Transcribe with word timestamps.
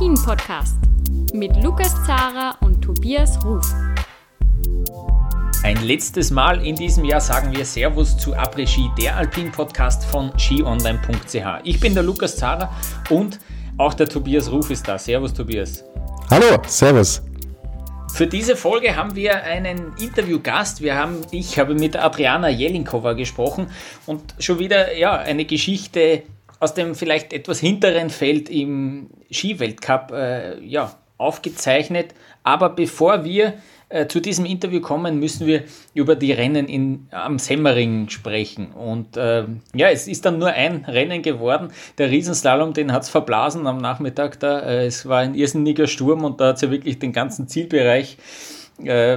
Après-Ski, 0.00 0.06
der 0.06 0.08
Alpin-Podcast 0.08 0.76
mit 1.34 1.62
Lukas 1.62 1.94
Zara 2.06 2.56
und 2.62 2.80
Tobias 2.80 3.38
Ruf. 3.44 3.66
Ein 5.62 5.76
letztes 5.84 6.30
Mal 6.30 6.64
in 6.64 6.74
diesem 6.74 7.04
Jahr 7.04 7.20
sagen 7.20 7.54
wir 7.54 7.66
Servus 7.66 8.16
zu 8.16 8.34
Après-Ski, 8.34 8.90
der 8.98 9.16
Alpin-Podcast 9.18 10.06
von 10.06 10.32
skionline.ch. 10.38 11.60
Ich 11.64 11.78
bin 11.80 11.92
der 11.92 12.02
Lukas 12.02 12.36
Zara 12.36 12.74
und 13.10 13.40
auch 13.76 13.92
der 13.92 14.08
Tobias 14.08 14.50
Ruf 14.50 14.70
ist 14.70 14.88
da. 14.88 14.98
Servus, 14.98 15.34
Tobias. 15.34 15.84
Hallo, 16.30 16.62
Servus. 16.66 17.22
Für 18.14 18.26
diese 18.26 18.56
Folge 18.56 18.96
haben 18.96 19.14
wir 19.14 19.44
einen 19.44 19.92
Interviewgast. 19.98 20.80
Wir 20.80 20.96
haben, 20.96 21.18
ich 21.30 21.58
habe 21.58 21.74
mit 21.74 21.96
Adriana 21.96 22.48
Jelinkova 22.48 23.12
gesprochen 23.12 23.66
und 24.06 24.34
schon 24.38 24.58
wieder 24.58 24.96
ja, 24.96 25.18
eine 25.18 25.44
Geschichte 25.44 26.22
aus 26.60 26.74
dem 26.74 26.94
vielleicht 26.94 27.32
etwas 27.32 27.58
hinteren 27.58 28.10
Feld 28.10 28.48
im 28.48 29.08
Skiweltcup 29.30 30.12
äh, 30.12 30.64
ja, 30.64 30.94
aufgezeichnet. 31.16 32.14
Aber 32.42 32.70
bevor 32.70 33.24
wir 33.24 33.54
äh, 33.88 34.06
zu 34.06 34.20
diesem 34.20 34.44
Interview 34.44 34.80
kommen, 34.80 35.18
müssen 35.18 35.46
wir 35.46 35.64
über 35.94 36.14
die 36.14 36.32
Rennen 36.32 36.68
in, 36.68 37.08
am 37.10 37.38
Semmering 37.38 38.08
sprechen. 38.08 38.72
Und 38.72 39.16
äh, 39.16 39.44
ja, 39.74 39.88
es 39.88 40.06
ist 40.06 40.24
dann 40.26 40.38
nur 40.38 40.50
ein 40.50 40.84
Rennen 40.84 41.22
geworden. 41.22 41.72
Der 41.98 42.10
Riesenslalom, 42.10 42.72
den 42.74 42.92
hat 42.92 43.02
es 43.02 43.08
verblasen 43.08 43.66
am 43.66 43.78
Nachmittag 43.78 44.38
da. 44.38 44.60
Äh, 44.60 44.86
es 44.86 45.06
war 45.06 45.18
ein 45.18 45.34
irrsinniger 45.34 45.86
Sturm 45.86 46.24
und 46.24 46.40
da 46.40 46.48
hat 46.48 46.56
es 46.56 46.62
ja 46.62 46.70
wirklich 46.70 46.98
den 46.98 47.12
ganzen 47.12 47.48
Zielbereich 47.48 48.16
äh, 48.16 48.59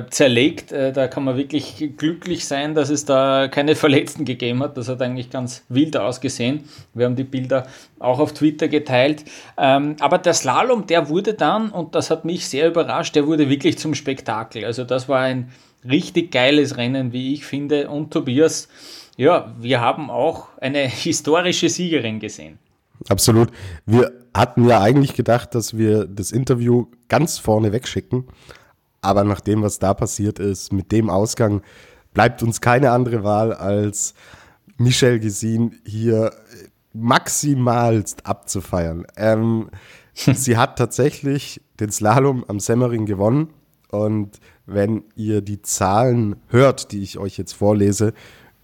zerlegt. 0.09 0.71
Äh, 0.71 0.91
da 0.91 1.07
kann 1.07 1.23
man 1.23 1.37
wirklich 1.37 1.91
glücklich 1.97 2.45
sein, 2.45 2.75
dass 2.75 2.89
es 2.89 3.05
da 3.05 3.47
keine 3.47 3.75
Verletzten 3.75 4.25
gegeben 4.25 4.61
hat. 4.61 4.77
Das 4.77 4.87
hat 4.89 5.01
eigentlich 5.01 5.29
ganz 5.29 5.63
wild 5.69 5.97
ausgesehen. 5.97 6.63
Wir 6.93 7.05
haben 7.05 7.15
die 7.15 7.23
Bilder 7.23 7.67
auch 7.99 8.19
auf 8.19 8.33
Twitter 8.33 8.67
geteilt. 8.67 9.25
Ähm, 9.57 9.95
aber 9.99 10.17
der 10.17 10.33
Slalom, 10.33 10.87
der 10.87 11.09
wurde 11.09 11.33
dann, 11.33 11.69
und 11.69 11.95
das 11.95 12.09
hat 12.09 12.25
mich 12.25 12.47
sehr 12.47 12.67
überrascht, 12.67 13.15
der 13.15 13.27
wurde 13.27 13.49
wirklich 13.49 13.77
zum 13.77 13.95
Spektakel. 13.95 14.65
Also 14.65 14.83
das 14.83 15.07
war 15.07 15.19
ein 15.19 15.51
richtig 15.87 16.31
geiles 16.31 16.77
Rennen, 16.77 17.13
wie 17.13 17.33
ich 17.33 17.45
finde. 17.45 17.89
Und 17.89 18.11
Tobias, 18.11 18.67
ja, 19.17 19.53
wir 19.59 19.81
haben 19.81 20.09
auch 20.09 20.47
eine 20.59 20.79
historische 20.87 21.69
Siegerin 21.69 22.19
gesehen. 22.19 22.59
Absolut. 23.09 23.49
Wir 23.85 24.11
hatten 24.33 24.67
ja 24.67 24.81
eigentlich 24.81 25.13
gedacht, 25.13 25.55
dass 25.55 25.77
wir 25.77 26.05
das 26.05 26.31
Interview 26.31 26.87
ganz 27.09 27.37
vorne 27.37 27.71
wegschicken. 27.71 28.25
Aber 29.03 29.23
nach 29.23 29.41
dem, 29.41 29.61
was 29.61 29.79
da 29.79 29.93
passiert 29.93 30.39
ist, 30.39 30.71
mit 30.71 30.91
dem 30.91 31.09
Ausgang, 31.09 31.61
bleibt 32.13 32.41
uns 32.41 32.61
keine 32.61 32.91
andere 32.91 33.23
Wahl, 33.23 33.53
als 33.53 34.13
Michel 34.77 35.19
Gesin 35.19 35.79
hier 35.85 36.31
maximalst 36.93 38.25
abzufeiern. 38.25 39.05
Ähm, 39.17 39.69
sie 40.13 40.57
hat 40.57 40.77
tatsächlich 40.77 41.61
den 41.79 41.91
Slalom 41.91 42.45
am 42.47 42.59
Semmering 42.59 43.05
gewonnen. 43.05 43.49
Und 43.89 44.39
wenn 44.65 45.03
ihr 45.15 45.41
die 45.41 45.61
Zahlen 45.61 46.37
hört, 46.47 46.91
die 46.91 47.03
ich 47.03 47.17
euch 47.17 47.37
jetzt 47.37 47.53
vorlese, 47.53 48.13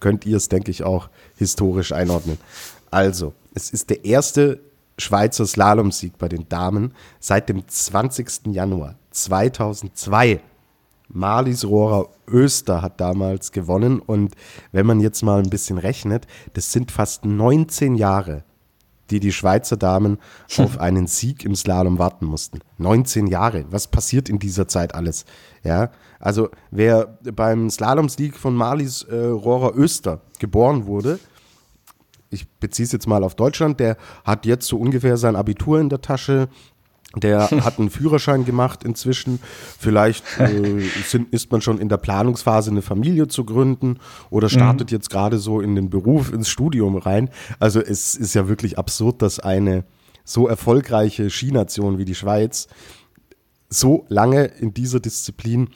könnt 0.00 0.24
ihr 0.24 0.38
es, 0.38 0.48
denke 0.48 0.70
ich, 0.70 0.82
auch 0.84 1.10
historisch 1.36 1.92
einordnen. 1.92 2.38
Also, 2.90 3.34
es 3.54 3.70
ist 3.70 3.90
der 3.90 4.04
erste 4.04 4.60
Schweizer 4.98 5.46
Slalomsieg 5.46 6.18
bei 6.18 6.28
den 6.28 6.48
Damen 6.48 6.94
seit 7.20 7.48
dem 7.48 7.66
20. 7.66 8.46
Januar 8.46 8.96
2002. 9.10 10.40
Marlies 11.12 11.64
Rohrer 11.64 12.08
Öster 12.28 12.82
hat 12.82 13.00
damals 13.00 13.50
gewonnen 13.52 13.98
und 13.98 14.34
wenn 14.70 14.86
man 14.86 15.00
jetzt 15.00 15.22
mal 15.22 15.40
ein 15.42 15.50
bisschen 15.50 15.78
rechnet, 15.78 16.26
das 16.52 16.72
sind 16.72 16.92
fast 16.92 17.24
19 17.24 17.96
Jahre, 17.96 18.44
die 19.10 19.18
die 19.18 19.32
Schweizer 19.32 19.76
Damen 19.76 20.18
auf 20.58 20.78
einen 20.78 21.08
Sieg 21.08 21.44
im 21.44 21.56
Slalom 21.56 21.98
warten 21.98 22.26
mussten. 22.26 22.60
19 22.78 23.26
Jahre. 23.26 23.64
Was 23.70 23.88
passiert 23.88 24.28
in 24.28 24.38
dieser 24.38 24.68
Zeit 24.68 24.94
alles? 24.94 25.24
Ja, 25.64 25.90
also 26.20 26.50
wer 26.70 27.18
beim 27.34 27.70
Slalomsieg 27.70 28.36
von 28.36 28.54
Marlies 28.54 29.02
äh, 29.02 29.16
Rohrer 29.16 29.76
Öster 29.76 30.20
geboren 30.38 30.86
wurde, 30.86 31.18
ich 32.30 32.48
beziehe 32.48 32.86
es 32.86 32.92
jetzt 32.92 33.08
mal 33.08 33.24
auf 33.24 33.34
Deutschland, 33.34 33.80
der 33.80 33.96
hat 34.24 34.46
jetzt 34.46 34.68
so 34.68 34.78
ungefähr 34.78 35.16
sein 35.16 35.34
Abitur 35.34 35.80
in 35.80 35.88
der 35.88 36.00
Tasche, 36.00 36.48
der 37.16 37.50
hat 37.50 37.78
einen 37.78 37.90
Führerschein 37.90 38.44
gemacht 38.44 38.84
inzwischen. 38.84 39.40
Vielleicht 39.78 40.24
äh, 40.38 40.80
sind, 41.06 41.32
ist 41.32 41.50
man 41.50 41.60
schon 41.60 41.78
in 41.78 41.88
der 41.88 41.96
Planungsphase, 41.96 42.70
eine 42.70 42.82
Familie 42.82 43.26
zu 43.26 43.44
gründen 43.44 43.98
oder 44.30 44.48
startet 44.48 44.90
mhm. 44.90 44.96
jetzt 44.96 45.10
gerade 45.10 45.38
so 45.38 45.60
in 45.60 45.74
den 45.74 45.90
Beruf, 45.90 46.32
ins 46.32 46.48
Studium 46.48 46.96
rein. 46.96 47.30
Also 47.58 47.80
es 47.80 48.14
ist 48.14 48.34
ja 48.34 48.48
wirklich 48.48 48.78
absurd, 48.78 49.22
dass 49.22 49.40
eine 49.40 49.84
so 50.24 50.46
erfolgreiche 50.46 51.30
Skination 51.30 51.98
wie 51.98 52.04
die 52.04 52.14
Schweiz 52.14 52.68
so 53.68 54.04
lange 54.08 54.44
in 54.44 54.74
dieser 54.74 55.00
Disziplin 55.00 55.70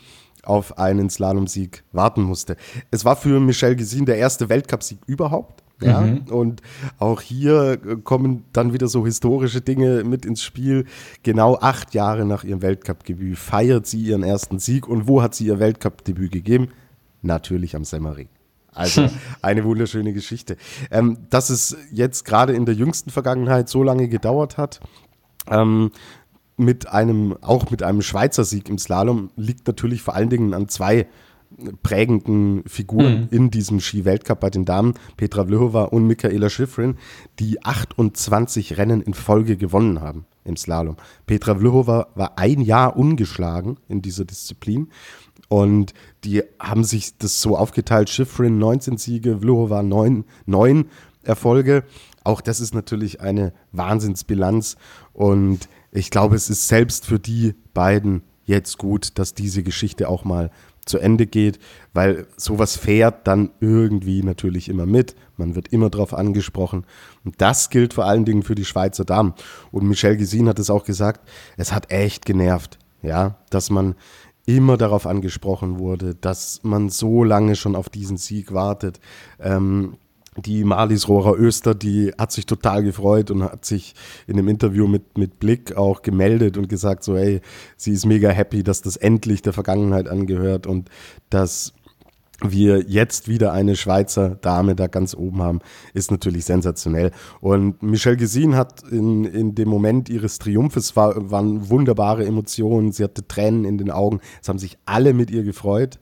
auf 0.44 0.78
einen 0.78 1.11
Slalomsieg 1.11 1.84
warten 1.93 2.23
musste. 2.23 2.56
Es 2.91 3.05
war 3.05 3.17
für 3.17 3.41
Michel 3.41 3.77
Gesin 3.77 4.06
der 4.06 4.19
erste 4.19 4.49
Weltcupsieg 4.49 4.99
überhaupt. 5.06 5.63
Ja? 5.84 6.00
Mhm. 6.00 6.22
Und 6.31 6.62
auch 6.99 7.21
hier 7.21 7.78
kommen 8.05 8.45
dann 8.53 8.72
wieder 8.72 8.89
so 8.89 9.05
historische 9.05 9.61
Dinge 9.61 10.05
mit 10.05 10.25
ins 10.25 10.43
Spiel. 10.43 10.87
Genau 11.22 11.56
acht 11.56 11.95
Jahre 11.95 12.25
nach 12.25 12.45
ihrem 12.45 12.62
Weltcup-Debüt 12.62 13.39
feiert 13.39 13.87
sie 13.87 14.00
ihren 14.03 14.23
ersten 14.23 14.59
Sieg. 14.59 14.89
Und 14.89 15.06
wo 15.06 15.23
hat 15.23 15.34
sie 15.34 15.47
ihr 15.47 15.59
Weltcup-Debüt 15.59 16.33
gegeben? 16.33 16.69
Natürlich 17.23 17.77
am 17.77 17.84
Semmering. 17.84 18.28
Also 18.73 19.09
eine 19.43 19.65
wunderschöne 19.65 20.12
Geschichte. 20.12 20.56
Ähm, 20.91 21.19
dass 21.31 21.50
es 21.50 21.77
jetzt 21.91 22.25
gerade 22.25 22.53
in 22.53 22.67
der 22.67 22.75
jüngsten 22.75 23.11
Vergangenheit 23.11 23.69
so 23.69 23.83
lange 23.83 24.09
gedauert 24.09 24.59
hat, 24.59 24.81
ähm, 25.49 25.91
mit 26.56 26.89
einem, 26.89 27.37
auch 27.41 27.71
mit 27.71 27.83
einem 27.83 28.03
Schweizer 28.03 28.44
Sieg 28.44 28.69
im 28.69 28.78
Slalom, 28.78 29.31
liegt 29.37 29.67
natürlich 29.67 30.03
vor 30.03 30.15
allen 30.15 30.31
Dingen 30.31 30.55
an 30.55 30.69
zwei 30.69 31.06
prägenden 31.82 32.65
Figuren 32.66 33.22
mhm. 33.22 33.28
in 33.31 33.50
diesem 33.50 33.81
Ski-Weltcup 33.81 34.41
bei 34.41 34.50
den 34.50 34.65
Damen, 34.65 34.94
Petra 35.16 35.44
Vlhova 35.44 35.84
und 35.84 36.06
Michaela 36.06 36.50
Schifrin, 36.50 36.97
die 37.38 37.62
28 37.62 38.76
Rennen 38.76 39.00
in 39.00 39.15
Folge 39.15 39.56
gewonnen 39.56 40.00
haben 40.00 40.26
im 40.44 40.56
Slalom. 40.56 40.97
Petra 41.26 41.56
Vlhova 41.56 42.09
war 42.14 42.38
ein 42.38 42.60
Jahr 42.60 42.97
ungeschlagen 42.97 43.78
in 43.88 44.03
dieser 44.03 44.25
Disziplin 44.25 44.88
und 45.48 45.94
die 46.25 46.43
haben 46.60 46.84
sich 46.84 47.16
das 47.19 47.41
so 47.41 47.56
aufgeteilt, 47.56 48.10
Schifrin 48.10 48.59
19 48.59 48.98
Siege, 48.98 49.38
Vlhova 49.38 49.82
9, 49.82 50.25
9 50.47 50.87
Erfolge. 51.22 51.84
Auch 52.22 52.41
das 52.41 52.60
ist 52.60 52.75
natürlich 52.75 53.20
eine 53.20 53.53
Wahnsinnsbilanz 53.72 54.76
und 55.12 55.69
ich 55.93 56.10
glaube, 56.10 56.37
es 56.37 56.50
ist 56.50 56.69
selbst 56.69 57.06
für 57.06 57.19
die 57.19 57.54
beiden 57.72 58.22
jetzt 58.47 58.78
gut, 58.78 59.19
dass 59.19 59.34
diese 59.34 59.62
Geschichte 59.62 60.09
auch 60.09 60.25
mal 60.25 60.50
zu 60.84 60.99
Ende 60.99 61.27
geht, 61.27 61.59
weil 61.93 62.27
sowas 62.37 62.77
fährt 62.77 63.27
dann 63.27 63.50
irgendwie 63.61 64.22
natürlich 64.22 64.69
immer 64.69 64.87
mit. 64.87 65.15
Man 65.37 65.55
wird 65.55 65.69
immer 65.69 65.91
darauf 65.91 66.15
angesprochen. 66.15 66.87
Und 67.25 67.41
das 67.41 67.71
gilt 67.71 67.95
vor 67.95 68.05
allen 68.05 68.25
Dingen 68.25 68.43
für 68.43 68.55
die 68.55 68.65
Schweizer 68.65 69.05
Damen. 69.05 69.34
Und 69.71 69.89
Michel 69.89 70.17
Gesin 70.17 70.49
hat 70.49 70.59
es 70.59 70.71
auch 70.71 70.84
gesagt, 70.84 71.28
es 71.56 71.73
hat 71.73 71.91
echt 71.91 72.27
genervt, 72.27 72.78
ja, 73.03 73.37
dass 73.50 73.71
man 73.71 73.94
immer 74.47 74.77
darauf 74.77 75.06
angesprochen 75.06 75.78
wurde, 75.78 76.15
dass 76.15 76.61
man 76.62 76.91
so 76.91 77.25
lange 77.25 77.56
schon 77.56 77.77
auf 77.77 77.89
diesen 77.89 78.19
Sieg 78.19 78.53
wartet. 78.53 79.00
Ähm, 79.41 79.97
die 80.37 80.65
Marlies 80.65 81.09
Rohrer 81.09 81.39
Öster, 81.39 81.75
die 81.75 82.12
hat 82.19 82.32
sich 82.32 82.47
total 82.47 82.82
gefreut 82.82 83.31
und 83.31 83.43
hat 83.43 83.64
sich 83.64 83.94
in 84.26 84.37
dem 84.37 84.49
Interview 84.49 84.87
mit, 84.87 85.17
mit 85.17 85.38
Blick 85.38 85.76
auch 85.76 86.03
gemeldet 86.03 86.56
und 86.56 86.69
gesagt, 86.69 87.05
so, 87.05 87.17
hey, 87.17 87.41
sie 87.76 87.93
ist 87.93 88.06
mega 88.06 88.31
happy, 88.31 88.62
dass 88.62 88.82
das 88.82 88.97
endlich 88.97 89.43
der 89.43 89.53
Vergangenheit 89.53 90.08
angehört 90.08 90.67
und 90.67 90.91
dass 91.31 91.73
wir 92.41 92.82
jetzt 92.82 93.29
wieder 93.29 93.53
eine 93.53 93.76
Schweizer 93.76 94.31
Dame 94.31 94.75
da 94.75 94.88
ganz 94.88 95.14
oben 95.14 95.41
haben, 95.41 95.61
ist 95.94 96.11
natürlich 96.11 96.44
sensationell. 96.44 97.12
Und 97.41 97.82
Michelle 97.82 98.17
Gesin 98.17 98.56
hat 98.56 98.82
in, 98.91 99.25
in 99.25 99.55
dem 99.55 99.69
Moment 99.69 100.08
ihres 100.08 100.41
Triumphes, 100.41 100.97
war, 100.97 101.31
waren 101.31 101.70
wunderbare 101.70 102.26
Emotionen, 102.26 102.91
sie 102.91 103.05
hatte 103.05 103.26
Tränen 103.26 103.64
in 103.64 103.79
den 103.79 103.91
Augen, 103.91 104.20
es 104.43 104.49
haben 104.49 104.58
sich 104.58 104.79
alle 104.85 105.14
mit 105.14 105.31
ihr 105.31 105.44
gefreut 105.44 106.00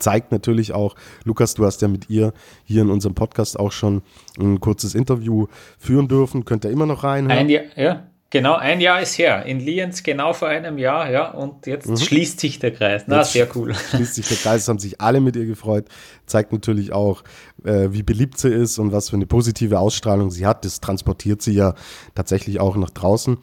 zeigt 0.00 0.32
natürlich 0.32 0.72
auch, 0.72 0.94
Lukas, 1.24 1.54
du 1.54 1.64
hast 1.64 1.82
ja 1.82 1.88
mit 1.88 2.10
ihr 2.10 2.32
hier 2.64 2.82
in 2.82 2.90
unserem 2.90 3.14
Podcast 3.14 3.58
auch 3.58 3.72
schon 3.72 4.02
ein 4.38 4.60
kurzes 4.60 4.94
Interview 4.94 5.46
führen 5.78 6.08
dürfen. 6.08 6.44
Könnt 6.44 6.64
ihr 6.64 6.70
immer 6.70 6.86
noch 6.86 7.04
reinhören? 7.04 7.38
Ein 7.38 7.48
Jahr, 7.48 7.64
ja, 7.76 8.06
genau, 8.30 8.54
ein 8.54 8.80
Jahr 8.80 9.00
ist 9.00 9.18
her. 9.18 9.44
In 9.46 9.60
Lienz 9.60 10.02
genau 10.02 10.32
vor 10.32 10.48
einem 10.48 10.78
Jahr, 10.78 11.10
ja, 11.10 11.30
und 11.30 11.66
jetzt 11.66 11.88
mhm. 11.88 11.96
schließt 11.96 12.40
sich 12.40 12.58
der 12.58 12.72
Kreis. 12.72 13.04
Na, 13.06 13.18
jetzt 13.18 13.32
sehr 13.32 13.48
cool. 13.56 13.74
Schließt 13.74 14.14
sich 14.14 14.28
der 14.28 14.36
Kreis, 14.36 14.68
haben 14.68 14.78
sich 14.78 15.00
alle 15.00 15.20
mit 15.20 15.36
ihr 15.36 15.46
gefreut. 15.46 15.86
Zeigt 16.26 16.52
natürlich 16.52 16.92
auch, 16.92 17.22
äh, 17.64 17.88
wie 17.90 18.02
beliebt 18.02 18.38
sie 18.38 18.48
ist 18.48 18.78
und 18.78 18.92
was 18.92 19.10
für 19.10 19.16
eine 19.16 19.26
positive 19.26 19.78
Ausstrahlung 19.78 20.30
sie 20.30 20.46
hat. 20.46 20.64
Das 20.64 20.80
transportiert 20.80 21.42
sie 21.42 21.52
ja 21.52 21.74
tatsächlich 22.14 22.60
auch 22.60 22.76
nach 22.76 22.90
draußen. 22.90 23.38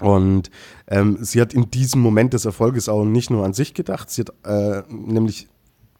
Und 0.00 0.50
ähm, 0.86 1.18
sie 1.20 1.40
hat 1.40 1.52
in 1.52 1.70
diesem 1.70 2.00
Moment 2.00 2.32
des 2.32 2.44
Erfolges 2.44 2.88
auch 2.88 3.04
nicht 3.04 3.30
nur 3.30 3.44
an 3.44 3.52
sich 3.52 3.74
gedacht, 3.74 4.10
sie 4.10 4.22
hat 4.22 4.32
äh, 4.44 4.82
nämlich 4.88 5.48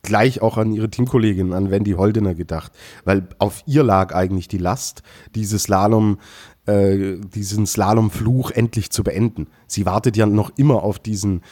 gleich 0.03 0.41
auch 0.43 0.57
an 0.57 0.73
ihre 0.73 0.91
Teamkollegin, 0.91 1.53
an 1.53 1.71
Wendy 1.71 1.93
Holdener 1.93 2.35
gedacht, 2.35 2.73
weil 3.05 3.29
auf 3.39 3.63
ihr 3.67 3.83
lag 3.83 4.15
eigentlich 4.15 4.49
die 4.49 4.59
Last, 4.59 5.03
dieses 5.35 5.65
Slalom, 5.65 6.19
äh, 6.67 7.17
diesen 7.35 7.67
Slalomfluch 7.67 8.51
endlich 8.51 8.91
zu 8.91 9.03
beenden. 9.03 9.49
Sie 9.67 9.87
wartet 9.87 10.17
ja 10.17 10.27
noch 10.27 10.51
immer 10.57 10.83
auf 10.83 10.99
diesen, 10.99 11.43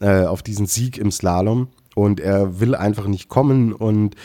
äh, 0.00 0.24
auf 0.24 0.42
diesen 0.42 0.66
Sieg 0.66 0.98
im 0.98 1.10
Slalom 1.10 1.68
und 1.96 2.20
er 2.20 2.60
will 2.60 2.74
einfach 2.74 3.06
nicht 3.06 3.30
kommen 3.30 3.72
und 3.72 4.16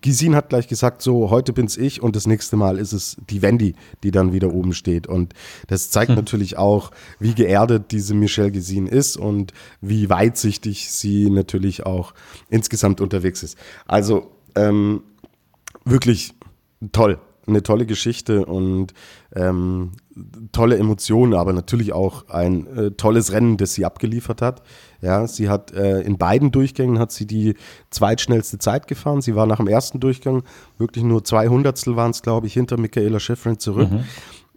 Gisin 0.00 0.34
hat 0.34 0.48
gleich 0.48 0.66
gesagt, 0.66 1.02
so 1.02 1.28
heute 1.28 1.52
bin's 1.52 1.76
ich 1.76 2.02
und 2.02 2.16
das 2.16 2.26
nächste 2.26 2.56
Mal 2.56 2.78
ist 2.78 2.94
es 2.94 3.18
die 3.28 3.42
Wendy, 3.42 3.74
die 4.02 4.10
dann 4.10 4.32
wieder 4.32 4.50
oben 4.50 4.72
steht 4.72 5.06
und 5.06 5.34
das 5.66 5.90
zeigt 5.90 6.08
hm. 6.08 6.16
natürlich 6.16 6.56
auch, 6.56 6.90
wie 7.20 7.34
geerdet 7.34 7.92
diese 7.92 8.14
Michelle 8.14 8.50
Gisin 8.50 8.86
ist 8.86 9.18
und 9.18 9.52
wie 9.82 10.08
weitsichtig 10.08 10.90
sie 10.90 11.28
natürlich 11.28 11.84
auch 11.84 12.14
insgesamt 12.48 13.02
unterwegs 13.02 13.42
ist. 13.42 13.58
Also 13.86 14.30
ähm, 14.54 15.02
wirklich 15.84 16.32
toll, 16.92 17.18
eine 17.46 17.62
tolle 17.62 17.84
Geschichte 17.84 18.46
und 18.46 18.94
ähm, 19.34 19.92
tolle 20.52 20.78
Emotionen, 20.78 21.34
aber 21.34 21.52
natürlich 21.52 21.92
auch 21.92 22.28
ein 22.28 22.66
äh, 22.66 22.90
tolles 22.92 23.32
Rennen, 23.32 23.56
das 23.56 23.74
sie 23.74 23.84
abgeliefert 23.84 24.42
hat. 24.42 24.62
Ja, 25.00 25.26
sie 25.26 25.48
hat 25.48 25.72
äh, 25.72 26.00
in 26.00 26.18
beiden 26.18 26.50
Durchgängen 26.50 26.98
hat 26.98 27.12
sie 27.12 27.26
die 27.26 27.54
zweitschnellste 27.90 28.58
Zeit 28.58 28.86
gefahren. 28.86 29.20
Sie 29.20 29.34
war 29.34 29.46
nach 29.46 29.58
dem 29.58 29.68
ersten 29.68 30.00
Durchgang 30.00 30.42
wirklich 30.78 31.04
nur 31.04 31.24
zwei 31.24 31.48
Hundertstel 31.48 31.96
waren 31.96 32.10
es, 32.10 32.22
glaube 32.22 32.46
ich, 32.46 32.54
hinter 32.54 32.78
Michaela 32.78 33.20
Schifrin 33.20 33.58
zurück 33.58 33.90
mhm. 33.90 34.04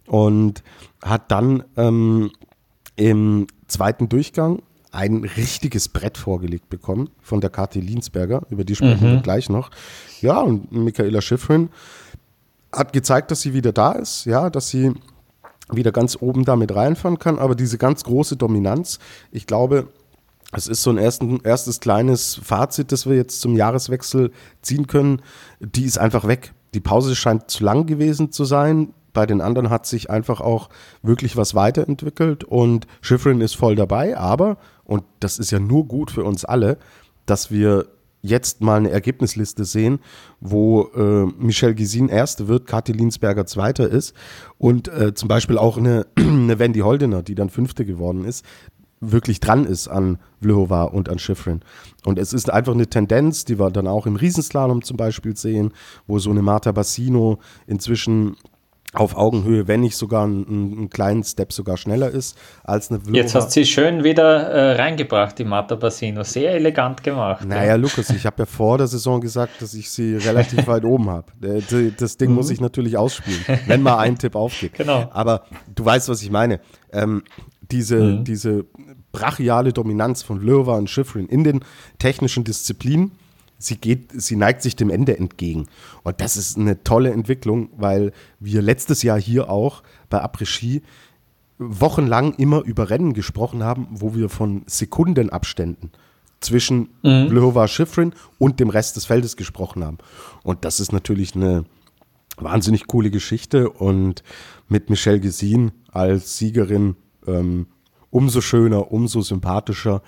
und 0.06 0.62
hat 1.02 1.30
dann 1.30 1.64
ähm, 1.76 2.30
im 2.96 3.46
zweiten 3.66 4.08
Durchgang 4.08 4.62
ein 4.92 5.24
richtiges 5.24 5.88
Brett 5.88 6.18
vorgelegt 6.18 6.68
bekommen 6.68 7.08
von 7.22 7.40
der 7.40 7.50
Kathi 7.50 7.80
Linsberger, 7.80 8.42
über 8.50 8.62
die 8.64 8.76
sprechen 8.76 9.08
mhm. 9.08 9.12
wir 9.14 9.20
gleich 9.22 9.48
noch. 9.48 9.70
Ja, 10.20 10.40
und 10.40 10.70
Michaela 10.70 11.22
Schifrin 11.22 11.70
hat 12.72 12.92
gezeigt, 12.92 13.30
dass 13.30 13.40
sie 13.40 13.54
wieder 13.54 13.72
da 13.72 13.92
ist, 13.92 14.26
ja, 14.26 14.50
dass 14.50 14.68
sie 14.68 14.92
wieder 15.76 15.92
ganz 15.92 16.16
oben 16.20 16.44
damit 16.44 16.74
reinfahren 16.74 17.18
kann, 17.18 17.38
aber 17.38 17.54
diese 17.54 17.78
ganz 17.78 18.04
große 18.04 18.36
Dominanz, 18.36 18.98
ich 19.30 19.46
glaube, 19.46 19.88
es 20.52 20.66
ist 20.66 20.82
so 20.82 20.90
ein 20.90 20.98
ersten, 20.98 21.40
erstes 21.42 21.80
kleines 21.80 22.38
Fazit, 22.42 22.92
das 22.92 23.06
wir 23.06 23.16
jetzt 23.16 23.40
zum 23.40 23.56
Jahreswechsel 23.56 24.32
ziehen 24.60 24.86
können, 24.86 25.22
die 25.60 25.84
ist 25.84 25.98
einfach 25.98 26.26
weg. 26.26 26.52
Die 26.74 26.80
Pause 26.80 27.16
scheint 27.16 27.50
zu 27.50 27.64
lang 27.64 27.86
gewesen 27.86 28.32
zu 28.32 28.44
sein. 28.44 28.92
Bei 29.14 29.26
den 29.26 29.40
anderen 29.40 29.70
hat 29.70 29.86
sich 29.86 30.10
einfach 30.10 30.40
auch 30.40 30.68
wirklich 31.02 31.36
was 31.36 31.54
weiterentwickelt 31.54 32.44
und 32.44 32.86
Schifrin 33.00 33.40
ist 33.40 33.56
voll 33.56 33.76
dabei, 33.76 34.16
aber, 34.16 34.58
und 34.84 35.04
das 35.20 35.38
ist 35.38 35.50
ja 35.50 35.58
nur 35.58 35.86
gut 35.86 36.10
für 36.10 36.24
uns 36.24 36.44
alle, 36.44 36.78
dass 37.26 37.50
wir 37.50 37.86
jetzt 38.22 38.60
mal 38.60 38.76
eine 38.76 38.90
Ergebnisliste 38.90 39.64
sehen, 39.64 39.98
wo 40.40 40.84
äh, 40.94 41.26
Michelle 41.38 41.74
Gisin 41.74 42.08
Erste 42.08 42.48
wird, 42.48 42.66
Kathi 42.66 42.92
Linsberger 42.92 43.46
Zweiter 43.46 43.88
ist 43.88 44.14
und 44.58 44.88
äh, 44.88 45.12
zum 45.12 45.28
Beispiel 45.28 45.58
auch 45.58 45.76
eine, 45.76 46.06
eine 46.16 46.58
Wendy 46.58 46.80
Holdener, 46.80 47.22
die 47.22 47.34
dann 47.34 47.50
Fünfte 47.50 47.84
geworden 47.84 48.24
ist, 48.24 48.44
wirklich 49.00 49.40
dran 49.40 49.64
ist 49.64 49.88
an 49.88 50.18
Vlhova 50.40 50.84
und 50.84 51.08
an 51.08 51.18
Schifrin. 51.18 51.60
Und 52.04 52.18
es 52.18 52.32
ist 52.32 52.50
einfach 52.50 52.72
eine 52.72 52.86
Tendenz, 52.86 53.44
die 53.44 53.58
wir 53.58 53.70
dann 53.70 53.88
auch 53.88 54.06
im 54.06 54.16
Riesenslalom 54.16 54.82
zum 54.82 54.96
Beispiel 54.96 55.36
sehen, 55.36 55.72
wo 56.06 56.20
so 56.20 56.30
eine 56.30 56.42
Marta 56.42 56.70
Bassino 56.70 57.40
inzwischen 57.66 58.36
auf 58.94 59.16
Augenhöhe, 59.16 59.68
wenn 59.68 59.80
nicht 59.80 59.96
sogar 59.96 60.24
einen, 60.24 60.46
einen 60.46 60.90
kleinen 60.90 61.24
Step 61.24 61.52
sogar 61.52 61.78
schneller 61.78 62.10
ist 62.10 62.36
als 62.62 62.90
eine 62.90 63.00
Vlhova. 63.00 63.16
Jetzt 63.16 63.34
hast 63.34 63.48
du 63.48 63.52
sie 63.52 63.64
schön 63.64 64.04
wieder 64.04 64.50
äh, 64.50 64.72
reingebracht, 64.76 65.38
die 65.38 65.44
Marta 65.44 65.76
Bassino. 65.76 66.24
Sehr 66.24 66.52
elegant 66.52 67.02
gemacht. 67.02 67.44
Naja, 67.46 67.68
ja. 67.68 67.74
Lukas, 67.76 68.10
ich 68.10 68.26
habe 68.26 68.36
ja 68.40 68.46
vor 68.46 68.76
der 68.76 68.86
Saison 68.86 69.20
gesagt, 69.20 69.62
dass 69.62 69.72
ich 69.72 69.90
sie 69.90 70.16
relativ 70.16 70.66
weit 70.66 70.84
oben 70.84 71.08
habe. 71.08 71.32
Das 71.98 72.18
Ding 72.18 72.30
mhm. 72.30 72.36
muss 72.36 72.50
ich 72.50 72.60
natürlich 72.60 72.98
ausspielen, 72.98 73.40
wenn 73.66 73.82
mal 73.82 73.98
ein 73.98 74.18
Tipp 74.18 74.34
aufgeht. 74.34 74.74
Genau. 74.74 75.08
Aber 75.12 75.44
du 75.74 75.84
weißt, 75.84 76.08
was 76.10 76.22
ich 76.22 76.30
meine. 76.30 76.60
Ähm, 76.92 77.22
diese, 77.70 77.96
mhm. 77.96 78.24
diese 78.24 78.66
brachiale 79.12 79.72
Dominanz 79.72 80.22
von 80.22 80.40
Löwer 80.40 80.76
und 80.76 80.90
Schifrin 80.90 81.26
in 81.28 81.44
den 81.44 81.60
technischen 81.98 82.44
Disziplinen, 82.44 83.12
sie 83.62 83.76
geht, 83.76 84.10
sie 84.12 84.36
neigt 84.36 84.62
sich 84.62 84.76
dem 84.76 84.90
Ende 84.90 85.16
entgegen. 85.16 85.66
Und 86.02 86.20
das 86.20 86.36
ist 86.36 86.56
eine 86.56 86.82
tolle 86.82 87.10
Entwicklung, 87.10 87.70
weil 87.76 88.12
wir 88.40 88.62
letztes 88.62 89.02
Jahr 89.02 89.20
hier 89.20 89.50
auch 89.50 89.82
bei 90.10 90.22
Après-Ski 90.22 90.82
wochenlang 91.58 92.34
immer 92.34 92.62
über 92.62 92.90
Rennen 92.90 93.12
gesprochen 93.12 93.62
haben, 93.62 93.86
wo 93.90 94.14
wir 94.14 94.28
von 94.28 94.62
Sekundenabständen 94.66 95.90
zwischen 96.40 96.88
mhm. 97.02 97.28
Blehova 97.28 97.68
Schifrin 97.68 98.14
und 98.38 98.60
dem 98.60 98.68
Rest 98.68 98.96
des 98.96 99.06
Feldes 99.06 99.36
gesprochen 99.36 99.84
haben. 99.84 99.98
Und 100.42 100.64
das 100.64 100.80
ist 100.80 100.92
natürlich 100.92 101.36
eine 101.36 101.64
wahnsinnig 102.36 102.86
coole 102.86 103.10
Geschichte 103.10 103.70
und 103.70 104.22
mit 104.68 104.90
Michelle 104.90 105.20
Gesin 105.20 105.72
als 105.92 106.38
Siegerin 106.38 106.96
ähm, 107.26 107.66
umso 108.10 108.40
schöner, 108.40 108.90
umso 108.92 109.22
sympathischer. 109.22 110.02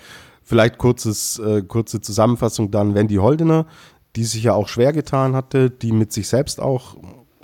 Vielleicht 0.44 0.78
kurzes, 0.78 1.38
äh, 1.38 1.62
kurze 1.62 2.00
Zusammenfassung 2.00 2.70
dann 2.70 2.94
Wendy 2.94 3.16
Holdener, 3.16 3.66
die 4.14 4.24
sich 4.24 4.44
ja 4.44 4.52
auch 4.52 4.68
schwer 4.68 4.92
getan 4.92 5.34
hatte, 5.34 5.70
die 5.70 5.92
mit 5.92 6.12
sich 6.12 6.28
selbst 6.28 6.60
auch, 6.60 6.96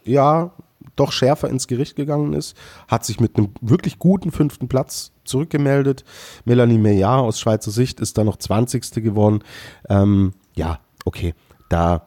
ja, 0.04 0.52
doch 0.96 1.12
schärfer 1.12 1.48
ins 1.48 1.66
Gericht 1.66 1.96
gegangen 1.96 2.34
ist, 2.34 2.56
hat 2.86 3.04
sich 3.04 3.20
mit 3.20 3.36
einem 3.36 3.54
wirklich 3.60 3.98
guten 3.98 4.30
fünften 4.30 4.68
Platz 4.68 5.12
zurückgemeldet. 5.24 6.04
Melanie 6.44 6.78
Meillard 6.78 7.22
aus 7.22 7.40
Schweizer 7.40 7.70
Sicht 7.70 8.00
ist 8.00 8.18
da 8.18 8.24
noch 8.24 8.36
20. 8.36 9.02
geworden. 9.02 9.42
Ähm, 9.88 10.34
ja, 10.54 10.80
okay, 11.04 11.34
da 11.70 12.06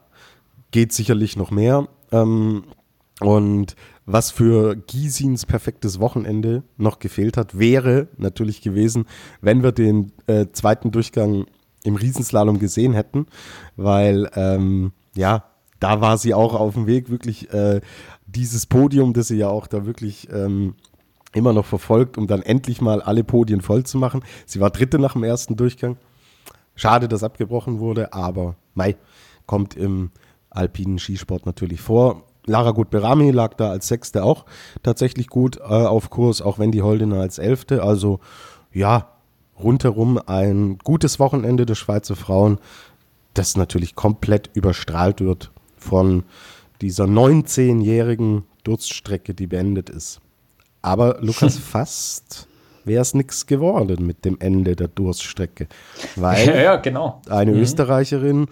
geht 0.72 0.94
sicherlich 0.94 1.36
noch 1.38 1.50
mehr. 1.50 1.88
Ähm, 2.12 2.66
und 3.20 3.76
was 4.06 4.32
für 4.32 4.76
Giesins 4.76 5.46
perfektes 5.46 6.00
Wochenende 6.00 6.64
noch 6.78 7.00
gefehlt 7.00 7.38
hat, 7.38 7.58
wäre 7.58 8.08
natürlich 8.18 8.62
gewesen, 8.62 9.06
wenn 9.42 9.64
wir 9.64 9.72
den 9.72 10.12
äh, 10.28 10.48
zweiten 10.52 10.92
Durchgang 10.92 11.46
im 11.84 11.96
Riesenslalom 11.96 12.60
gesehen 12.60 12.94
hätten, 12.94 13.28
weil 13.76 14.30
ähm, 14.36 14.92
ja, 15.16 15.46
da 15.80 16.02
war 16.02 16.18
sie 16.18 16.34
auch 16.34 16.54
auf 16.54 16.76
dem 16.76 16.88
Weg, 16.88 17.10
wirklich 17.10 17.52
äh, 17.54 17.82
dieses 18.26 18.66
Podium, 18.66 19.14
das 19.14 19.28
sie 19.28 19.38
ja 19.38 19.50
auch 19.50 19.68
da 19.68 19.86
wirklich 19.86 20.30
ähm, 20.32 20.76
immer 21.34 21.54
noch 21.54 21.66
verfolgt, 21.66 22.18
um 22.18 22.28
dann 22.28 22.42
endlich 22.42 22.80
mal 22.82 23.02
alle 23.02 23.24
Podien 23.24 23.62
voll 23.62 23.84
zu 23.84 23.98
machen. 23.98 24.24
Sie 24.46 24.60
war 24.60 24.70
dritte 24.70 25.00
nach 25.00 25.14
dem 25.14 25.24
ersten 25.24 25.56
Durchgang. 25.56 25.98
Schade, 26.76 27.08
dass 27.08 27.24
abgebrochen 27.24 27.80
wurde, 27.80 28.14
aber 28.14 28.56
Mai 28.74 28.96
kommt 29.46 29.76
im 29.76 30.12
alpinen 30.50 31.00
Skisport 31.00 31.46
natürlich 31.46 31.82
vor. 31.82 32.24
Lara 32.46 32.72
Gutberami 32.72 33.32
lag 33.32 33.54
da 33.56 33.70
als 33.70 33.88
Sechste 33.88 34.24
auch 34.24 34.46
tatsächlich 34.82 35.28
gut 35.28 35.58
äh, 35.58 35.64
auf 35.64 36.10
Kurs, 36.10 36.42
auch 36.42 36.60
wenn 36.60 36.72
die 36.72 36.82
Holdener 36.82 37.22
als 37.22 37.38
Elfte. 37.38 37.84
Also 37.84 38.20
ja, 38.74 39.10
rundherum 39.62 40.20
ein 40.26 40.78
gutes 40.84 41.20
Wochenende 41.20 41.66
der 41.66 41.76
Schweizer 41.76 42.16
Frauen, 42.16 42.60
das 43.34 43.56
natürlich 43.56 43.96
komplett 43.96 44.50
überstrahlt 44.54 45.22
wird 45.22 45.52
von 45.78 46.24
dieser 46.82 47.06
19-jährigen 47.06 48.44
Durststrecke, 48.64 49.34
die 49.34 49.48
beendet 49.48 49.90
ist. 49.90 50.20
Aber 50.82 51.18
Lukas, 51.22 51.58
fast 51.72 52.48
wäre 52.86 53.02
es 53.02 53.14
nichts 53.14 53.48
geworden 53.48 54.06
mit 54.06 54.26
dem 54.26 54.38
Ende 54.40 54.76
der 54.76 54.90
Durststrecke. 54.90 55.68
Weil 56.16 56.48
ja, 56.48 56.56
ja, 56.56 56.76
genau. 56.76 57.22
eine 57.30 57.54
mhm. 57.54 57.60
Österreicherin 57.62 58.48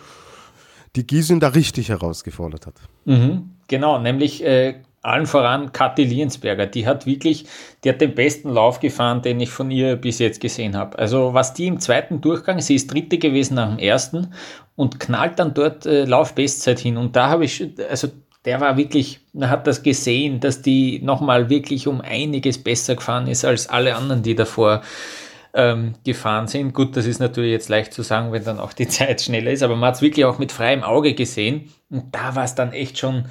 die 0.95 1.07
Gießen 1.07 1.39
da 1.39 1.50
richtig 1.50 1.89
herausgefordert 1.89 2.67
hat. 2.67 2.75
Mhm, 3.05 3.51
genau, 3.67 4.00
nämlich 4.00 4.43
äh, 4.43 4.75
allen 5.01 5.25
voran 5.25 5.71
Kathi 5.71 6.03
Liensberger. 6.03 6.67
Die 6.67 6.86
hat 6.86 7.05
wirklich, 7.05 7.45
die 7.83 7.89
hat 7.89 8.01
den 8.01 8.13
besten 8.13 8.50
Lauf 8.50 8.79
gefahren, 8.79 9.21
den 9.21 9.39
ich 9.39 9.50
von 9.50 9.71
ihr 9.71 9.95
bis 9.95 10.19
jetzt 10.19 10.41
gesehen 10.41 10.75
habe. 10.75 11.00
Also 11.00 11.33
was 11.33 11.53
die 11.53 11.67
im 11.67 11.79
zweiten 11.79 12.21
Durchgang, 12.21 12.60
sie 12.60 12.75
ist 12.75 12.93
dritte 12.93 13.17
gewesen 13.17 13.55
nach 13.55 13.69
dem 13.69 13.79
ersten 13.79 14.33
und 14.75 15.00
knallt 15.00 15.39
dann 15.39 15.53
dort 15.53 15.86
äh, 15.86 16.05
Laufbestzeit 16.05 16.79
hin. 16.79 16.98
Und 16.98 17.15
da 17.15 17.29
habe 17.29 17.45
ich, 17.45 17.67
also 17.89 18.10
der 18.45 18.60
war 18.60 18.77
wirklich, 18.77 19.19
man 19.33 19.50
hat 19.50 19.67
das 19.67 19.83
gesehen, 19.83 20.39
dass 20.39 20.62
die 20.62 21.00
nochmal 21.01 21.50
wirklich 21.50 21.88
um 21.88 22.01
einiges 22.01 22.57
besser 22.57 22.95
gefahren 22.95 23.27
ist 23.27 23.45
als 23.45 23.67
alle 23.67 23.95
anderen, 23.95 24.24
die 24.24 24.36
davor 24.36 24.81
ähm, 25.53 25.93
gefahren 26.03 26.48
sind. 26.48 26.74
Gut, 26.74 26.96
das 26.96 27.05
ist 27.05 27.20
natürlich 27.20 27.51
jetzt 27.51 27.70
leicht 27.70 27.93
zu 27.93 28.03
sagen, 28.03 28.31
wenn 28.31 28.43
dann 28.43 28.60
auch 28.60 28.74
die 28.74 28.88
Zeit 28.89 29.22
schneller 29.22 29.51
ist, 29.51 29.63
aber 29.63 29.75
man 29.75 29.89
hat 29.89 29.96
es 29.96 30.01
wirklich 30.01 30.25
auch 30.25 30.39
mit 30.39 30.51
freiem 30.51 30.84
Auge 30.84 31.13
gesehen. 31.13 31.72
Und 31.89 32.13
da 32.15 32.36
war 32.36 32.43
es 32.43 32.55
dann 32.55 32.74
echt 32.74 32.98
schon, 32.98 33.25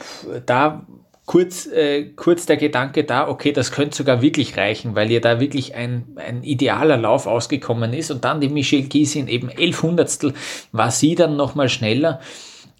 pff, 0.00 0.26
da 0.46 0.86
kurz, 1.26 1.66
äh, 1.66 2.10
kurz 2.16 2.46
der 2.46 2.56
Gedanke 2.56 3.04
da, 3.04 3.28
okay, 3.28 3.52
das 3.52 3.72
könnte 3.72 3.96
sogar 3.96 4.22
wirklich 4.22 4.56
reichen, 4.56 4.94
weil 4.94 5.10
ihr 5.10 5.20
da 5.20 5.40
wirklich 5.40 5.74
ein, 5.74 6.04
ein 6.16 6.42
idealer 6.42 6.96
Lauf 6.96 7.26
ausgekommen 7.26 7.92
ist. 7.92 8.10
Und 8.10 8.24
dann 8.24 8.40
die 8.40 8.48
Michelle 8.48 8.84
Giesin, 8.84 9.28
eben 9.28 9.48
elf 9.48 9.82
Hundertstel, 9.82 10.34
war 10.72 10.90
sie 10.90 11.14
dann 11.14 11.36
nochmal 11.36 11.68
schneller. 11.68 12.20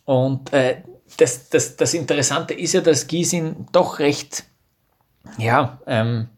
Und 0.04 0.52
äh, 0.52 0.82
das, 1.16 1.48
das, 1.48 1.76
das 1.76 1.94
Interessante 1.94 2.54
ist 2.54 2.74
ja, 2.74 2.80
dass 2.80 3.06
Giesin 3.06 3.66
doch 3.72 3.98
recht, 3.98 4.44
ja, 5.38 5.80
ähm, 5.86 6.28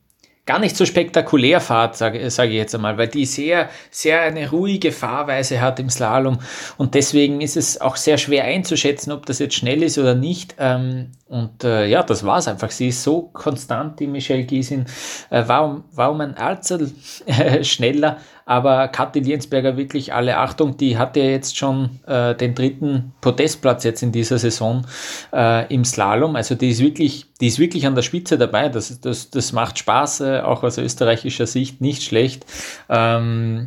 gar 0.47 0.61
nicht 0.61 0.77
so 0.77 0.87
spektakulär 0.87 1.61
fahrt, 1.61 1.97
sage 1.97 2.31
sag 2.31 2.49
ich 2.49 2.55
jetzt 2.55 2.75
einmal, 2.75 2.97
weil 2.97 3.09
die 3.09 3.27
sehr, 3.27 3.69
sehr 3.91 4.23
eine 4.23 4.49
ruhige 4.51 4.93
Fahrweise 4.93 5.61
hat 5.61 5.81
im 5.81 5.91
Slalom 5.91 6.39
und 6.77 6.95
deswegen 6.95 7.41
ist 7.41 7.57
es 7.57 7.81
auch 7.81 7.97
sehr 7.97 8.17
schwer 8.17 8.45
einzuschätzen, 8.45 9.13
ob 9.13 9.27
das 9.27 9.41
jetzt 9.41 9.57
schnell 9.57 9.83
ist 9.83 9.99
oder 9.99 10.15
nicht. 10.15 10.55
Ähm, 10.59 11.11
und 11.29 11.65
äh, 11.65 11.87
ja, 11.87 12.05
das 12.05 12.25
war 12.25 12.39
es 12.39 12.47
einfach. 12.47 12.71
Sie 12.71 12.89
ist 12.89 13.03
so 13.03 13.23
konstant, 13.33 13.99
die 13.99 14.07
Michelle 14.07 14.45
Giesin. 14.45 14.87
Äh, 15.31 15.43
warum, 15.47 15.85
warum 15.93 16.21
ein 16.21 16.37
Alzel 16.37 16.93
äh, 17.27 17.65
schneller? 17.65 18.19
Aber 18.49 18.87
Kathi 18.87 19.19
Liensberger 19.19 19.77
wirklich 19.77 20.15
alle 20.15 20.39
Achtung, 20.39 20.77
die 20.77 20.97
hatte 20.97 21.19
jetzt 21.19 21.57
schon 21.57 21.99
äh, 22.07 22.33
den 22.37 22.55
dritten 22.55 23.13
Podestplatz 23.21 23.83
jetzt 23.83 24.05
in 24.05 24.13
dieser 24.13 24.39
Saison 24.39 24.87
äh, 25.33 25.67
im 25.75 25.85
Slalom. 25.85 26.37
Also 26.37 26.55
die 26.55 26.71
ist 26.71 26.81
wirklich, 26.81 27.27
die 27.41 27.49
ist 27.49 27.59
wirklich 27.59 27.89
an 27.89 27.97
der 27.97 28.03
Spitze 28.03 28.39
dabei. 28.39 28.69
Das, 28.69 29.01
das, 29.01 29.31
das 29.31 29.53
macht 29.53 29.81
Spaß, 29.81 30.21
äh, 30.21 30.41
auch 30.43 30.63
aus 30.63 30.79
österreichischer 30.79 31.49
Sicht 31.49 31.81
nicht 31.81 32.05
schlecht. 32.05 32.47
Ähm, 32.89 33.67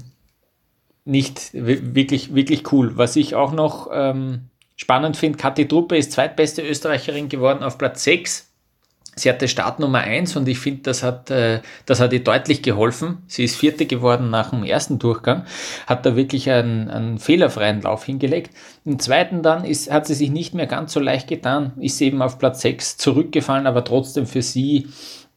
nicht 1.03 1.49
wirklich, 1.53 2.33
wirklich 2.33 2.71
cool. 2.71 2.93
Was 2.95 3.17
ich 3.17 3.35
auch 3.35 3.51
noch 3.51 3.89
ähm, 3.91 4.45
spannend 4.77 5.17
finde, 5.17 5.37
Kathi 5.37 5.67
Truppe 5.67 5.97
ist 5.97 6.13
zweitbeste 6.13 6.61
Österreicherin 6.61 7.27
geworden 7.27 7.63
auf 7.63 7.77
Platz 7.77 8.05
6 8.05 8.48
Sie 9.19 9.29
hatte 9.29 9.47
Startnummer 9.47 9.99
1 9.99 10.35
und 10.37 10.47
ich 10.47 10.59
finde, 10.59 10.83
das 10.83 11.03
hat, 11.03 11.29
äh, 11.29 11.61
das 11.85 11.99
hat 11.99 12.13
ihr 12.13 12.23
deutlich 12.23 12.61
geholfen. 12.61 13.19
Sie 13.27 13.43
ist 13.43 13.55
Vierte 13.55 13.85
geworden 13.85 14.29
nach 14.29 14.51
dem 14.51 14.63
ersten 14.63 14.97
Durchgang, 14.97 15.45
hat 15.87 16.05
da 16.05 16.15
wirklich 16.15 16.49
einen, 16.49 16.89
einen 16.89 17.19
fehlerfreien 17.19 17.81
Lauf 17.81 18.05
hingelegt. 18.05 18.51
Im 18.85 18.99
zweiten 18.99 19.43
dann 19.43 19.65
ist, 19.65 19.91
hat 19.91 20.07
sie 20.07 20.13
sich 20.13 20.31
nicht 20.31 20.53
mehr 20.53 20.67
ganz 20.67 20.93
so 20.93 20.99
leicht 20.99 21.27
getan, 21.27 21.73
ist 21.79 21.99
eben 22.01 22.21
auf 22.21 22.39
Platz 22.39 22.61
6 22.61 22.97
zurückgefallen, 22.97 23.67
aber 23.67 23.83
trotzdem 23.83 24.25
für 24.25 24.41
sie 24.41 24.87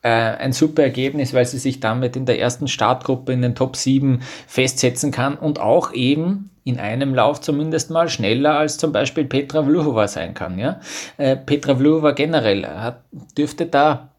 äh, 0.02 0.09
ein 0.09 0.52
super 0.52 0.82
Ergebnis, 0.82 1.32
weil 1.32 1.47
sie 1.47 1.59
sich 1.59 1.80
damit 1.80 2.16
in 2.16 2.26
der 2.26 2.38
ersten 2.38 2.68
Startgruppe 2.68 3.32
in 3.32 3.42
den 3.42 3.54
Top 3.54 3.76
7 3.76 4.21
festsetzen 4.47 5.11
kann 5.11 5.37
und 5.37 5.61
auch 5.61 5.92
eben 5.92 6.50
in 6.64 6.78
einem 6.78 7.14
Lauf 7.14 7.40
zumindest 7.40 7.90
mal 7.90 8.09
schneller 8.09 8.56
als 8.56 8.78
zum 8.78 8.92
Beispiel 8.92 9.25
Petra 9.25 9.64
Vluhova 9.64 10.06
sein 10.06 10.35
kann. 10.35 10.59
Ja? 10.59 10.80
Äh, 11.16 11.37
Petra 11.37 11.76
Vluhova 11.76 12.12
generell 12.12 12.66
hat, 12.66 13.02
dürfte 13.37 13.66
da 13.66 14.12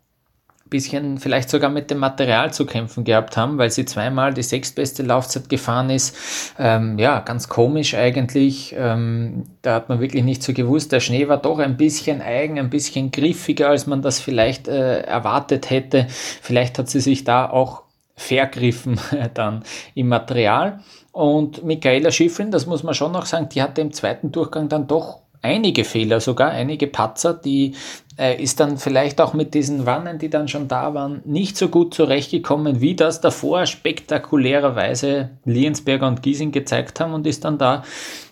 bisschen 0.70 1.20
vielleicht 1.20 1.50
sogar 1.50 1.70
mit 1.70 1.92
dem 1.92 2.00
Material 2.00 2.54
zu 2.54 2.66
kämpfen 2.66 3.04
gehabt 3.04 3.38
haben, 3.38 3.58
weil 3.58 3.70
sie 3.70 3.86
zweimal 3.86 4.34
die 4.34 4.44
sechstbeste 4.44 5.04
Laufzeit 5.04 5.50
gefahren 5.50 5.90
ist. 5.90 6.16
Ähm, 6.58 6.98
ja, 6.98 7.20
ganz 7.20 7.48
komisch 7.48 7.94
eigentlich. 7.94 8.76
Ähm, 8.78 9.44
da 9.62 9.76
hat 9.76 9.90
man 9.90 10.00
wirklich 10.00 10.24
nicht 10.24 10.42
so 10.42 10.54
gewusst. 10.54 10.92
Der 10.92 11.00
Schnee 11.00 11.28
war 11.28 11.38
doch 11.38 11.60
ein 11.60 11.78
bisschen 11.78 12.22
eigen, 12.22 12.58
ein 12.58 12.70
bisschen 12.70 13.12
griffiger, 13.12 13.70
als 13.70 13.88
man 13.88 14.02
das 14.02 14.20
vielleicht 14.20 14.68
äh, 14.68 15.02
erwartet 15.02 15.70
hätte. 15.70 16.08
Vielleicht 16.10 16.80
hat 16.80 16.90
sie 16.90 17.02
sich 17.02 17.24
da 17.24 17.50
auch 17.50 17.84
vergriffen 18.16 19.00
dann 19.34 19.64
im 19.96 20.08
Material. 20.08 20.80
Und 21.12 21.64
Michaela 21.64 22.12
Schiffrin, 22.12 22.50
das 22.50 22.66
muss 22.66 22.84
man 22.84 22.96
schon 22.96 23.12
noch 23.12 23.28
sagen, 23.28 23.50
die 23.50 23.62
hatte 23.62 23.82
im 23.82 23.94
zweiten 23.94 24.32
Durchgang 24.32 24.70
dann 24.70 24.88
doch 24.88 25.23
einige 25.44 25.84
Fehler, 25.84 26.20
sogar 26.20 26.50
einige 26.50 26.88
Patzer, 26.88 27.36
die 27.36 27.76
äh, 28.18 28.42
ist 28.42 28.60
dann 28.60 28.78
vielleicht 28.78 29.22
auch 29.22 29.34
mit 29.34 29.54
diesen 29.54 29.86
Wannen, 29.86 30.18
die 30.18 30.30
dann 30.30 30.48
schon 30.48 30.68
da 30.68 30.94
waren, 30.94 31.22
nicht 31.26 31.58
so 31.58 31.68
gut 31.68 31.94
zurechtgekommen, 31.94 32.82
wie 32.82 32.96
das 32.96 33.22
davor 33.22 33.66
spektakulärerweise 33.66 35.30
Liensberger 35.46 36.08
und 36.08 36.24
Giesing 36.24 36.52
gezeigt 36.52 37.00
haben 37.00 37.14
und 37.14 37.28
ist 37.28 37.46
dann 37.46 37.58
da 37.58 37.84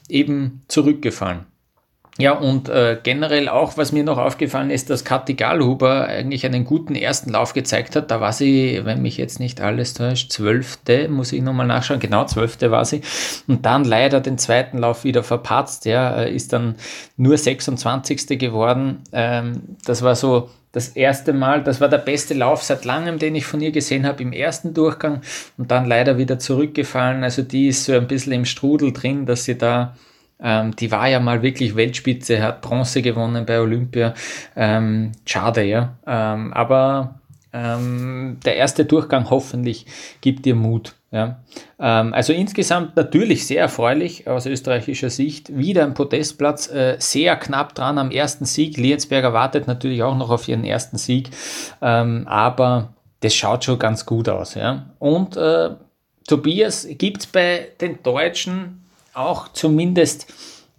eben 0.10 0.64
zurückgefallen. 0.68 1.51
Ja, 2.22 2.34
und 2.34 2.70
äh, 2.70 3.00
generell 3.02 3.50
auch, 3.50 3.78
was 3.78 3.92
mir 3.92 4.04
noch 4.04 4.20
aufgefallen 4.20 4.70
ist, 4.70 4.92
dass 4.92 5.04
Kathi 5.04 5.34
Gallhuber 5.34 6.06
eigentlich 6.06 6.46
einen 6.46 6.66
guten 6.66 6.94
ersten 6.94 7.32
Lauf 7.32 7.54
gezeigt 7.54 7.96
hat. 7.96 8.12
Da 8.12 8.22
war 8.22 8.32
sie, 8.32 8.82
wenn 8.84 9.02
mich 9.02 9.18
jetzt 9.18 9.40
nicht 9.40 9.60
alles 9.60 9.96
täuscht, 9.96 10.32
zwölfte, 10.32 11.10
muss 11.10 11.34
ich 11.34 11.42
nochmal 11.42 11.66
nachschauen, 11.66 12.00
genau 12.00 12.26
zwölfte 12.26 12.70
war 12.70 12.86
sie. 12.86 13.02
Und 13.48 13.66
dann 13.66 13.86
leider 13.86 14.22
den 14.22 14.38
zweiten 14.38 14.78
Lauf 14.78 15.04
wieder 15.04 15.24
verpatzt, 15.24 15.86
ja, 15.86 16.16
äh, 16.16 16.32
ist 16.32 16.54
dann 16.54 16.76
nur 17.18 17.40
26. 17.40 18.38
geworden. 18.38 19.00
Ähm, 19.12 19.64
das 19.84 20.04
war 20.04 20.16
so 20.16 20.52
das 20.74 20.90
erste 20.90 21.34
Mal, 21.34 21.64
das 21.64 21.82
war 21.82 21.90
der 21.90 21.98
beste 21.98 22.36
Lauf 22.36 22.62
seit 22.62 22.86
langem, 22.86 23.18
den 23.18 23.34
ich 23.34 23.48
von 23.48 23.62
ihr 23.62 23.72
gesehen 23.72 24.06
habe 24.06 24.22
im 24.22 24.32
ersten 24.32 24.76
Durchgang 24.76 25.22
und 25.58 25.72
dann 25.72 25.88
leider 25.88 26.20
wieder 26.20 26.38
zurückgefallen. 26.38 27.24
Also 27.24 27.42
die 27.42 27.70
ist 27.70 27.86
so 27.86 27.94
ein 27.94 28.06
bisschen 28.06 28.34
im 28.34 28.46
Strudel 28.46 28.94
drin, 28.94 29.26
dass 29.26 29.46
sie 29.46 29.58
da 29.58 29.96
ähm, 30.42 30.76
die 30.76 30.92
war 30.92 31.08
ja 31.08 31.20
mal 31.20 31.42
wirklich 31.42 31.76
Weltspitze, 31.76 32.42
hat 32.42 32.62
Bronze 32.62 33.02
gewonnen 33.02 33.46
bei 33.46 33.60
Olympia. 33.60 34.14
Ähm, 34.56 35.12
schade, 35.26 35.64
ja. 35.64 35.98
Ähm, 36.06 36.54
aber 36.54 37.22
ähm, 37.54 38.40
der 38.46 38.56
erste 38.56 38.86
Durchgang 38.86 39.30
hoffentlich 39.30 39.86
gibt 40.22 40.46
ihr 40.46 40.56
Mut. 40.56 40.96
Ja. 41.12 41.44
Ähm, 41.78 42.14
also 42.14 42.32
insgesamt 42.32 42.96
natürlich 42.96 43.46
sehr 43.46 43.62
erfreulich 43.62 44.28
aus 44.28 44.46
österreichischer 44.46 45.10
Sicht. 45.10 45.56
Wieder 45.56 45.84
ein 45.84 45.94
Podestplatz, 45.94 46.72
äh, 46.72 46.96
sehr 47.00 47.36
knapp 47.36 47.76
dran 47.76 47.98
am 47.98 48.12
ersten 48.12 48.46
Sieg. 48.46 48.78
Lienzberger 48.78 49.34
wartet 49.34 49.68
natürlich 49.68 50.02
auch 50.04 50.16
noch 50.16 50.30
auf 50.30 50.48
ihren 50.48 50.64
ersten 50.64 50.98
Sieg, 50.98 51.30
ähm, 51.82 52.26
aber 52.28 52.94
das 53.20 53.36
schaut 53.36 53.66
schon 53.66 53.78
ganz 53.78 54.06
gut 54.06 54.30
aus. 54.30 54.56
Ja. 54.56 54.86
Und 55.00 55.36
äh, 55.36 55.72
Tobias, 56.28 56.88
gibt 56.90 57.22
es 57.22 57.28
bei 57.28 57.68
den 57.82 58.02
Deutschen 58.04 58.81
auch 59.14 59.50
zumindest 59.54 60.28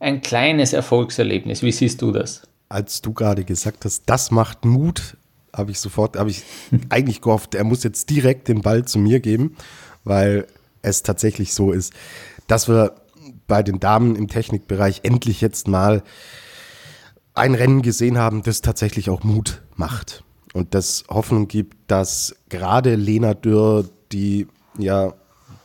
ein 0.01 0.21
kleines 0.21 0.73
Erfolgserlebnis. 0.73 1.63
Wie 1.63 1.73
siehst 1.73 2.03
du 2.03 2.13
das? 2.13 2.43
Als 2.69 3.03
du 3.03 3.13
gerade 3.13 3.45
gesagt 3.45 3.85
hast, 3.85 4.05
das 4.07 4.31
macht 4.31 4.65
Mut, 4.65 5.17
habe 5.55 5.71
ich 5.71 5.79
sofort, 5.79 6.17
habe 6.17 6.31
ich 6.31 6.43
eigentlich 6.89 7.21
gehofft, 7.21 7.55
er 7.55 7.65
muss 7.65 7.85
jetzt 7.85 8.11
direkt 8.11 8.49
den 8.49 8.63
Ball 8.63 8.85
zu 8.85 8.99
mir 8.99 9.21
geben, 9.21 9.57
weil 10.05 10.47
es 10.83 11.03
tatsächlich 11.03 11.55
so 11.55 11.73
ist, 11.73 11.93
dass 12.47 12.69
wir 12.69 12.97
bei 13.47 13.63
den 13.63 13.81
Damen 13.81 14.17
im 14.17 14.29
Technikbereich 14.29 15.01
endlich 15.05 15.41
jetzt 15.41 15.69
mal 15.69 16.03
ein 17.35 17.55
Rennen 17.55 17.83
gesehen 17.83 18.19
haben, 18.19 18.43
das 18.43 18.61
tatsächlich 18.61 19.11
auch 19.11 19.23
Mut 19.23 19.63
macht 19.77 20.25
und 20.53 20.75
das 20.75 21.05
Hoffnung 21.09 21.49
gibt, 21.49 21.77
dass 21.87 22.35
gerade 22.49 22.95
Lena 22.95 23.35
Dürr, 23.35 23.89
die 24.11 24.49
ja 24.79 25.15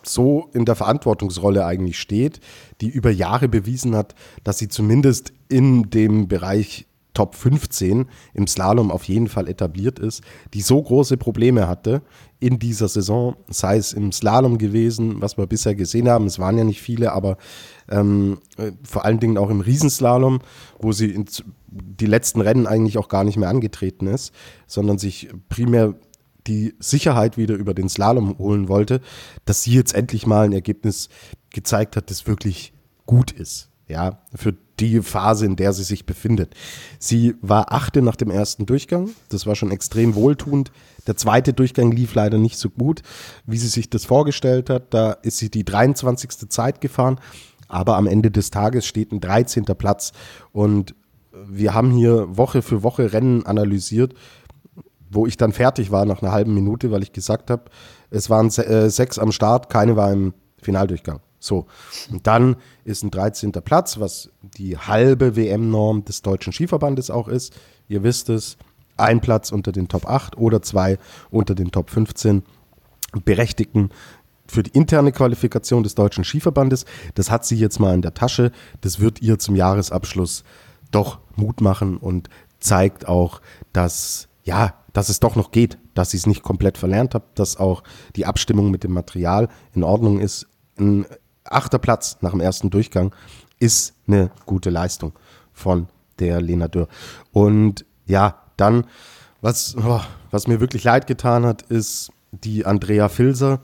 so 0.07 0.49
in 0.53 0.65
der 0.65 0.75
Verantwortungsrolle 0.75 1.65
eigentlich 1.65 1.99
steht, 1.99 2.39
die 2.81 2.89
über 2.89 3.11
Jahre 3.11 3.47
bewiesen 3.47 3.95
hat, 3.95 4.15
dass 4.43 4.57
sie 4.57 4.67
zumindest 4.67 5.33
in 5.49 5.89
dem 5.89 6.27
Bereich 6.27 6.87
Top 7.17 7.33
15 7.33 8.05
im 8.35 8.45
Slalom 8.45 8.91
auf 8.91 9.05
jeden 9.05 9.27
Fall 9.27 9.47
etabliert 9.47 9.97
ist, 9.97 10.21
die 10.53 10.61
so 10.61 10.79
große 10.79 11.17
Probleme 11.17 11.67
hatte 11.67 12.03
in 12.39 12.59
dieser 12.59 12.87
Saison, 12.87 13.35
sei 13.49 13.77
es 13.77 13.91
im 13.91 14.11
Slalom 14.11 14.59
gewesen, 14.59 15.19
was 15.19 15.35
wir 15.35 15.47
bisher 15.47 15.73
gesehen 15.73 16.09
haben, 16.09 16.27
es 16.27 16.37
waren 16.37 16.59
ja 16.59 16.63
nicht 16.63 16.79
viele, 16.79 17.13
aber 17.13 17.37
ähm, 17.89 18.37
äh, 18.57 18.71
vor 18.83 19.03
allen 19.03 19.19
Dingen 19.19 19.39
auch 19.39 19.49
im 19.49 19.61
Riesenslalom, 19.61 20.41
wo 20.79 20.91
sie 20.91 21.09
in, 21.09 21.25
die 21.65 22.05
letzten 22.05 22.41
Rennen 22.41 22.67
eigentlich 22.67 22.99
auch 22.99 23.09
gar 23.09 23.23
nicht 23.23 23.37
mehr 23.37 23.49
angetreten 23.49 24.05
ist, 24.05 24.31
sondern 24.67 24.99
sich 24.99 25.29
primär 25.49 25.95
die 26.47 26.75
Sicherheit 26.79 27.37
wieder 27.37 27.55
über 27.55 27.73
den 27.73 27.89
Slalom 27.89 28.37
holen 28.37 28.67
wollte, 28.67 29.01
dass 29.45 29.63
sie 29.63 29.73
jetzt 29.73 29.93
endlich 29.93 30.25
mal 30.25 30.45
ein 30.45 30.53
Ergebnis 30.53 31.09
gezeigt 31.51 31.95
hat, 31.95 32.09
das 32.09 32.27
wirklich 32.27 32.73
gut 33.05 33.31
ist. 33.31 33.69
Ja, 33.87 34.21
für 34.35 34.53
die 34.79 35.01
Phase, 35.01 35.45
in 35.45 35.55
der 35.55 35.71
sie 35.71 35.83
sich 35.83 36.05
befindet. 36.05 36.53
Sie 36.99 37.35
war 37.41 37.71
Achte 37.71 38.01
nach 38.01 38.17
dem 38.17 38.29
ersten 38.29 38.65
Durchgang. 38.65 39.11
Das 39.29 39.45
war 39.45 39.55
schon 39.55 39.71
extrem 39.71 40.13
wohltuend. 40.13 40.71
Der 41.07 41.15
zweite 41.15 41.53
Durchgang 41.53 41.91
lief 41.91 42.13
leider 42.13 42.37
nicht 42.37 42.57
so 42.57 42.69
gut, 42.69 43.01
wie 43.45 43.57
sie 43.57 43.69
sich 43.69 43.89
das 43.89 44.03
vorgestellt 44.03 44.69
hat. 44.69 44.93
Da 44.93 45.13
ist 45.13 45.37
sie 45.37 45.49
die 45.49 45.63
23. 45.63 46.49
Zeit 46.49 46.81
gefahren. 46.81 47.19
Aber 47.69 47.95
am 47.95 48.07
Ende 48.07 48.29
des 48.29 48.51
Tages 48.51 48.85
steht 48.85 49.11
ein 49.13 49.21
13. 49.21 49.63
Platz. 49.63 50.11
Und 50.51 50.93
wir 51.31 51.73
haben 51.73 51.91
hier 51.91 52.37
Woche 52.37 52.61
für 52.61 52.83
Woche 52.83 53.13
Rennen 53.13 53.45
analysiert 53.45 54.13
wo 55.17 55.25
ich 55.25 55.35
dann 55.35 55.51
fertig 55.51 55.91
war 55.91 56.05
nach 56.05 56.21
einer 56.21 56.31
halben 56.31 56.53
Minute, 56.53 56.91
weil 56.91 57.01
ich 57.01 57.11
gesagt 57.11 57.49
habe, 57.49 57.63
es 58.11 58.29
waren 58.29 58.49
äh, 58.49 58.89
sechs 58.91 59.17
am 59.17 59.31
Start, 59.31 59.67
keine 59.67 59.95
war 59.95 60.13
im 60.13 60.35
Finaldurchgang. 60.61 61.21
So, 61.39 61.65
und 62.11 62.27
dann 62.27 62.55
ist 62.83 63.03
ein 63.03 63.09
13. 63.09 63.51
Platz, 63.51 63.99
was 63.99 64.29
die 64.41 64.77
halbe 64.77 65.35
WM-Norm 65.35 66.05
des 66.05 66.21
Deutschen 66.21 66.53
Skiverbandes 66.53 67.09
auch 67.09 67.27
ist. 67.27 67.57
Ihr 67.87 68.03
wisst 68.03 68.29
es, 68.29 68.57
ein 68.95 69.19
Platz 69.19 69.51
unter 69.51 69.71
den 69.71 69.87
Top 69.87 70.07
8 70.07 70.37
oder 70.37 70.61
zwei 70.61 70.99
unter 71.31 71.55
den 71.55 71.71
Top 71.71 71.89
15 71.89 72.43
Berechtigten 73.25 73.89
für 74.47 74.61
die 74.61 74.71
interne 74.71 75.11
Qualifikation 75.11 75.81
des 75.81 75.95
Deutschen 75.95 76.23
Skiverbandes. 76.23 76.85
Das 77.15 77.31
hat 77.31 77.43
sie 77.43 77.57
jetzt 77.57 77.79
mal 77.79 77.95
in 77.95 78.03
der 78.03 78.13
Tasche. 78.13 78.51
Das 78.81 78.99
wird 78.99 79.21
ihr 79.21 79.39
zum 79.39 79.55
Jahresabschluss 79.55 80.43
doch 80.91 81.19
Mut 81.35 81.61
machen 81.61 81.97
und 81.97 82.29
zeigt 82.59 83.07
auch, 83.07 83.41
dass 83.73 84.27
ja, 84.47 84.73
dass 84.97 85.09
es 85.09 85.19
doch 85.19 85.35
noch 85.35 85.51
geht, 85.51 85.77
dass 85.93 86.15
ich 86.15 86.21
es 86.21 86.25
nicht 86.25 86.41
komplett 86.41 86.75
verlernt 86.75 87.13
habe, 87.13 87.25
dass 87.35 87.57
auch 87.57 87.83
die 88.15 88.25
Abstimmung 88.25 88.71
mit 88.71 88.83
dem 88.83 88.93
Material 88.93 89.47
in 89.75 89.83
Ordnung 89.83 90.19
ist. 90.19 90.47
Ein 90.79 91.05
achter 91.43 91.77
Platz 91.77 92.17
nach 92.21 92.31
dem 92.31 92.39
ersten 92.39 92.71
Durchgang 92.71 93.13
ist 93.59 93.93
eine 94.07 94.31
gute 94.47 94.71
Leistung 94.71 95.13
von 95.53 95.87
der 96.17 96.41
Lena 96.41 96.67
Dürr. 96.67 96.87
Und 97.31 97.85
ja, 98.07 98.41
dann, 98.57 98.87
was, 99.39 99.75
oh, 99.77 100.01
was 100.31 100.47
mir 100.47 100.61
wirklich 100.61 100.83
leid 100.83 101.05
getan 101.05 101.45
hat, 101.45 101.61
ist, 101.61 102.09
die 102.31 102.65
Andrea 102.65 103.07
Filser, 103.07 103.59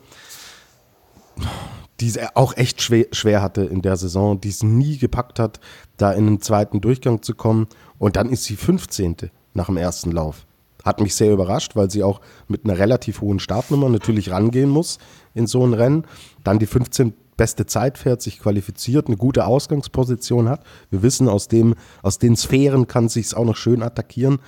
die 1.99 2.09
es 2.09 2.19
auch 2.35 2.55
echt 2.57 2.79
schwer, 2.79 3.07
schwer 3.11 3.41
hatte 3.41 3.63
in 3.63 3.81
der 3.81 3.97
Saison, 3.97 4.39
die 4.39 4.49
es 4.49 4.61
nie 4.61 4.99
gepackt 4.99 5.39
hat, 5.39 5.59
da 5.97 6.11
in 6.11 6.27
den 6.27 6.41
zweiten 6.41 6.79
Durchgang 6.79 7.23
zu 7.23 7.33
kommen. 7.33 7.65
Und 7.97 8.17
dann 8.17 8.29
ist 8.29 8.43
sie 8.43 8.55
15. 8.55 9.31
nach 9.55 9.65
dem 9.65 9.77
ersten 9.77 10.11
Lauf. 10.11 10.45
Hat 10.83 10.99
mich 10.99 11.15
sehr 11.15 11.31
überrascht, 11.31 11.75
weil 11.75 11.89
sie 11.89 12.03
auch 12.03 12.21
mit 12.47 12.65
einer 12.65 12.77
relativ 12.77 13.21
hohen 13.21 13.39
Startnummer 13.39 13.89
natürlich 13.89 14.31
rangehen 14.31 14.69
muss 14.69 14.99
in 15.33 15.47
so 15.47 15.65
ein 15.65 15.73
Rennen. 15.73 16.05
Dann 16.43 16.59
die 16.59 16.65
15 16.65 17.13
beste 17.37 17.65
Zeit 17.65 17.97
fährt, 17.97 18.21
sich 18.21 18.39
qualifiziert, 18.39 19.07
eine 19.07 19.17
gute 19.17 19.45
Ausgangsposition 19.45 20.49
hat. 20.49 20.63
Wir 20.89 21.01
wissen, 21.01 21.27
aus, 21.27 21.47
dem, 21.47 21.75
aus 22.01 22.19
den 22.19 22.35
Sphären 22.35 22.87
kann 22.87 23.09
sich 23.09 23.27
es 23.27 23.33
auch 23.33 23.45
noch 23.45 23.55
schön 23.55 23.81
attackieren 23.81 24.39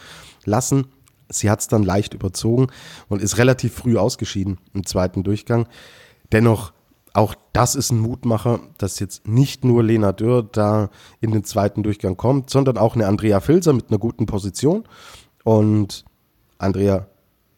lassen. 0.43 0.87
Sie 1.29 1.49
hat 1.49 1.61
es 1.61 1.67
dann 1.67 1.83
leicht 1.83 2.13
überzogen 2.13 2.67
und 3.09 3.21
ist 3.21 3.37
relativ 3.37 3.73
früh 3.73 3.97
ausgeschieden 3.97 4.59
im 4.73 4.85
zweiten 4.85 5.23
Durchgang. 5.23 5.67
Dennoch, 6.31 6.73
auch 7.13 7.33
das 7.53 7.75
ist 7.75 7.91
ein 7.91 7.99
Mutmacher, 7.99 8.59
dass 8.77 8.99
jetzt 8.99 9.27
nicht 9.27 9.63
nur 9.63 9.83
Lena 9.83 10.11
Dürr 10.11 10.43
da 10.43 10.89
in 11.21 11.31
den 11.31 11.43
zweiten 11.43 11.81
Durchgang 11.81 12.17
kommt, 12.17 12.49
sondern 12.49 12.77
auch 12.77 12.95
eine 12.95 13.07
Andrea 13.07 13.39
Filser 13.39 13.73
mit 13.73 13.89
einer 13.89 13.99
guten 13.99 14.25
Position. 14.25 14.83
Und 15.43 16.05
Andrea, 16.57 17.07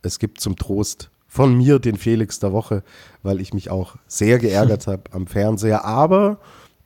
es 0.02 0.20
gibt 0.20 0.42
zum 0.42 0.56
Trost 0.56 1.10
von 1.28 1.56
mir 1.56 1.80
den 1.80 1.98
Felix 1.98 2.40
der 2.40 2.54
Woche, 2.54 2.84
weil 3.24 3.42
ich 3.42 3.54
mich 3.54 3.70
auch 3.70 3.96
sehr 4.08 4.40
geärgert 4.40 4.88
habe 4.88 5.04
am 5.12 5.28
Fernseher, 5.28 5.86
aber 5.86 6.40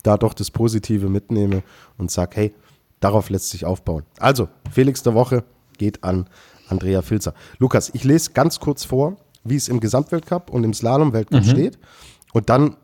da 0.04 0.18
doch 0.18 0.34
das 0.34 0.52
Positive 0.52 1.10
mitnehme 1.10 1.64
und 1.98 2.12
sage, 2.12 2.36
hey, 2.36 2.56
darauf 3.00 3.30
lässt 3.30 3.50
sich 3.50 3.66
aufbauen. 3.66 4.04
Also, 4.20 4.50
Felix 4.72 5.04
der 5.04 5.14
Woche 5.14 5.44
geht 5.78 6.04
an 6.04 6.28
Andrea 6.68 7.02
Filzer. 7.02 7.34
Lukas, 7.60 7.92
ich 7.94 8.04
lese 8.04 8.32
ganz 8.32 8.60
kurz 8.60 8.84
vor, 8.84 9.18
wie 9.44 9.56
es 9.56 9.68
im 9.68 9.80
Gesamtweltcup 9.80 10.50
und 10.50 10.64
im 10.64 10.74
Slalom-Weltcup 10.74 11.46
mhm. 11.46 11.50
steht. 11.50 11.80
Und 12.34 12.50
dann 12.50 12.78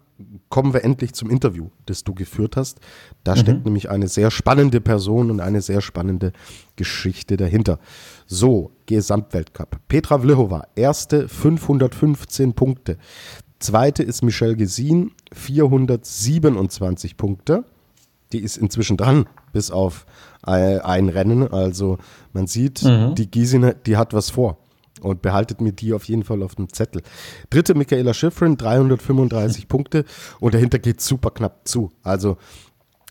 kommen 0.49 0.73
wir 0.73 0.83
endlich 0.83 1.13
zum 1.13 1.29
Interview, 1.29 1.69
das 1.85 2.03
du 2.03 2.13
geführt 2.13 2.57
hast. 2.57 2.79
Da 3.23 3.35
mhm. 3.35 3.39
steckt 3.39 3.65
nämlich 3.65 3.89
eine 3.89 4.07
sehr 4.07 4.31
spannende 4.31 4.81
Person 4.81 5.29
und 5.31 5.39
eine 5.39 5.61
sehr 5.61 5.81
spannende 5.81 6.31
Geschichte 6.75 7.37
dahinter. 7.37 7.79
So, 8.25 8.71
Gesamtweltcup. 8.85 9.79
Petra 9.87 10.19
Vlhova, 10.19 10.67
erste 10.75 11.27
515 11.27 12.53
Punkte. 12.53 12.97
Zweite 13.59 14.03
ist 14.03 14.21
Michelle 14.23 14.55
Gesin, 14.55 15.11
427 15.33 17.17
Punkte. 17.17 17.63
Die 18.31 18.39
ist 18.39 18.57
inzwischen 18.57 18.97
dran, 18.97 19.25
bis 19.53 19.71
auf 19.71 20.05
ein 20.41 21.09
Rennen. 21.09 21.51
Also 21.51 21.97
man 22.33 22.47
sieht, 22.47 22.83
mhm. 22.83 23.15
die 23.15 23.29
Gisine, 23.29 23.75
die 23.85 23.97
hat 23.97 24.13
was 24.13 24.29
vor 24.29 24.57
und 25.01 25.21
behaltet 25.21 25.61
mir 25.61 25.71
die 25.71 25.93
auf 25.93 26.05
jeden 26.05 26.23
Fall 26.23 26.43
auf 26.43 26.55
dem 26.55 26.71
Zettel. 26.71 27.01
Dritte 27.49 27.75
Michaela 27.75 28.13
Schifrin, 28.13 28.57
335 28.57 29.67
Punkte 29.67 30.05
und 30.39 30.53
dahinter 30.53 30.79
geht 30.79 31.01
super 31.01 31.31
knapp 31.31 31.67
zu. 31.67 31.91
Also 32.03 32.37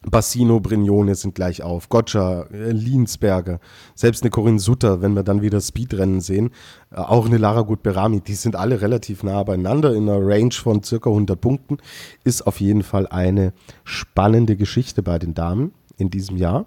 Bassino, 0.09 0.61
Brignone 0.61 1.15
sind 1.15 1.35
gleich 1.35 1.63
auf, 1.63 1.89
Gotcha, 1.89 2.43
äh, 2.53 2.71
Liensberger, 2.71 3.59
selbst 3.95 4.23
eine 4.23 4.31
Corinne 4.31 4.61
Sutter, 4.61 5.03
wenn 5.03 5.15
wir 5.15 5.25
dann 5.25 5.43
wieder 5.43 5.61
Speedrennen 5.61 6.21
sehen, 6.21 6.51
äh, 6.93 6.97
auch 6.97 7.27
eine 7.27 7.39
Lara 7.39 7.63
Gutberami, 7.63 8.21
die 8.21 8.35
sind 8.35 8.55
alle 8.57 8.81
relativ 8.81 9.23
nah 9.25 9.43
beieinander 9.43 9.95
in 9.95 10.09
einer 10.09 10.25
Range 10.25 10.53
von 10.53 10.83
circa 10.83 11.11
100 11.11 11.41
Punkten, 11.41 11.79
ist 12.25 12.47
auf 12.47 12.61
jeden 12.61 12.85
Fall 12.85 13.07
eine 13.09 13.53
spannende 13.85 14.57
Geschichte 14.57 15.03
bei 15.03 15.19
den 15.19 15.35
Damen 15.35 15.73
in 15.97 16.11
diesem 16.11 16.37
Jahr. 16.37 16.67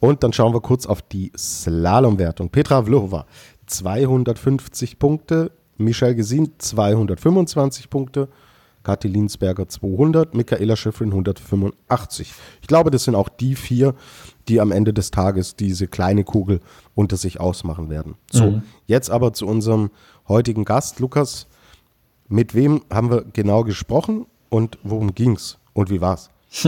Und 0.00 0.22
dann 0.22 0.32
schauen 0.32 0.54
wir 0.54 0.60
kurz 0.60 0.86
auf 0.86 1.02
die 1.02 1.32
Slalomwertung. 1.36 2.50
Petra 2.50 2.84
Vlhova, 2.84 3.26
250 3.68 4.98
Punkte, 4.98 5.52
Michelle 5.76 6.16
Gesin 6.16 6.52
225 6.58 7.88
Punkte, 7.88 8.28
Kathi 8.82 9.08
Linsberger 9.08 9.68
200, 9.68 10.34
Michaela 10.34 10.76
Schifrin 10.76 11.10
185. 11.10 12.32
Ich 12.62 12.68
glaube, 12.68 12.90
das 12.90 13.04
sind 13.04 13.14
auch 13.14 13.28
die 13.28 13.54
vier, 13.54 13.94
die 14.48 14.60
am 14.60 14.72
Ende 14.72 14.92
des 14.92 15.10
Tages 15.10 15.56
diese 15.56 15.88
kleine 15.88 16.24
Kugel 16.24 16.60
unter 16.94 17.16
sich 17.16 17.38
ausmachen 17.38 17.90
werden. 17.90 18.16
So, 18.30 18.50
mhm. 18.50 18.62
jetzt 18.86 19.10
aber 19.10 19.32
zu 19.32 19.46
unserem 19.46 19.90
heutigen 20.26 20.64
Gast, 20.64 21.00
Lukas. 21.00 21.46
Mit 22.28 22.54
wem 22.54 22.82
haben 22.90 23.10
wir 23.10 23.24
genau 23.32 23.64
gesprochen 23.64 24.26
und 24.48 24.78
worum 24.82 25.14
ging's 25.14 25.58
und 25.72 25.90
wie 25.90 26.00
war's? 26.00 26.30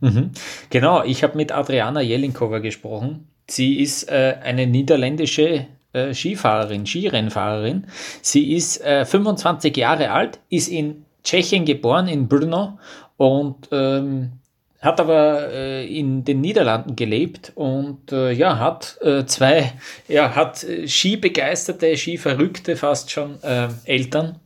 mhm. 0.00 0.30
Genau, 0.70 1.02
ich 1.04 1.22
habe 1.22 1.36
mit 1.36 1.52
Adriana 1.52 2.00
Jelinkova 2.00 2.58
gesprochen. 2.58 3.28
Sie 3.48 3.80
ist 3.80 4.08
äh, 4.10 4.36
eine 4.42 4.66
niederländische 4.66 5.66
äh, 5.92 6.14
Skifahrerin, 6.14 6.86
Skirennfahrerin. 6.86 7.86
Sie 8.20 8.54
ist 8.54 8.80
äh, 8.84 9.04
25 9.04 9.76
Jahre 9.76 10.10
alt, 10.10 10.40
ist 10.48 10.68
in 10.68 11.04
Tschechien 11.24 11.64
geboren, 11.64 12.08
in 12.08 12.28
Brno 12.28 12.78
und 13.16 13.68
ähm, 13.70 14.32
hat 14.80 14.98
aber 15.00 15.48
äh, 15.52 15.86
in 15.86 16.24
den 16.24 16.40
Niederlanden 16.40 16.96
gelebt 16.96 17.52
und 17.54 18.10
äh, 18.10 18.32
ja, 18.32 18.58
hat 18.58 18.98
äh, 19.00 19.24
zwei, 19.26 19.72
ja, 20.08 20.34
hat 20.34 20.64
äh, 20.64 20.88
Skibegeisterte, 20.88 21.96
Skiverrückte 21.96 22.74
fast 22.74 23.10
schon 23.10 23.40
äh, 23.42 23.68
Eltern 23.84 24.40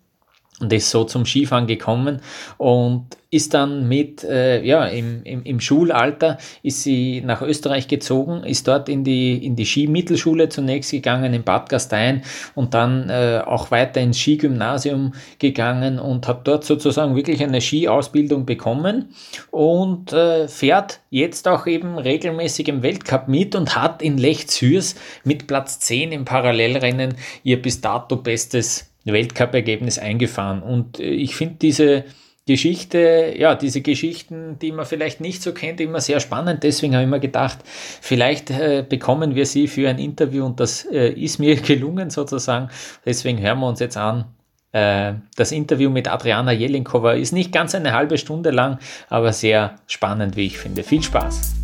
und 0.61 0.73
ist 0.73 0.91
so 0.91 1.05
zum 1.05 1.27
Skifahren 1.27 1.67
gekommen 1.67 2.21
und 2.57 3.17
ist 3.31 3.53
dann 3.53 3.89
mit, 3.89 4.25
äh, 4.25 4.63
ja, 4.63 4.87
im, 4.87 5.23
im, 5.25 5.43
im, 5.43 5.61
Schulalter 5.61 6.39
ist 6.63 6.83
sie 6.83 7.21
nach 7.21 7.43
Österreich 7.43 7.89
gezogen, 7.89 8.43
ist 8.45 8.67
dort 8.67 8.89
in 8.89 9.05
die, 9.05 9.45
in 9.45 9.57
die 9.57 9.67
Skimittelschule 9.67 10.49
zunächst 10.49 10.93
gegangen 10.93 11.35
in 11.35 11.43
Bad 11.43 11.69
Gastein 11.69 12.23
und 12.55 12.73
dann 12.73 13.11
äh, 13.11 13.43
auch 13.45 13.71
weiter 13.71 14.01
ins 14.01 14.19
Skigymnasium 14.19 15.13
gegangen 15.39 15.99
und 15.99 16.27
hat 16.27 16.49
dort 16.49 16.65
sozusagen 16.65 17.17
wirklich 17.17 17.43
eine 17.43 17.61
Skiausbildung 17.61 18.47
bekommen 18.47 19.11
und 19.51 20.15
äh, 20.15 20.49
fährt 20.49 21.01
jetzt 21.11 21.49
auch 21.49 21.67
eben 21.67 21.99
regelmäßig 21.99 22.69
im 22.69 22.83
Weltcup 22.83 23.29
mit 23.29 23.55
und 23.55 23.77
hat 23.77 24.01
in 24.01 24.17
Lech 24.17 24.49
Zürs 24.49 24.95
mit 25.25 25.47
Platz 25.47 25.81
10 25.81 26.13
im 26.13 26.25
Parallelrennen 26.25 27.17
ihr 27.43 27.61
bis 27.61 27.83
dato 27.83 28.17
bestes 28.17 28.96
Weltcup-Ergebnis 29.13 29.99
eingefahren. 29.99 30.63
Und 30.63 31.01
äh, 31.01 31.05
ich 31.05 31.37
finde 31.37 31.57
diese 31.61 32.05
Geschichte, 32.47 33.35
ja, 33.37 33.57
diese 33.57 33.81
Geschichten, 33.81 34.59
die 34.61 34.71
man 34.71 34.87
vielleicht 34.87 35.21
nicht 35.21 35.43
so 35.43 35.53
kennt, 35.53 35.81
immer 35.81 36.01
sehr 36.01 36.21
spannend. 36.21 36.63
Deswegen 36.63 36.95
habe 36.95 37.05
ich 37.05 37.11
mir 37.11 37.19
gedacht, 37.19 37.59
vielleicht 37.65 38.51
äh, 38.51 38.85
bekommen 38.89 39.35
wir 39.35 39.47
sie 39.47 39.67
für 39.67 39.89
ein 39.89 39.99
Interview 39.99 40.45
und 40.47 40.61
das 40.61 40.85
äh, 40.85 41.09
ist 41.09 41.39
mir 41.39 41.57
gelungen 41.61 42.11
sozusagen. 42.11 42.69
Deswegen 43.05 43.41
hören 43.41 43.59
wir 43.59 43.69
uns 43.69 43.81
jetzt 43.81 43.97
an. 43.97 44.27
Äh, 44.71 45.15
das 45.37 45.51
Interview 45.51 45.91
mit 45.91 46.07
Adriana 46.07 46.53
Jelinkova 46.53 47.15
ist 47.15 47.33
nicht 47.33 47.51
ganz 47.51 47.75
eine 47.75 47.93
halbe 47.93 48.17
Stunde 48.17 48.51
lang, 48.53 48.79
aber 49.09 49.33
sehr 49.33 49.75
spannend, 49.89 50.37
wie 50.37 50.47
ich 50.47 50.59
finde. 50.59 50.85
Viel 50.85 51.03
Spaß! 51.03 51.55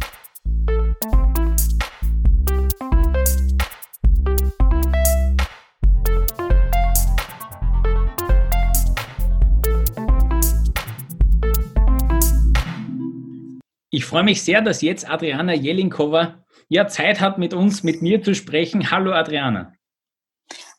Freue 14.12 14.24
mich 14.24 14.42
sehr, 14.42 14.60
dass 14.60 14.82
jetzt 14.82 15.08
Adriana 15.08 15.54
Jelinkova 15.54 16.44
ja 16.68 16.86
Zeit 16.86 17.22
hat, 17.22 17.38
mit 17.38 17.54
uns, 17.54 17.82
mit 17.82 18.02
mir 18.02 18.22
zu 18.22 18.34
sprechen. 18.34 18.90
Hallo 18.90 19.10
Adriana. 19.12 19.72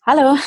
Hallo. 0.06 0.38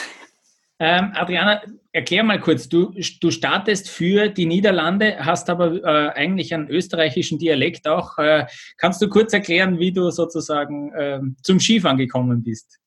Ähm, 0.78 1.10
Adriana, 1.14 1.62
erklär 1.90 2.22
mal 2.22 2.38
kurz, 2.38 2.68
du, 2.68 2.92
du 3.20 3.30
startest 3.32 3.90
für 3.90 4.28
die 4.28 4.46
Niederlande, 4.46 5.16
hast 5.18 5.50
aber 5.50 5.82
äh, 5.82 6.10
eigentlich 6.10 6.54
einen 6.54 6.68
österreichischen 6.68 7.40
Dialekt 7.40 7.88
auch. 7.88 8.18
Äh, 8.18 8.46
kannst 8.78 9.02
du 9.02 9.08
kurz 9.08 9.32
erklären, 9.32 9.80
wie 9.80 9.90
du 9.90 10.12
sozusagen 10.12 10.92
äh, 10.92 11.20
zum 11.42 11.58
Skifahren 11.58 11.98
gekommen 11.98 12.44
bist? 12.44 12.78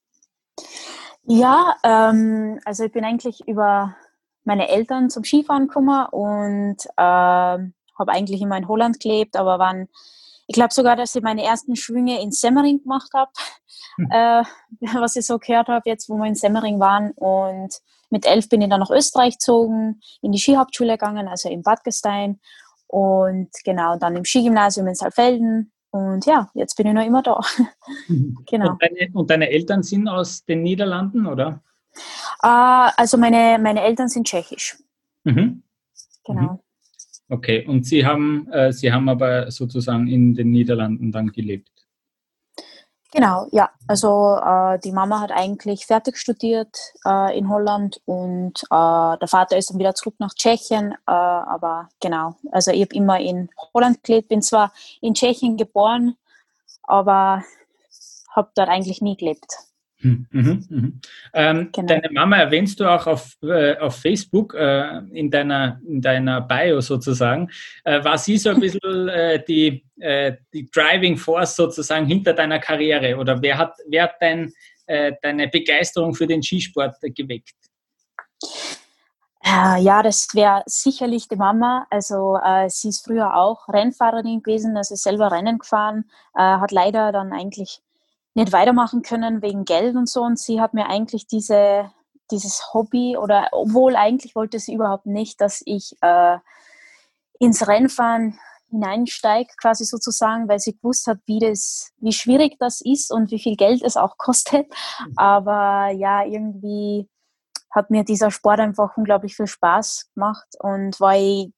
Ja, 1.23 1.75
ähm, 1.83 2.57
also 2.63 2.85
ich 2.85 2.93
bin 2.93 3.03
eigentlich 3.03 3.45
über 3.49 3.97
meine 4.45 4.69
Eltern 4.69 5.09
zum 5.09 5.25
Skifahren 5.25 5.67
gekommen 5.67 6.05
und 6.11 6.77
ähm, 6.97 7.73
habe 7.99 8.11
eigentlich 8.11 8.41
immer 8.41 8.57
in 8.57 8.67
Holland 8.67 8.99
gelebt, 8.99 9.35
aber 9.35 9.59
waren, 9.59 9.87
ich 10.47 10.55
glaube 10.55 10.73
sogar, 10.73 10.95
dass 10.95 11.15
ich 11.15 11.21
meine 11.21 11.43
ersten 11.43 11.75
Schwünge 11.75 12.21
in 12.21 12.31
Semmering 12.31 12.81
gemacht 12.81 13.11
habe, 13.13 13.31
hm. 13.97 14.07
äh, 14.11 14.43
was 14.99 15.15
ich 15.15 15.25
so 15.25 15.37
gehört 15.37 15.67
habe 15.67 15.89
jetzt, 15.89 16.09
wo 16.09 16.17
wir 16.17 16.25
in 16.25 16.35
Semmering 16.35 16.79
waren. 16.79 17.11
Und 17.11 17.79
mit 18.09 18.25
elf 18.25 18.49
bin 18.49 18.61
ich 18.61 18.69
dann 18.69 18.79
nach 18.79 18.89
Österreich 18.89 19.33
gezogen, 19.33 20.01
in 20.21 20.31
die 20.31 20.39
Skihauptschule 20.39 20.93
gegangen, 20.93 21.27
also 21.27 21.49
in 21.49 21.61
Bad 21.61 21.83
Gastein. 21.83 22.39
Und 22.87 23.49
genau, 23.63 23.97
dann 23.97 24.15
im 24.15 24.25
Skigymnasium 24.25 24.87
in 24.87 24.95
Saalfelden. 24.95 25.71
Und 25.91 26.25
ja, 26.25 26.49
jetzt 26.53 26.75
bin 26.75 26.87
ich 26.87 26.93
noch 26.93 27.05
immer 27.05 27.21
da. 27.21 27.39
Genau. 28.49 28.71
Und 28.71 28.81
deine, 28.81 29.11
und 29.13 29.29
deine, 29.29 29.49
Eltern 29.49 29.83
sind 29.83 30.07
aus 30.07 30.43
den 30.45 30.63
Niederlanden, 30.63 31.27
oder? 31.27 31.61
Uh, 32.43 32.89
also 32.95 33.17
meine, 33.17 33.59
meine 33.59 33.81
Eltern 33.81 34.07
sind 34.07 34.27
tschechisch. 34.27 34.77
Mhm. 35.23 35.63
Genau. 36.25 36.41
Mhm. 36.41 36.59
Okay, 37.29 37.63
und 37.67 37.85
Sie 37.85 38.05
haben, 38.05 38.51
äh, 38.51 38.73
Sie 38.73 38.91
haben 38.91 39.07
aber 39.07 39.51
sozusagen 39.51 40.07
in 40.07 40.33
den 40.33 40.49
Niederlanden 40.49 41.11
dann 41.11 41.31
gelebt? 41.31 41.69
Genau, 43.11 43.47
ja. 43.51 43.69
Also 43.87 44.37
äh, 44.37 44.79
die 44.79 44.91
Mama 44.91 45.19
hat 45.19 45.31
eigentlich 45.31 45.85
fertig 45.85 46.17
studiert 46.17 46.77
äh, 47.05 47.37
in 47.37 47.49
Holland 47.49 48.01
und 48.05 48.61
äh, 48.65 49.17
der 49.17 49.27
Vater 49.27 49.57
ist 49.57 49.71
dann 49.71 49.79
wieder 49.79 49.95
zurück 49.95 50.15
nach 50.19 50.33
Tschechien. 50.33 50.91
Äh, 50.91 51.11
aber 51.11 51.89
genau, 51.99 52.35
also 52.51 52.71
ich 52.71 52.81
habe 52.81 52.95
immer 52.95 53.19
in 53.19 53.49
Holland 53.73 54.03
gelebt, 54.03 54.29
bin 54.29 54.43
zwar 54.43 54.71
in 55.01 55.15
Tschechien 55.15 55.57
geboren, 55.57 56.17
aber 56.83 57.43
habe 58.31 58.51
dort 58.55 58.69
eigentlich 58.69 59.01
nie 59.01 59.17
gelebt. 59.17 59.68
Mhm, 60.01 60.65
mhm. 60.69 61.01
Ähm, 61.33 61.69
genau. 61.73 61.87
Deine 61.87 62.09
Mama 62.11 62.37
erwähnst 62.37 62.79
du 62.79 62.85
auch 62.85 63.05
auf, 63.05 63.35
äh, 63.43 63.77
auf 63.77 63.97
Facebook 63.97 64.53
äh, 64.53 64.99
in, 65.11 65.29
deiner, 65.29 65.81
in 65.85 66.01
deiner 66.01 66.39
Bio 66.41 66.79
sozusagen. 66.79 67.49
Äh, 67.83 68.03
war 68.03 68.17
sie 68.17 68.37
so 68.37 68.51
ein 68.51 68.59
bisschen 68.61 69.09
äh, 69.09 69.43
die, 69.43 69.85
äh, 69.99 70.37
die 70.53 70.69
Driving 70.71 71.17
Force 71.17 71.55
sozusagen 71.55 72.05
hinter 72.05 72.33
deiner 72.33 72.59
Karriere 72.59 73.17
oder 73.17 73.41
wer 73.41 73.57
hat, 73.57 73.73
wer 73.87 74.03
hat 74.03 74.15
dein, 74.21 74.53
äh, 74.85 75.13
deine 75.21 75.49
Begeisterung 75.49 76.13
für 76.13 76.27
den 76.27 76.41
Skisport 76.41 76.95
geweckt? 77.01 77.55
Ja, 79.43 80.03
das 80.03 80.27
wäre 80.33 80.61
sicherlich 80.67 81.27
die 81.27 81.35
Mama. 81.35 81.87
Also 81.89 82.37
sie 82.67 82.89
ist 82.89 83.03
früher 83.03 83.35
auch 83.35 83.67
Rennfahrerin 83.67 84.43
gewesen, 84.43 84.77
also 84.77 84.95
selber 84.95 85.31
Rennen 85.31 85.57
gefahren, 85.57 86.05
hat 86.35 86.71
leider 86.71 87.11
dann 87.11 87.33
eigentlich 87.33 87.81
nicht 88.33 88.51
weitermachen 88.51 89.01
können 89.01 89.41
wegen 89.41 89.65
Geld 89.65 89.95
und 89.95 90.09
so. 90.09 90.21
Und 90.21 90.39
sie 90.39 90.61
hat 90.61 90.73
mir 90.73 90.87
eigentlich 90.87 91.27
diese, 91.27 91.91
dieses 92.31 92.73
Hobby 92.73 93.17
oder 93.17 93.49
obwohl 93.51 93.95
eigentlich 93.95 94.35
wollte 94.35 94.59
sie 94.59 94.73
überhaupt 94.73 95.05
nicht, 95.05 95.41
dass 95.41 95.61
ich 95.65 95.95
äh, 96.01 96.37
ins 97.39 97.67
Rennfahren 97.67 98.39
hineinsteige, 98.69 99.49
quasi 99.59 99.83
sozusagen, 99.83 100.47
weil 100.47 100.59
sie 100.59 100.75
gewusst 100.75 101.07
hat, 101.07 101.17
wie 101.25 101.39
das, 101.39 101.91
wie 101.97 102.11
schwierig 102.11 102.57
das 102.59 102.81
ist 102.81 103.11
und 103.11 103.31
wie 103.31 103.39
viel 103.39 103.55
Geld 103.55 103.81
es 103.81 103.97
auch 103.97 104.17
kostet. 104.17 104.67
Aber 105.15 105.89
ja, 105.89 106.23
irgendwie 106.23 107.09
hat 107.71 107.89
mir 107.89 108.03
dieser 108.03 108.31
Sport 108.31 108.59
einfach 108.59 108.97
unglaublich 108.97 109.35
viel 109.35 109.47
Spaß 109.47 110.09
gemacht 110.13 110.47
und 110.59 110.99
war 110.99 111.15
ich 111.15 111.51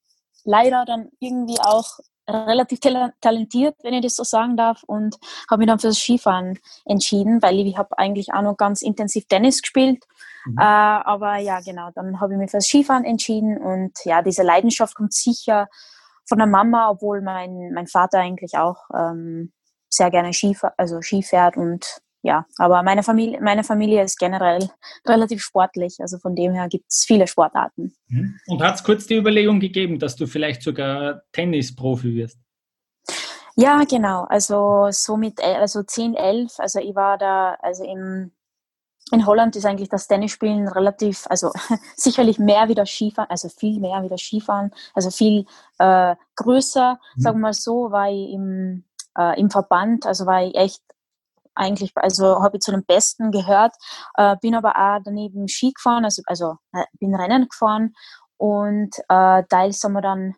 leider 0.44 0.86
dann 0.86 1.10
irgendwie 1.20 1.60
auch 1.60 2.00
relativ 2.32 2.80
talentiert, 2.80 3.76
wenn 3.84 3.94
ich 3.94 4.02
das 4.02 4.16
so 4.16 4.24
sagen 4.24 4.58
darf, 4.58 4.84
und 4.84 5.18
habe 5.50 5.60
mich 5.60 5.68
dann 5.68 5.80
fürs 5.80 5.98
Skifahren 5.98 6.60
entschieden, 6.86 7.42
weil 7.42 7.60
ich 7.60 7.78
habe 7.78 7.98
eigentlich 7.98 8.34
auch 8.34 8.42
noch 8.42 8.58
ganz 8.58 8.82
intensiv 8.82 9.26
Tennis 9.28 9.62
gespielt. 9.62 10.04
Mhm. 10.46 10.58
Äh, 10.58 10.64
aber 10.64 11.38
ja, 11.38 11.60
genau, 11.62 11.90
dann 11.94 12.20
habe 12.20 12.34
ich 12.34 12.40
mich 12.40 12.52
fürs 12.52 12.66
Skifahren 12.66 13.06
entschieden 13.06 13.58
und 13.58 13.94
ja, 14.06 14.22
diese 14.22 14.44
Leidenschaft 14.44 14.96
kommt 14.96 15.14
sicher 15.14 15.68
von 16.26 16.38
der 16.38 16.48
Mama, 16.48 16.90
obwohl 16.90 17.22
mein, 17.22 17.72
mein 17.74 17.88
Vater 17.88 18.20
eigentlich 18.20 18.58
auch 18.58 18.78
ähm, 18.94 19.52
sehr 19.90 20.10
gerne 20.10 20.34
Ski, 20.34 20.58
also 20.78 21.02
Ski 21.02 21.24
fährt 21.24 21.58
und 21.58 22.02
ja, 22.24 22.46
aber 22.58 22.84
meine 22.84 23.02
Familie, 23.02 23.42
meine 23.42 23.64
Familie 23.64 24.04
ist 24.04 24.20
generell 24.20 24.70
relativ 25.08 25.42
sportlich. 25.42 25.98
Also 26.00 26.20
von 26.20 26.36
dem 26.36 26.54
her 26.54 26.68
gibt 26.68 26.86
es 26.88 27.04
viele 27.06 27.26
Sportarten. 27.26 27.94
Mhm. 28.10 28.40
Und 28.48 28.62
hat 28.62 28.76
es 28.76 28.84
kurz 28.84 29.08
die 29.08 29.16
Überlegung 29.16 29.60
gegeben, 29.60 29.98
dass 29.98 30.16
du 30.16 30.28
vielleicht 30.28 30.62
sogar 30.62 31.24
Tennisprofi 31.32 32.16
wirst? 32.16 32.38
Ja, 33.56 33.84
genau. 33.90 34.26
Also 34.30 34.88
so 34.92 35.18
mit 35.18 35.42
also 35.44 35.84
10, 35.84 36.16
11, 36.16 36.60
also 36.60 36.80
ich 36.80 36.96
war 36.96 37.18
da, 37.18 37.58
also 37.62 37.84
im, 37.84 38.32
in 39.12 39.26
Holland 39.26 39.56
ist 39.56 39.66
eigentlich 39.66 39.90
das 39.90 40.08
Tennisspielen 40.08 40.68
relativ, 40.68 41.26
also 41.28 41.52
sicherlich 41.96 42.38
mehr 42.38 42.70
wie 42.70 42.76
das 42.76 42.90
Skifahren, 42.90 43.30
also 43.30 43.50
viel 43.50 43.80
mehr 43.80 44.04
wie 44.04 44.10
das 44.10 44.22
Skifahren, 44.22 44.72
also 44.94 45.10
viel 45.10 45.46
äh, 45.80 46.16
größer, 46.36 47.00
mhm. 47.16 47.22
sagen 47.22 47.38
wir 47.40 47.42
mal 47.42 47.54
so, 47.54 47.92
war 47.92 48.10
ich 48.10 48.32
im, 48.32 48.84
äh, 49.18 49.40
im 49.40 49.50
Verband, 49.50 50.06
also 50.06 50.28
war 50.28 50.46
ich 50.46 50.56
echt 50.56 50.82
eigentlich, 51.56 51.92
also 51.96 52.42
habe 52.42 52.58
ich 52.58 52.62
zu 52.62 52.72
den 52.72 52.86
Besten 52.86 53.32
gehört, 53.32 53.74
äh, 54.16 54.36
bin 54.42 54.56
aber 54.56 54.76
auch 54.76 55.00
daneben 55.04 55.48
Ski 55.48 55.72
gefahren, 55.74 56.06
also, 56.06 56.22
also 56.26 56.56
äh, 56.74 56.86
bin 57.00 57.16
Rennen 57.16 57.48
gefahren 57.50 57.94
und 58.38 58.98
äh, 59.10 59.44
teils 59.50 59.84
haben 59.84 59.94
wir 59.94 60.02
dann 60.02 60.36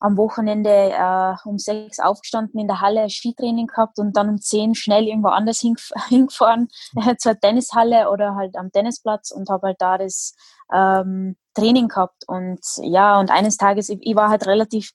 am 0.00 0.16
Wochenende 0.16 0.70
äh, 0.70 1.34
um 1.44 1.58
sechs 1.58 2.00
aufgestanden 2.00 2.58
in 2.58 2.66
der 2.66 2.80
Halle 2.80 3.08
Skitraining 3.10 3.66
gehabt 3.66 3.98
und 3.98 4.16
dann 4.16 4.30
um 4.30 4.38
zehn 4.40 4.74
schnell 4.74 5.06
irgendwo 5.06 5.28
anders 5.28 5.60
hingef 5.60 5.90
hingefahren 6.08 6.68
äh, 6.96 7.16
zur 7.16 7.38
Tennishalle 7.38 8.10
oder 8.10 8.34
halt 8.34 8.56
am 8.56 8.72
Tennisplatz 8.72 9.30
und 9.30 9.50
habe 9.50 9.68
halt 9.68 9.76
da 9.80 9.98
das 9.98 10.34
ähm, 10.72 11.36
Training 11.54 11.88
gehabt 11.88 12.24
und 12.26 12.60
ja 12.82 13.20
und 13.20 13.30
eines 13.30 13.58
Tages 13.58 13.90
ich, 13.90 13.98
ich 14.00 14.16
war 14.16 14.30
halt 14.30 14.46
relativ 14.46 14.92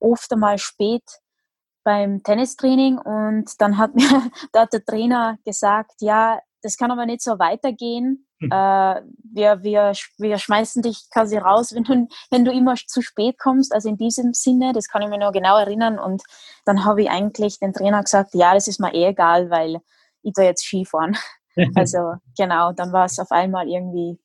oft 0.00 0.30
einmal 0.32 0.58
spät 0.58 1.04
beim 1.84 2.22
Tennistraining 2.22 2.98
und 2.98 3.60
dann 3.60 3.78
hat 3.78 3.94
mir 3.94 4.02
da 4.52 4.66
der 4.66 4.84
Trainer 4.84 5.38
gesagt, 5.44 5.92
ja, 6.00 6.40
das 6.62 6.76
kann 6.76 6.90
aber 6.90 7.06
nicht 7.06 7.22
so 7.22 7.38
weitergehen. 7.38 8.26
Hm. 8.38 8.50
Äh, 8.50 9.02
wir, 9.34 9.62
wir, 9.62 9.92
wir 10.18 10.38
schmeißen 10.38 10.82
dich 10.82 11.08
quasi 11.12 11.36
raus, 11.36 11.74
wenn 11.74 11.84
du, 11.84 12.08
wenn 12.30 12.44
du 12.44 12.52
immer 12.52 12.74
zu 12.74 13.02
spät 13.02 13.38
kommst. 13.38 13.74
Also 13.74 13.88
in 13.88 13.96
diesem 13.96 14.32
Sinne, 14.32 14.72
das 14.72 14.88
kann 14.88 15.02
ich 15.02 15.08
mir 15.08 15.18
noch 15.18 15.32
genau 15.32 15.58
erinnern. 15.58 15.98
Und 15.98 16.22
dann 16.64 16.84
habe 16.84 17.02
ich 17.02 17.10
eigentlich 17.10 17.58
den 17.58 17.72
Trainer 17.72 18.02
gesagt, 18.02 18.34
ja, 18.34 18.54
das 18.54 18.68
ist 18.68 18.80
mir 18.80 18.94
eh 18.94 19.06
egal, 19.06 19.50
weil 19.50 19.80
ich 20.22 20.32
da 20.34 20.42
jetzt 20.42 20.64
Skifahren. 20.64 21.16
also 21.74 22.14
genau, 22.36 22.72
dann 22.72 22.92
war 22.92 23.06
es 23.06 23.18
auf 23.18 23.30
einmal 23.30 23.68
irgendwie. 23.68 24.18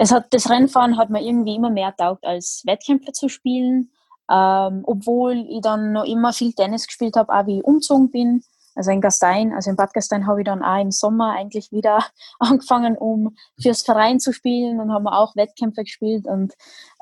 Es 0.00 0.12
hat, 0.12 0.32
das 0.32 0.48
Rennfahren 0.48 0.96
hat 0.96 1.10
mir 1.10 1.22
irgendwie 1.22 1.56
immer 1.56 1.70
mehr 1.70 1.94
taugt, 1.96 2.24
als 2.24 2.62
Wettkämpfe 2.66 3.12
zu 3.12 3.28
spielen. 3.28 3.90
Ähm, 4.30 4.82
obwohl 4.84 5.46
ich 5.48 5.60
dann 5.62 5.92
noch 5.92 6.04
immer 6.04 6.32
viel 6.32 6.52
Tennis 6.52 6.86
gespielt 6.86 7.16
habe, 7.16 7.32
auch 7.32 7.46
wie 7.46 7.58
ich 7.58 7.64
umgezogen 7.64 8.10
bin. 8.10 8.42
Also 8.74 8.92
in 8.92 9.00
Gastein, 9.00 9.52
also 9.54 9.70
in 9.70 9.76
Bad 9.76 9.92
Gastein 9.92 10.26
habe 10.26 10.40
ich 10.40 10.44
dann 10.44 10.62
auch 10.62 10.80
im 10.80 10.92
Sommer 10.92 11.32
eigentlich 11.32 11.72
wieder 11.72 12.04
angefangen, 12.38 12.96
um 12.96 13.36
fürs 13.60 13.82
Verein 13.82 14.20
zu 14.20 14.32
spielen 14.32 14.80
und 14.80 14.92
haben 14.92 15.08
auch 15.08 15.34
Wettkämpfe 15.34 15.82
gespielt. 15.82 16.26
Und 16.26 16.54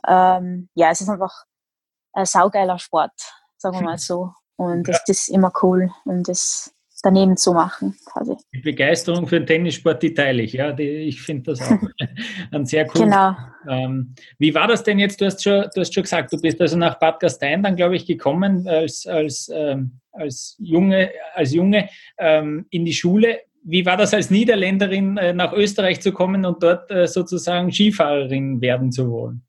ähm, 0.06 0.68
ja, 0.74 0.90
es 0.90 1.00
ist 1.00 1.08
einfach 1.08 1.44
ein 2.14 2.24
saugeiler 2.24 2.78
Sport, 2.78 3.12
sagen 3.58 3.78
wir 3.78 3.82
mal 3.84 3.98
so. 3.98 4.32
Und 4.56 4.88
ja. 4.88 4.92
das, 4.92 5.04
das 5.04 5.16
ist 5.22 5.28
immer 5.28 5.52
cool. 5.62 5.92
Und 6.04 6.28
das 6.28 6.72
daneben 7.02 7.36
zu 7.36 7.52
machen. 7.52 7.94
Quasi. 8.04 8.34
Die 8.52 8.60
Begeisterung 8.60 9.26
für 9.26 9.38
den 9.38 9.46
Tennissport, 9.46 10.02
die 10.02 10.14
teile 10.14 10.42
ich. 10.42 10.54
Ja, 10.54 10.72
die, 10.72 10.82
ich 10.82 11.20
finde 11.22 11.52
das 11.52 11.60
auch 11.62 11.78
ein 12.52 12.66
sehr 12.66 12.86
cool. 12.94 13.04
Genau. 13.04 13.36
Ähm, 13.68 14.14
wie 14.38 14.54
war 14.54 14.68
das 14.68 14.82
denn 14.82 14.98
jetzt? 14.98 15.20
Du 15.20 15.26
hast, 15.26 15.42
schon, 15.42 15.64
du 15.74 15.80
hast 15.80 15.94
schon 15.94 16.02
gesagt, 16.02 16.32
du 16.32 16.40
bist 16.40 16.60
also 16.60 16.76
nach 16.76 16.98
Bad 16.98 17.20
Gastein 17.20 17.62
dann, 17.62 17.76
glaube 17.76 17.96
ich, 17.96 18.06
gekommen 18.06 18.66
als, 18.66 19.06
als, 19.06 19.50
ähm, 19.52 20.00
als 20.12 20.56
Junge, 20.58 21.10
als 21.34 21.52
Junge 21.52 21.88
ähm, 22.18 22.66
in 22.70 22.84
die 22.84 22.94
Schule. 22.94 23.40
Wie 23.62 23.84
war 23.84 23.96
das 23.96 24.14
als 24.14 24.30
Niederländerin 24.30 25.16
äh, 25.16 25.32
nach 25.32 25.52
Österreich 25.52 26.00
zu 26.00 26.12
kommen 26.12 26.44
und 26.44 26.62
dort 26.62 26.90
äh, 26.90 27.06
sozusagen 27.06 27.72
Skifahrerin 27.72 28.60
werden 28.60 28.92
zu 28.92 29.10
wollen? 29.10 29.45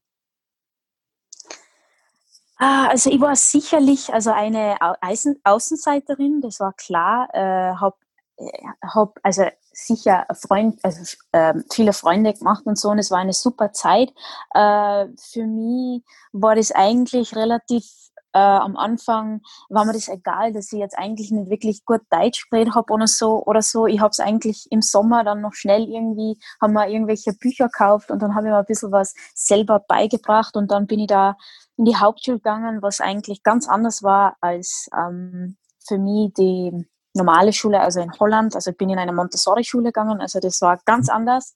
Ah, 2.60 2.88
also 2.88 3.12
ich 3.12 3.22
war 3.22 3.36
sicherlich 3.36 4.12
also 4.14 4.32
eine 4.32 4.78
Außen 5.02 5.40
Außenseiterin, 5.44 6.42
das 6.42 6.60
war 6.60 6.74
klar. 6.74 7.28
Äh, 7.34 7.76
hab, 7.76 7.98
äh, 8.38 8.50
hab 8.84 9.20
also 9.22 9.44
sicher 9.72 10.26
Freund, 10.34 10.80
also 10.84 11.18
äh, 11.34 11.54
viele 11.72 11.94
Freunde 11.94 12.34
gemacht 12.34 12.66
und 12.66 12.80
so 12.80 12.90
und 12.90 12.98
es 13.00 13.12
war 13.12 13.20
eine 13.20 13.34
super 13.34 13.74
Zeit. 13.74 14.10
Äh, 14.56 15.06
für 15.20 15.46
mich 15.46 16.04
war 16.32 16.56
das 16.56 16.72
eigentlich 16.72 17.36
relativ 17.36 17.86
äh, 18.34 18.40
am 18.40 18.78
Anfang 18.78 19.42
war 19.70 19.86
mir 19.86 19.94
das 19.94 20.08
egal, 20.08 20.54
dass 20.54 20.72
ich 20.72 20.80
jetzt 20.80 20.98
eigentlich 20.98 21.32
nicht 21.32 21.50
wirklich 21.50 21.86
gut 21.86 22.02
Deutsch 22.10 22.50
geredet 22.50 22.76
habe 22.76 22.94
oder 22.94 23.08
so 23.08 23.44
oder 23.46 23.62
so. 23.62 23.88
Ich 23.88 24.00
habe 24.00 24.12
es 24.12 24.20
eigentlich 24.20 24.68
im 24.70 24.82
Sommer 24.82 25.24
dann 25.24 25.42
noch 25.42 25.54
schnell 25.54 25.84
irgendwie, 25.84 26.38
haben 26.62 26.74
wir 26.74 26.88
irgendwelche 26.88 27.34
Bücher 27.34 27.66
gekauft 27.66 28.12
und 28.12 28.22
dann 28.22 28.36
habe 28.36 28.48
ich 28.48 28.52
mir 28.52 28.60
ein 28.60 28.66
bisschen 28.66 28.92
was 28.92 29.14
selber 29.34 29.80
beigebracht 29.80 30.56
und 30.56 30.72
dann 30.72 30.88
bin 30.88 31.00
ich 31.00 31.08
da 31.08 31.36
in 31.78 31.86
die 31.86 31.96
Hauptschule 31.96 32.38
gegangen, 32.38 32.82
was 32.82 33.02
eigentlich 33.02 33.44
ganz 33.44 33.68
anders 33.68 34.04
war 34.04 34.36
als 34.42 34.90
ähm, 34.98 35.58
für 35.88 35.98
mich 35.98 36.34
die 36.34 36.88
normale 37.14 37.54
Schule, 37.54 37.80
also 37.80 38.00
in 38.00 38.12
Holland. 38.20 38.56
Also 38.56 38.72
ich 38.72 38.78
bin 38.78 38.90
in 38.90 39.00
eine 39.00 39.14
Montessori-Schule 39.14 39.86
gegangen, 39.86 40.22
also 40.22 40.40
das 40.40 40.62
war 40.62 40.80
ganz 40.86 41.10
anders. 41.10 41.56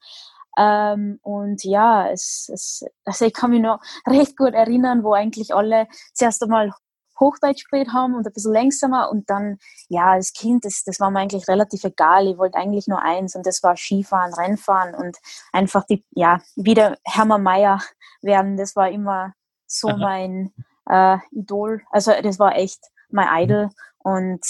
Ähm, 0.57 1.19
und 1.21 1.63
ja, 1.63 2.09
es, 2.09 2.49
es, 2.53 2.85
also 3.05 3.25
ich 3.25 3.33
kann 3.33 3.51
mich 3.51 3.61
noch 3.61 3.79
recht 4.05 4.37
gut 4.37 4.53
erinnern, 4.53 5.03
wo 5.03 5.13
eigentlich 5.13 5.53
alle 5.53 5.87
zuerst 6.13 6.43
einmal 6.43 6.73
Hochdeutsch 7.19 7.69
geredet 7.69 7.93
haben 7.93 8.15
und 8.15 8.25
ein 8.27 8.33
bisschen 8.33 8.53
langsamer 8.53 9.09
und 9.09 9.29
dann, 9.29 9.59
ja, 9.87 10.11
als 10.11 10.33
Kind, 10.33 10.65
das, 10.65 10.83
das 10.83 10.99
war 10.99 11.11
mir 11.11 11.19
eigentlich 11.19 11.47
relativ 11.47 11.83
egal. 11.83 12.27
Ich 12.27 12.37
wollte 12.37 12.57
eigentlich 12.57 12.87
nur 12.87 13.01
eins 13.01 13.35
und 13.35 13.45
das 13.45 13.63
war 13.63 13.77
Skifahren, 13.77 14.33
Rennfahren 14.33 14.95
und 14.95 15.17
einfach 15.53 15.85
die, 15.85 16.03
ja, 16.11 16.41
wieder 16.55 16.97
Hermann 17.05 17.43
Mayer 17.43 17.79
werden. 18.21 18.57
Das 18.57 18.75
war 18.75 18.89
immer 18.89 19.33
so 19.67 19.87
Aha. 19.89 19.97
mein 19.97 20.53
äh, 20.89 21.17
Idol. 21.31 21.81
Also 21.91 22.11
das 22.21 22.39
war 22.39 22.55
echt 22.55 22.83
mein 23.09 23.27
mhm. 23.27 23.43
Idol 23.43 23.69
und 23.99 24.45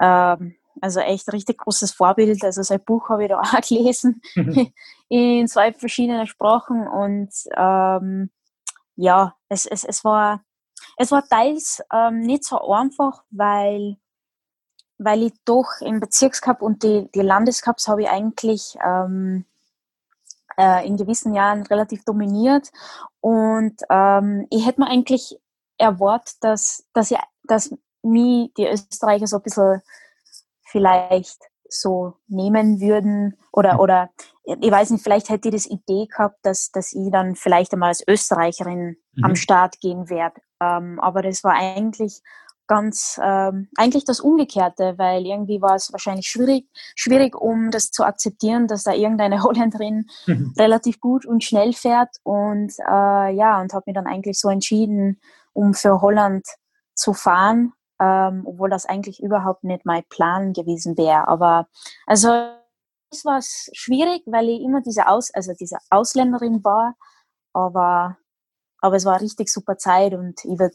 ähm, 0.00 0.56
also 0.80 1.00
echt 1.00 1.32
richtig 1.32 1.58
großes 1.58 1.92
Vorbild. 1.92 2.44
Also 2.44 2.62
sein 2.62 2.84
Buch 2.84 3.08
habe 3.08 3.24
ich 3.24 3.28
da 3.30 3.40
auch 3.40 3.60
gelesen. 3.60 4.22
in 5.08 5.46
zwei 5.48 5.72
verschiedenen 5.72 6.26
Sprachen 6.26 6.86
und 6.86 7.30
ähm, 7.56 8.30
ja, 8.96 9.36
es, 9.48 9.66
es, 9.66 9.84
es 9.84 10.04
war 10.04 10.42
es 10.96 11.10
war 11.10 11.26
teils 11.26 11.82
ähm, 11.92 12.20
nicht 12.20 12.44
so 12.44 12.58
einfach, 12.72 13.24
weil 13.30 13.96
weil 14.98 15.24
ich 15.24 15.32
doch 15.44 15.68
im 15.80 16.00
Bezirkscup 16.00 16.62
und 16.62 16.82
die, 16.82 17.10
die 17.14 17.20
Landescups 17.20 17.88
habe 17.88 18.02
ich 18.02 18.08
eigentlich 18.08 18.76
ähm, 18.82 19.44
äh, 20.56 20.86
in 20.86 20.96
gewissen 20.96 21.34
Jahren 21.34 21.62
relativ 21.62 22.04
dominiert. 22.04 22.70
Und 23.20 23.82
ähm, 23.90 24.46
ich 24.50 24.66
hätte 24.66 24.80
mir 24.80 24.88
eigentlich 24.88 25.38
erwartet, 25.78 26.36
dass, 26.40 26.86
dass, 26.92 27.10
ich, 27.10 27.18
dass 27.44 27.74
mich 28.02 28.52
die 28.56 28.66
Österreicher 28.66 29.26
so 29.26 29.36
ein 29.36 29.42
bisschen 29.42 29.82
vielleicht 30.62 31.38
so 31.68 32.14
nehmen 32.26 32.80
würden 32.80 33.36
oder, 33.52 33.74
mhm. 33.74 33.80
oder 33.80 34.10
ich 34.46 34.70
weiß 34.70 34.90
nicht, 34.90 35.02
vielleicht 35.02 35.28
hätte 35.28 35.48
ich 35.48 35.54
das 35.54 35.66
Idee 35.66 36.06
gehabt, 36.06 36.38
dass, 36.42 36.70
dass 36.70 36.92
ich 36.92 37.10
dann 37.10 37.34
vielleicht 37.34 37.72
einmal 37.72 37.88
als 37.88 38.04
Österreicherin 38.06 38.96
mhm. 39.14 39.24
am 39.24 39.36
Start 39.36 39.80
gehen 39.80 40.08
werde. 40.08 40.40
Ähm, 40.60 41.00
aber 41.00 41.22
das 41.22 41.42
war 41.42 41.54
eigentlich 41.54 42.22
ganz 42.68 43.20
ähm, 43.22 43.68
eigentlich 43.76 44.04
das 44.04 44.20
Umgekehrte, 44.20 44.94
weil 44.96 45.24
irgendwie 45.24 45.62
war 45.62 45.74
es 45.74 45.92
wahrscheinlich 45.92 46.26
schwierig, 46.26 46.68
schwierig, 46.94 47.36
um 47.36 47.70
das 47.70 47.90
zu 47.90 48.04
akzeptieren, 48.04 48.66
dass 48.66 48.84
da 48.84 48.92
irgendeine 48.92 49.42
Holländerin 49.42 50.06
mhm. 50.26 50.54
relativ 50.58 51.00
gut 51.00 51.26
und 51.26 51.44
schnell 51.44 51.72
fährt 51.72 52.16
und 52.22 52.72
äh, 52.78 53.34
ja 53.34 53.60
und 53.60 53.72
habe 53.72 53.84
mich 53.86 53.94
dann 53.94 54.06
eigentlich 54.06 54.38
so 54.38 54.48
entschieden, 54.48 55.20
um 55.52 55.74
für 55.74 56.00
Holland 56.00 56.44
zu 56.94 57.12
fahren, 57.12 57.72
ähm, 58.00 58.42
obwohl 58.44 58.70
das 58.70 58.86
eigentlich 58.86 59.22
überhaupt 59.22 59.64
nicht 59.64 59.84
mein 59.84 60.04
Plan 60.08 60.52
gewesen 60.52 60.96
wäre. 60.98 61.28
Aber 61.28 61.68
also 62.06 62.28
es 63.10 63.24
war 63.24 63.40
schwierig, 63.42 64.22
weil 64.26 64.48
ich 64.48 64.60
immer 64.60 64.80
diese 64.82 65.08
Aus 65.08 65.32
also 65.32 65.52
diese 65.58 65.78
Ausländerin 65.90 66.64
war, 66.64 66.94
aber 67.52 68.18
aber 68.80 68.96
es 68.96 69.04
war 69.04 69.14
eine 69.14 69.22
richtig 69.22 69.48
super 69.48 69.76
Zeit 69.78 70.14
und 70.14 70.44
ich 70.44 70.58
würde 70.58 70.74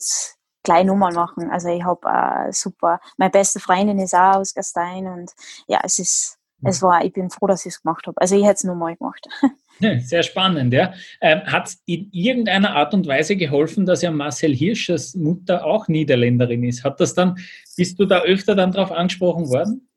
gleich 0.64 0.86
nochmal 0.86 1.14
machen. 1.14 1.50
Also 1.50 1.70
ich 1.70 1.84
habe 1.84 2.08
äh, 2.08 2.52
super, 2.52 3.00
meine 3.18 3.32
beste 3.32 3.60
Freundin 3.60 4.00
ist 4.00 4.14
auch 4.14 4.38
aus 4.38 4.54
Gastein 4.54 5.08
und 5.08 5.32
ja, 5.68 5.80
es 5.84 6.00
ist, 6.00 6.38
es 6.64 6.82
war, 6.82 7.04
ich 7.04 7.14
bin 7.14 7.30
froh, 7.30 7.48
dass 7.48 7.66
ich 7.66 7.74
es 7.74 7.82
gemacht 7.82 8.06
habe. 8.06 8.20
Also 8.22 8.36
ich 8.36 8.44
hätte 8.44 8.56
es 8.56 8.64
nochmal 8.64 8.96
gemacht. 8.96 9.28
Sehr 10.02 10.22
spannend, 10.22 10.74
ja. 10.74 10.94
Ähm, 11.22 11.42
Hat 11.46 11.68
es 11.68 11.82
in 11.86 12.10
irgendeiner 12.12 12.76
Art 12.76 12.94
und 12.94 13.08
Weise 13.08 13.36
geholfen, 13.36 13.86
dass 13.88 14.04
ja 14.04 14.12
Marcel 14.12 14.54
Hirschers 14.54 15.16
Mutter 15.16 15.66
auch 15.66 15.88
Niederländerin 15.88 16.64
ist? 16.64 16.84
Hat 16.84 17.00
das 17.00 17.16
dann, 17.16 17.40
bist 17.76 18.00
du 18.00 18.06
da 18.06 18.20
öfter 18.20 18.54
dann 18.54 18.72
darauf 18.72 18.92
angesprochen 18.92 19.50
worden? 19.50 19.90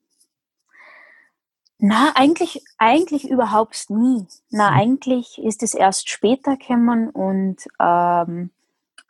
Na, 1.79 2.13
eigentlich, 2.15 2.65
eigentlich 2.79 3.29
überhaupt 3.29 3.91
nie. 3.91 4.27
Na, 4.51 4.71
hm. 4.71 4.77
eigentlich 4.77 5.39
ist 5.39 5.63
es 5.63 5.75
erst 5.75 6.09
später 6.09 6.57
gekommen 6.57 7.11
und 7.11 7.57
ähm, 7.81 8.51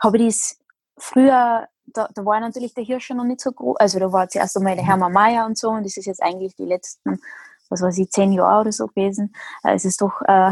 habe 0.03 0.19
ich 0.19 0.27
das 0.27 0.59
früher, 0.97 1.69
da, 1.87 2.09
da 2.15 2.25
war 2.25 2.41
natürlich 2.41 2.75
der 2.75 2.85
Hirsch 2.85 3.11
noch 3.11 3.25
nicht 3.25 3.41
so 3.41 3.53
groß. 3.53 3.77
Also 3.79 3.99
da 3.99 4.13
war 4.13 4.29
zuerst 4.29 4.57
einmal 4.57 4.75
der 4.75 4.85
mhm. 4.85 4.89
Hermann 4.89 5.13
Mayer 5.13 5.47
und 5.47 5.59
so 5.59 5.71
und 5.71 5.85
das 5.85 5.97
ist 5.97 6.07
jetzt 6.07 6.23
eigentlich 6.23 6.55
die 6.57 6.65
letzten, 6.65 7.21
was 7.69 7.83
weiß 7.83 7.99
ich, 7.99 8.11
zehn 8.11 8.33
Jahre 8.33 8.63
oder 8.63 8.73
so 8.73 8.87
gewesen. 8.87 9.35
Äh, 9.63 9.75
es 9.75 9.85
ist 9.85 10.01
doch, 10.01 10.23
äh, 10.27 10.51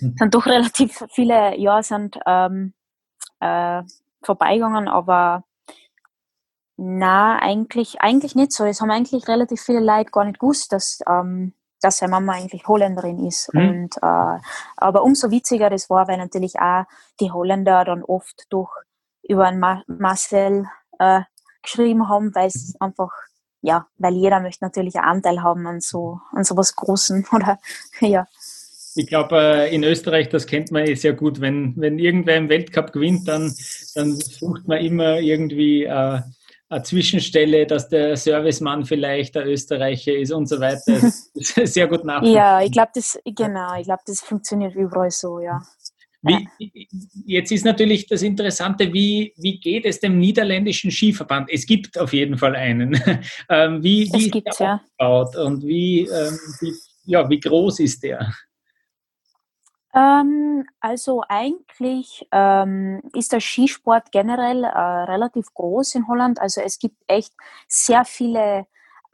mhm. 0.00 0.16
sind 0.18 0.34
doch 0.34 0.46
relativ 0.46 1.04
viele 1.12 1.56
Jahre 1.56 1.82
sind 1.82 2.18
ähm, 2.26 2.74
äh, 3.40 3.82
vorbeigegangen, 4.22 4.88
aber 4.88 5.44
na, 6.80 7.40
eigentlich, 7.40 8.00
eigentlich 8.00 8.36
nicht 8.36 8.52
so. 8.52 8.64
Es 8.64 8.80
haben 8.80 8.92
eigentlich 8.92 9.26
relativ 9.26 9.60
viele 9.60 9.80
Leute 9.80 10.12
gar 10.12 10.24
nicht 10.24 10.38
gewusst, 10.38 10.72
dass, 10.72 11.00
ähm, 11.08 11.52
dass 11.82 11.98
seine 11.98 12.12
Mama 12.12 12.34
eigentlich 12.34 12.68
Holländerin 12.68 13.26
ist. 13.26 13.52
Mhm. 13.52 13.68
Und, 13.68 13.96
äh, 13.96 14.40
aber 14.76 15.02
umso 15.02 15.32
witziger 15.32 15.70
das 15.70 15.90
war, 15.90 16.06
weil 16.06 16.18
natürlich 16.18 16.60
auch 16.60 16.84
die 17.20 17.32
Holländer 17.32 17.84
dann 17.84 18.04
oft 18.04 18.46
durch 18.50 18.70
über 19.28 19.46
einen 19.46 19.58
Ma 19.58 19.82
Marcel 19.88 20.66
äh, 21.00 21.22
geschrieben 21.62 22.08
haben, 22.08 22.32
weil 22.36 22.46
es 22.46 22.76
einfach, 22.78 23.10
ja, 23.60 23.88
weil 23.96 24.14
jeder 24.14 24.38
möchte 24.38 24.64
natürlich 24.64 24.94
einen 24.94 25.08
Anteil 25.08 25.42
haben 25.42 25.66
an 25.66 25.80
so, 25.80 26.20
an 26.32 26.44
so 26.44 26.56
was 26.56 26.76
Großen 26.76 27.26
oder, 27.32 27.58
ja. 28.00 28.28
Ich 28.94 29.08
glaube, 29.08 29.36
äh, 29.36 29.74
in 29.74 29.82
Österreich, 29.82 30.28
das 30.28 30.46
kennt 30.46 30.70
man 30.70 30.84
eh 30.84 30.94
sehr 30.94 31.12
gut, 31.12 31.40
wenn, 31.40 31.74
wenn 31.76 31.98
irgendwer 31.98 32.36
im 32.36 32.48
Weltcup 32.48 32.92
gewinnt, 32.92 33.26
dann, 33.26 33.52
dann 33.96 34.14
sucht 34.14 34.68
man 34.68 34.78
immer 34.78 35.18
irgendwie 35.18 35.84
äh, 35.84 36.20
eine 36.70 36.82
Zwischenstelle, 36.82 37.66
dass 37.66 37.88
der 37.88 38.16
Servicemann 38.16 38.84
vielleicht 38.84 39.34
der 39.34 39.46
Österreicher 39.46 40.14
ist 40.14 40.32
und 40.32 40.46
so 40.46 40.60
weiter. 40.60 40.82
Das 41.34 41.56
ist 41.56 41.74
sehr 41.74 41.86
gut 41.86 42.04
nachvollziehen. 42.04 42.36
Ja, 42.36 42.60
ich 42.62 42.72
glaube, 42.72 42.90
das, 42.94 43.18
genau, 43.24 43.78
ich 43.78 43.84
glaube, 43.84 44.02
das 44.06 44.20
funktioniert 44.20 44.74
überall 44.74 45.10
so, 45.10 45.38
ja. 45.40 45.62
Wie, 46.22 46.48
jetzt 47.26 47.52
ist 47.52 47.64
natürlich 47.64 48.06
das 48.08 48.22
Interessante, 48.22 48.92
wie, 48.92 49.32
wie 49.36 49.60
geht 49.60 49.86
es 49.86 50.00
dem 50.00 50.18
niederländischen 50.18 50.90
Skiverband? 50.90 51.48
Es 51.50 51.64
gibt 51.64 51.96
auf 51.96 52.12
jeden 52.12 52.36
Fall 52.36 52.56
einen. 52.56 53.00
Ähm, 53.50 53.82
wie 53.82 54.10
wie 54.12 54.26
ist 54.26 54.34
der 54.34 54.74
aufgebaut 54.98 55.34
ja. 55.34 55.42
und 55.42 55.64
wie, 55.64 56.00
ähm, 56.00 56.38
wie, 56.60 56.74
ja, 57.06 57.28
wie 57.30 57.40
groß 57.40 57.80
ist 57.80 58.02
der? 58.02 58.34
Ähm, 59.94 60.66
also 60.80 61.22
eigentlich 61.28 62.26
ähm, 62.32 63.00
ist 63.14 63.32
der 63.32 63.40
Skisport 63.40 64.12
generell 64.12 64.64
äh, 64.64 64.68
relativ 64.68 65.52
groß 65.54 65.94
in 65.94 66.08
Holland. 66.08 66.40
Also 66.40 66.60
es 66.60 66.78
gibt 66.78 66.96
echt 67.06 67.32
sehr 67.68 68.04
viele 68.04 68.66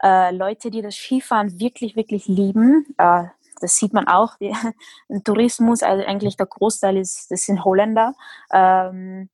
äh, 0.03 0.31
Leute, 0.31 0.71
die 0.71 0.81
das 0.81 0.95
Skifahren 0.95 1.59
wirklich, 1.59 1.95
wirklich 1.95 2.27
lieben. 2.27 2.85
Äh, 2.97 3.25
das 3.61 3.77
sieht 3.77 3.93
man 3.93 4.07
auch. 4.07 4.35
Die, 4.37 4.53
Tourismus, 5.23 5.81
also 5.83 6.05
eigentlich 6.05 6.37
der 6.37 6.47
Großteil 6.47 6.97
ist, 6.97 7.31
das 7.31 7.45
sind 7.45 7.63
Holländer. 7.63 8.13
Ähm, 8.51 9.29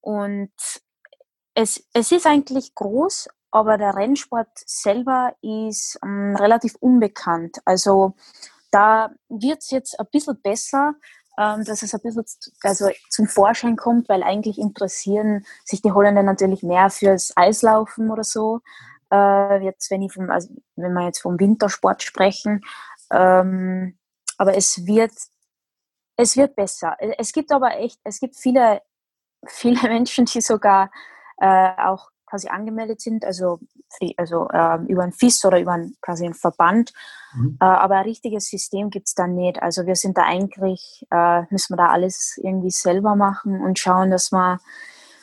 und 0.00 0.52
es, 1.54 1.86
es 1.92 2.12
ist 2.12 2.26
eigentlich 2.26 2.74
groß, 2.74 3.28
aber 3.50 3.78
der 3.78 3.94
Rennsport 3.94 4.48
selber 4.54 5.34
ist 5.42 5.98
ähm, 6.02 6.34
relativ 6.36 6.74
unbekannt. 6.80 7.58
Also 7.64 8.14
da 8.74 9.10
wird 9.28 9.58
es 9.58 9.70
jetzt 9.70 9.98
ein 10.00 10.06
bisschen 10.10 10.40
besser, 10.42 10.94
ähm, 11.38 11.64
dass 11.64 11.82
es 11.82 11.94
ein 11.94 12.00
bisschen 12.02 12.24
also 12.62 12.90
zum 13.08 13.28
Vorschein 13.28 13.76
kommt, 13.76 14.08
weil 14.08 14.22
eigentlich 14.22 14.58
interessieren 14.58 15.46
sich 15.64 15.80
die 15.80 15.92
Holländer 15.92 16.24
natürlich 16.24 16.62
mehr 16.62 16.90
fürs 16.90 17.36
Eislaufen 17.36 18.10
oder 18.10 18.24
so. 18.24 18.60
Äh, 19.12 19.64
jetzt, 19.64 19.90
wenn, 19.90 20.02
ich 20.02 20.12
vom, 20.12 20.28
also 20.28 20.48
wenn 20.76 20.92
wir 20.92 21.06
jetzt 21.06 21.22
vom 21.22 21.38
Wintersport 21.38 22.02
sprechen, 22.02 22.62
ähm, 23.12 23.96
aber 24.38 24.56
es 24.56 24.86
wird, 24.86 25.12
es 26.16 26.36
wird 26.36 26.56
besser. 26.56 26.96
Es 27.18 27.32
gibt 27.32 27.52
aber 27.52 27.78
echt, 27.78 28.00
es 28.02 28.18
gibt 28.18 28.36
viele, 28.36 28.82
viele 29.46 29.82
Menschen, 29.82 30.24
die 30.24 30.40
sogar 30.40 30.90
äh, 31.38 31.70
auch 31.78 32.10
quasi 32.34 32.48
angemeldet 32.48 33.00
sind, 33.00 33.24
also, 33.24 33.60
also 34.16 34.48
äh, 34.48 34.78
über 34.88 35.04
ein 35.04 35.12
FIS 35.12 35.44
oder 35.44 35.60
über 35.60 35.72
ein, 35.72 35.94
quasi 36.00 36.24
einen 36.24 36.34
Verband. 36.34 36.92
Mhm. 37.32 37.58
Äh, 37.60 37.64
aber 37.64 37.98
ein 37.98 38.06
richtiges 38.06 38.48
System 38.48 38.90
gibt 38.90 39.06
es 39.06 39.14
da 39.14 39.28
nicht. 39.28 39.62
Also 39.62 39.86
wir 39.86 39.94
sind 39.94 40.18
da 40.18 40.22
eigentlich, 40.24 41.06
äh, 41.12 41.42
müssen 41.50 41.74
wir 41.74 41.76
da 41.76 41.90
alles 41.90 42.36
irgendwie 42.42 42.72
selber 42.72 43.14
machen 43.14 43.60
und 43.60 43.78
schauen, 43.78 44.10
dass 44.10 44.32
wir 44.32 44.58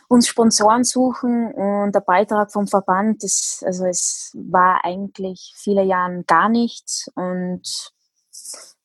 uns 0.07 0.29
Sponsoren 0.29 0.85
suchen 0.85 1.51
und 1.51 1.93
der 1.93 1.99
Beitrag 1.99 2.53
vom 2.53 2.67
Verband, 2.67 3.25
ist, 3.25 3.61
also 3.65 3.85
es 3.85 4.31
war 4.33 4.85
eigentlich 4.85 5.53
viele 5.57 5.83
Jahre 5.83 6.23
gar 6.27 6.47
nichts 6.47 7.11
und, 7.15 7.91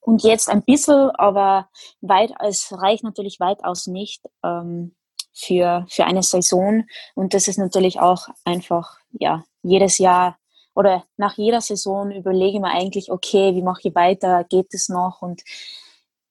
und 0.00 0.24
jetzt 0.24 0.48
ein 0.48 0.62
bisschen, 0.62 1.10
aber 1.10 1.68
weit, 2.00 2.32
es 2.44 2.72
reicht 2.72 3.04
natürlich 3.04 3.38
weitaus 3.38 3.86
nicht 3.86 4.24
ähm, 4.42 4.96
für, 5.37 5.87
für 5.88 6.05
eine 6.05 6.22
Saison. 6.22 6.85
Und 7.14 7.35
das 7.35 7.46
ist 7.46 7.59
natürlich 7.59 8.01
auch 8.01 8.29
einfach, 8.44 8.99
ja, 9.12 9.44
jedes 9.62 9.99
Jahr 9.99 10.38
oder 10.75 11.05
nach 11.16 11.35
jeder 11.37 11.61
Saison 11.61 12.11
überlege 12.11 12.57
ich 12.57 12.61
mir 12.61 12.70
eigentlich, 12.70 13.11
okay, 13.11 13.55
wie 13.55 13.62
mache 13.62 13.88
ich 13.88 13.94
weiter, 13.94 14.44
geht 14.44 14.72
es 14.75 14.88
noch? 14.88 15.22
Und 15.22 15.42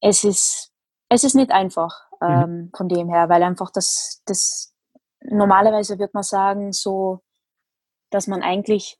es 0.01 0.23
ist, 0.23 0.71
es 1.09 1.23
ist 1.23 1.35
nicht 1.35 1.51
einfach 1.51 2.05
mhm. 2.21 2.27
ähm, 2.27 2.71
von 2.75 2.89
dem 2.89 3.09
her, 3.09 3.29
weil 3.29 3.43
einfach 3.43 3.71
das, 3.71 4.21
das, 4.25 4.73
normalerweise 5.21 5.97
wird 5.99 6.13
man 6.13 6.23
sagen, 6.23 6.73
so, 6.73 7.21
dass 8.11 8.27
man 8.27 8.43
eigentlich 8.43 8.97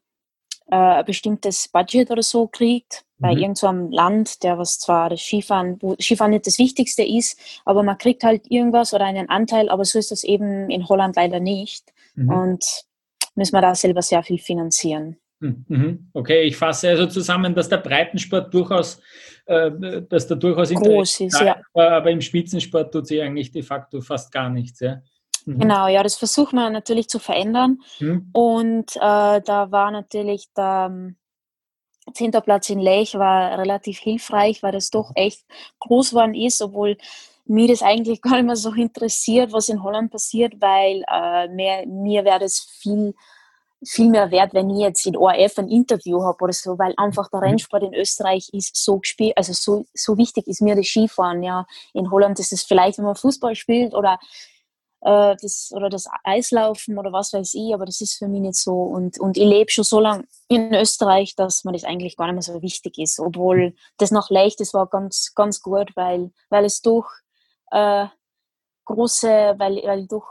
äh, 0.72 0.76
ein 0.76 1.06
bestimmtes 1.06 1.68
Budget 1.68 2.12
oder 2.12 2.24
so 2.24 2.48
kriegt 2.48 3.06
bei 3.18 3.34
mhm. 3.34 3.42
irgendeinem 3.42 3.90
so 3.90 3.96
Land, 3.96 4.44
der 4.44 4.58
was 4.58 4.80
zwar 4.80 5.10
das 5.10 5.22
Skifahren, 5.22 5.78
wo 5.82 5.96
Skifahren 6.00 6.32
nicht 6.32 6.48
das 6.48 6.60
Wichtigste 6.60 7.04
ist, 7.04 7.40
aber 7.64 7.84
man 7.84 7.98
kriegt 7.98 8.24
halt 8.24 8.50
irgendwas 8.50 8.94
oder 8.94 9.06
einen 9.06 9.30
Anteil, 9.30 9.70
aber 9.70 9.86
so 9.86 9.98
ist 10.00 10.12
das 10.12 10.24
eben 10.24 10.70
in 10.70 10.88
Holland 10.88 11.16
leider 11.16 11.40
nicht. 11.40 11.94
Mhm. 12.16 12.30
Und 12.30 12.86
müssen 13.36 13.54
wir 13.54 13.62
da 13.62 13.76
selber 13.76 14.02
sehr 14.02 14.24
viel 14.24 14.40
finanzieren. 14.40 15.18
Hm, 15.42 15.66
mhm. 15.68 16.10
Okay, 16.14 16.44
ich 16.44 16.58
fasse 16.58 16.90
also 16.90 17.08
zusammen, 17.08 17.54
dass 17.54 17.70
der 17.70 17.78
Breitensport 17.78 18.54
durchaus, 18.54 19.02
äh, 19.46 19.72
dass 20.10 20.28
da 20.28 20.36
durchaus 20.36 20.74
groß 20.74 21.22
ist, 21.22 21.42
ja. 21.42 21.58
aber 21.74 22.10
im 22.10 22.22
Spitzensport 22.22 22.94
tut 22.94 23.08
sich 23.08 23.22
eigentlich 23.22 23.52
de 23.52 23.62
facto 23.62 24.02
fast 24.02 24.32
gar 24.32 24.50
nichts. 24.50 24.80
Ja? 24.80 25.02
Mhm. 25.46 25.60
Genau, 25.60 25.88
ja, 25.88 26.04
das 26.04 26.16
versuchen 26.16 26.58
wir 26.58 26.70
natürlich 26.70 27.08
zu 27.08 27.20
verändern. 27.20 27.80
Mhm. 28.00 28.30
Und 28.34 28.96
äh, 28.96 29.42
da 29.42 29.72
war 29.72 29.92
natürlich 29.92 30.50
der 30.56 30.90
ähm, 30.92 31.16
zehnter 32.14 32.42
Platz 32.42 32.70
in 32.70 32.80
Lech 32.80 33.16
war 33.16 33.58
relativ 33.58 34.00
hilfreich, 34.00 34.62
weil 34.64 34.72
das 34.72 34.90
doch 34.90 35.12
echt 35.16 35.46
groß 35.80 36.12
geworden 36.12 36.34
ist, 36.34 36.62
obwohl 36.62 36.98
mir 37.46 37.68
das 37.68 37.82
eigentlich 37.82 38.22
gar 38.22 38.36
nicht 38.36 38.46
mehr 38.46 38.56
so 38.56 38.74
interessiert, 38.74 39.54
was 39.54 39.70
in 39.70 39.84
Holland 39.84 40.12
passiert, 40.12 40.54
weil 40.60 41.04
äh, 41.12 41.48
mehr, 41.50 41.86
mir 41.88 42.26
wäre 42.26 42.40
das 42.40 42.60
viel 42.60 43.14
viel 43.88 44.10
mehr 44.10 44.32
wert, 44.32 44.54
wenn 44.54 44.70
ich 44.70 44.80
jetzt 44.80 45.06
in 45.06 45.18
ORF 45.18 45.60
ein 45.60 45.70
Interview 45.70 46.24
habe 46.24 46.44
oder 46.44 46.54
so, 46.54 46.80
weil 46.80 46.94
einfach 46.98 47.30
der 47.30 47.42
mhm. 47.42 47.48
Rennsport 47.48 47.84
in 47.84 47.94
Österreich 47.94 48.50
ist 48.52 48.76
so 48.76 49.00
gespielt, 49.00 49.38
also 49.38 49.54
so, 49.54 49.86
so 49.94 50.18
wichtig 50.18 50.48
ist 50.48 50.62
mir 50.62 50.76
das 50.76 50.88
Skifahren. 50.88 51.44
Ja, 51.44 51.68
in 51.94 52.10
Holland 52.10 52.40
ist 52.40 52.54
es 52.54 52.64
vielleicht, 52.64 52.98
wenn 52.98 53.06
man 53.06 53.16
Fußball 53.16 53.56
spielt 53.56 53.94
oder 53.94 54.20
äh, 55.06 55.36
das 55.40 55.72
oder 55.72 55.90
das 55.90 56.08
Eislaufen 56.24 56.98
oder 56.98 57.14
was 57.14 57.32
weiß 57.32 57.54
ich, 57.54 57.74
aber 57.74 57.86
das 57.86 58.02
ist 58.02 58.16
für 58.16 58.28
mich 58.28 58.42
nicht 58.42 58.56
so. 58.56 58.82
Und, 58.82 59.20
und 59.20 59.38
ich 59.38 59.46
lebe 59.46 59.70
schon 59.70 59.84
so 59.84 60.00
lange 60.00 60.26
in 60.48 60.74
Österreich, 60.74 61.36
dass 61.36 61.64
mir 61.64 61.74
das 61.74 61.84
eigentlich 61.84 62.18
gar 62.18 62.26
nicht 62.26 62.34
mehr 62.34 62.42
so 62.56 62.62
wichtig 62.64 62.98
ist, 62.98 63.20
obwohl 63.20 63.76
das 63.98 64.10
noch 64.10 64.32
leicht 64.32 64.60
ist, 64.62 64.74
war 64.74 64.88
ganz, 64.88 65.34
ganz 65.36 65.62
gut, 65.62 65.92
weil, 65.96 66.32
weil 66.50 66.66
es 66.66 66.82
durch 66.82 67.08
äh, 67.72 68.08
große, 68.86 69.56
weil, 69.58 69.76
weil 69.84 70.08
durch, 70.08 70.26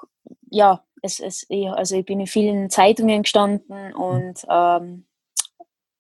ja, 0.51 0.83
es, 1.03 1.21
es, 1.21 1.47
also 1.73 1.97
ich 1.97 2.05
bin 2.05 2.19
in 2.19 2.27
vielen 2.27 2.69
Zeitungen 2.69 3.23
gestanden 3.23 3.95
und 3.95 4.45
ähm, 4.51 5.07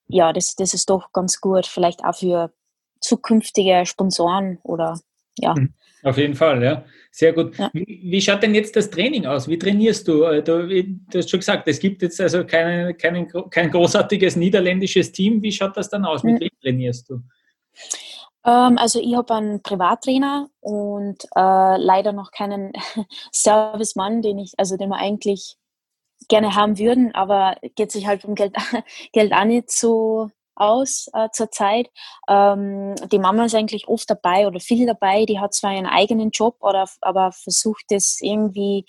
ja, 0.09 0.33
das, 0.33 0.57
das 0.57 0.75
ist 0.75 0.91
doch 0.91 1.13
ganz 1.13 1.41
gut, 1.41 1.67
vielleicht 1.67 2.05
auch 2.05 2.17
für 2.17 2.53
zukünftige 3.01 3.87
Sponsoren 3.87 4.59
oder 4.65 4.99
ja. 5.39 5.55
Hm, 5.55 5.75
auf 6.05 6.19
jeden 6.19 6.35
Fall, 6.35 6.63
ja. 6.63 6.85
Sehr 7.11 7.33
gut. 7.33 7.57
Ja. 7.59 7.71
Wie, 7.73 8.01
wie, 8.05 8.21
schaut 8.21 8.43
denn 8.43 8.55
jetzt 8.55 8.77
das 8.77 8.91
Training 8.91 9.27
aus? 9.27 9.49
Wie 9.49 9.59
trainierst 9.59 10.07
du? 10.07 10.25
Äh, 10.25 10.43
du? 10.43 10.67
Du 10.67 11.19
hast 11.19 11.31
schon 11.31 11.41
gesagt, 11.41 11.67
es 11.67 11.79
gibt 11.79 12.03
jetzt 12.03 12.21
also 12.21 12.45
keine, 12.45 12.95
keine, 12.95 13.27
kein 13.51 13.71
großartiges 13.71 14.37
niederländisches 14.37 15.13
Team. 15.13 15.43
Wie 15.43 15.53
schaut 15.53 15.77
das 15.77 15.89
dann 15.89 16.05
aus? 16.05 16.23
Mit 16.23 16.41
wem 16.41 16.51
trainierst 16.61 17.09
du? 17.09 17.21
Ähm, 18.45 18.79
also 18.79 19.01
ich 19.01 19.15
habe 19.17 19.35
einen 19.35 19.63
Privattrainer 19.63 20.49
und 20.61 21.25
äh, 21.35 21.77
leider 21.79 22.13
noch 22.13 22.31
keinen 22.31 22.73
Servicemann, 23.33 24.21
den 24.21 24.39
ich, 24.39 24.53
also 24.59 24.77
den 24.77 24.91
wir 24.91 24.99
eigentlich 24.99 25.57
gerne 26.29 26.55
haben 26.55 26.79
würden, 26.79 27.15
aber 27.15 27.57
geht 27.75 27.93
sich 27.93 28.07
halt 28.07 28.23
vom 28.23 28.35
Geld, 28.35 28.55
Geld 29.13 29.33
auch 29.33 29.45
nicht 29.45 29.71
so 29.71 30.31
aus 30.57 31.09
äh, 31.13 31.29
zurzeit. 31.33 31.91
Ähm, 32.29 32.95
die 33.11 33.19
Mama 33.19 33.45
ist 33.47 33.55
eigentlich 33.55 33.89
oft 33.89 34.09
dabei 34.09 34.47
oder 34.47 34.61
viel 34.61 34.87
dabei. 34.87 35.25
Die 35.25 35.41
hat 35.41 35.55
zwar 35.55 35.73
ihren 35.73 35.87
eigenen 35.87 36.31
Job, 36.31 36.57
oder, 36.61 36.89
aber 37.01 37.33
versucht 37.33 37.87
es 37.91 38.21
irgendwie 38.21 38.87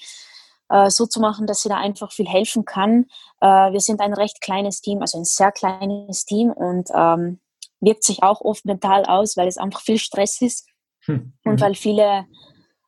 äh, 0.69 0.89
so 0.89 1.05
zu 1.05 1.19
machen, 1.19 1.47
dass 1.47 1.61
sie 1.61 1.69
da 1.69 1.77
einfach 1.77 2.11
viel 2.11 2.27
helfen 2.27 2.65
kann. 2.65 3.05
Äh, 3.41 3.71
wir 3.71 3.79
sind 3.79 4.01
ein 4.01 4.13
recht 4.13 4.41
kleines 4.41 4.81
Team, 4.81 5.01
also 5.01 5.17
ein 5.17 5.25
sehr 5.25 5.51
kleines 5.51 6.25
Team 6.25 6.51
und 6.51 6.89
ähm, 6.93 7.39
wirkt 7.79 8.03
sich 8.03 8.23
auch 8.23 8.41
oft 8.41 8.65
mental 8.65 9.05
aus, 9.05 9.37
weil 9.37 9.47
es 9.47 9.57
einfach 9.57 9.81
viel 9.81 9.99
Stress 9.99 10.41
ist 10.41 10.67
hm. 11.05 11.33
und 11.43 11.55
mhm. 11.55 11.61
weil 11.61 11.75
viele 11.75 12.25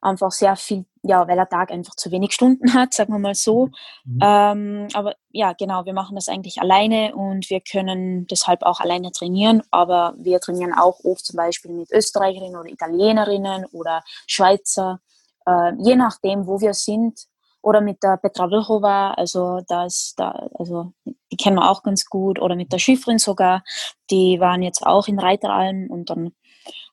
einfach 0.07 0.31
sehr 0.31 0.55
viel, 0.55 0.85
ja, 1.03 1.27
weil 1.27 1.35
der 1.35 1.49
Tag 1.49 1.71
einfach 1.71 1.95
zu 1.95 2.11
wenig 2.11 2.33
Stunden 2.33 2.73
hat, 2.73 2.93
sagen 2.93 3.13
wir 3.13 3.19
mal 3.19 3.35
so. 3.35 3.69
Mhm. 4.05 4.19
Ähm, 4.21 4.87
aber 4.93 5.15
ja, 5.31 5.53
genau, 5.53 5.85
wir 5.85 5.93
machen 5.93 6.15
das 6.15 6.29
eigentlich 6.29 6.61
alleine 6.61 7.15
und 7.15 7.49
wir 7.49 7.61
können 7.61 8.27
deshalb 8.27 8.63
auch 8.63 8.79
alleine 8.79 9.11
trainieren, 9.11 9.61
aber 9.71 10.15
wir 10.17 10.39
trainieren 10.39 10.73
auch 10.73 10.99
oft 11.03 11.25
zum 11.25 11.37
Beispiel 11.37 11.71
mit 11.71 11.91
Österreicherinnen 11.91 12.55
oder 12.55 12.69
Italienerinnen 12.69 13.65
oder 13.71 14.03
Schweizer, 14.25 14.99
äh, 15.45 15.73
je 15.79 15.95
nachdem, 15.95 16.47
wo 16.47 16.59
wir 16.59 16.73
sind. 16.73 17.25
Oder 17.63 17.81
mit 17.81 18.01
der 18.01 18.15
Petra 18.17 18.49
Vilchova, 18.49 19.11
also 19.11 19.59
das, 19.67 20.13
da, 20.15 20.47
also 20.53 20.93
die 21.03 21.35
kennen 21.35 21.57
wir 21.57 21.69
auch 21.69 21.83
ganz 21.83 22.05
gut, 22.05 22.39
oder 22.39 22.55
mit 22.55 22.71
der 22.71 22.79
Schifferin 22.79 23.17
sogar, 23.17 23.61
die 24.09 24.39
waren 24.39 24.61
jetzt 24.61 24.85
auch 24.85 25.07
in 25.07 25.19
Reiteralm 25.19 25.87
und 25.89 26.09
dann 26.09 26.31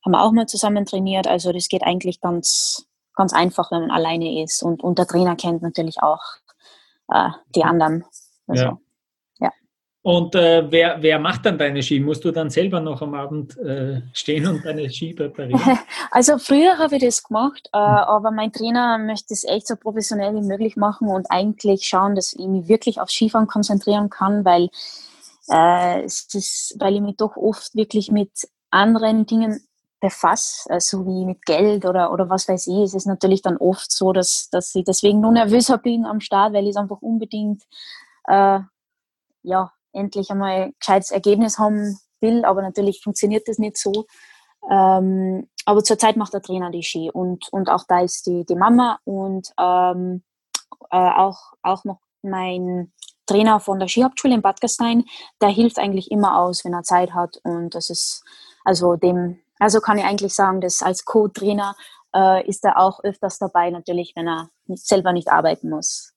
haben 0.05 0.13
wir 0.13 0.23
auch 0.23 0.33
mal 0.33 0.47
zusammen 0.47 0.85
trainiert. 0.85 1.27
Also 1.27 1.53
das 1.53 1.69
geht 1.69 1.83
eigentlich 1.83 2.21
ganz, 2.21 2.87
ganz 3.15 3.33
einfach, 3.33 3.71
wenn 3.71 3.83
man 3.83 3.91
alleine 3.91 4.43
ist. 4.43 4.63
Und, 4.63 4.83
und 4.83 4.99
der 4.99 5.07
Trainer 5.07 5.37
kennt 5.37 5.63
natürlich 5.63 6.03
auch 6.03 6.23
äh, 7.09 7.31
die 7.55 7.65
anderen. 7.65 8.05
Also, 8.47 8.65
ja. 8.65 8.79
ja. 9.41 9.53
Und 10.03 10.35
äh, 10.35 10.71
wer, 10.71 11.03
wer 11.03 11.19
macht 11.19 11.47
dann 11.47 11.59
deine 11.59 11.83
Ski? 11.83 12.01
Musst 12.01 12.25
du 12.25 12.31
dann 12.31 12.51
selber 12.51 12.81
noch 12.81 13.01
am 13.03 13.15
Abend 13.15 13.57
äh, 13.59 14.03
stehen 14.13 14.47
und 14.47 14.65
deine 14.65 14.91
Ski 14.91 15.15
präparieren? 15.15 15.61
Also 16.11 16.39
früher 16.39 16.79
habe 16.79 16.95
ich 16.97 17.03
das 17.03 17.25
gemacht, 17.25 17.69
äh, 17.73 17.79
hm. 17.79 17.83
aber 17.83 18.31
mein 18.31 18.53
Trainer 18.53 18.99
möchte 18.99 19.35
es 19.35 19.43
echt 19.43 19.67
so 19.67 19.75
professionell 19.75 20.33
wie 20.35 20.47
möglich 20.47 20.77
machen 20.77 21.09
und 21.09 21.27
eigentlich 21.29 21.87
schauen, 21.87 22.15
dass 22.15 22.35
ich 22.35 22.47
mich 22.47 22.69
wirklich 22.69 23.01
auf 23.01 23.11
Skifahren 23.11 23.49
konzentrieren 23.49 24.11
kann, 24.11 24.45
weil, 24.45 24.69
äh, 25.49 26.05
es 26.05 26.33
ist, 26.33 26.77
weil 26.79 26.95
ich 26.95 27.01
mich 27.01 27.17
doch 27.17 27.37
oft 27.37 27.75
wirklich 27.75 28.13
mit 28.13 28.31
anderen 28.71 29.27
Dingen 29.27 29.61
befasse, 30.05 30.69
also 30.69 31.07
wie 31.07 31.25
mit 31.25 31.47
Geld 31.47 31.87
oder, 31.87 32.13
oder 32.13 32.29
was 32.29 32.47
weiß 32.47 32.67
ich, 32.67 32.83
ist 32.83 32.95
es 32.95 33.07
natürlich 33.07 33.41
dann 33.41 33.57
oft 33.57 33.91
so, 33.91 34.13
dass, 34.13 34.51
dass 34.51 34.75
ich 34.75 34.85
deswegen 34.85 35.23
nur 35.23 35.33
nervöser 35.33 35.79
bin 35.79 36.05
am 36.05 36.21
Start, 36.21 36.53
weil 36.53 36.65
ich 36.65 36.71
es 36.71 36.77
einfach 36.77 37.01
unbedingt 37.01 37.63
äh, 38.25 38.61
ja, 39.43 39.73
endlich 39.93 40.31
einmal 40.31 40.51
ein 40.51 40.75
gescheites 40.79 41.11
Ergebnis 41.11 41.59
haben 41.59 41.99
will, 42.21 42.45
aber 42.45 42.61
natürlich 42.61 43.01
funktioniert 43.03 43.49
das 43.49 43.59
nicht 43.59 43.79
so. 43.79 44.05
Ähm, 44.71 45.49
aber 45.65 45.83
zurzeit 45.83 46.19
macht 46.19 46.35
der 46.35 46.43
Trainer 46.43 46.71
die 46.71 46.83
Ski 46.83 47.11
und, 47.11 47.51
und 47.51 47.71
auch 47.71 47.85
da 47.89 48.01
ist 48.01 48.27
die, 48.27 48.45
die 48.45 48.57
Mama 48.57 48.99
und 49.05 49.53
ähm, 49.59 50.23
äh, 50.91 50.97
auch, 50.97 51.55
auch 51.63 51.85
noch 51.85 52.01
mein 52.21 52.93
Trainer 53.25 53.59
von 53.59 53.79
der 53.79 53.89
Skihauptschule 53.89 54.35
in 54.35 54.43
Bad 54.43 54.61
Gastein, 54.61 55.05
der 55.41 55.49
hilft 55.49 55.79
eigentlich 55.79 56.11
immer 56.11 56.39
aus, 56.41 56.63
wenn 56.63 56.75
er 56.75 56.83
Zeit 56.83 57.15
hat 57.15 57.39
und 57.43 57.75
das 57.75 57.89
ist 57.89 58.23
also 58.65 58.97
dem 58.97 59.39
also 59.59 59.81
kann 59.81 59.99
ich 59.99 60.05
eigentlich 60.05 60.35
sagen, 60.35 60.61
dass 60.61 60.83
als 60.83 61.05
Co-Trainer 61.05 61.77
äh, 62.15 62.47
ist 62.47 62.65
er 62.65 62.79
auch 62.79 63.03
öfters 63.03 63.39
dabei, 63.39 63.71
natürlich, 63.71 64.13
wenn 64.15 64.29
er 64.29 64.51
nicht, 64.67 64.87
selber 64.87 65.13
nicht 65.13 65.29
arbeiten 65.29 65.71
muss. 65.71 66.13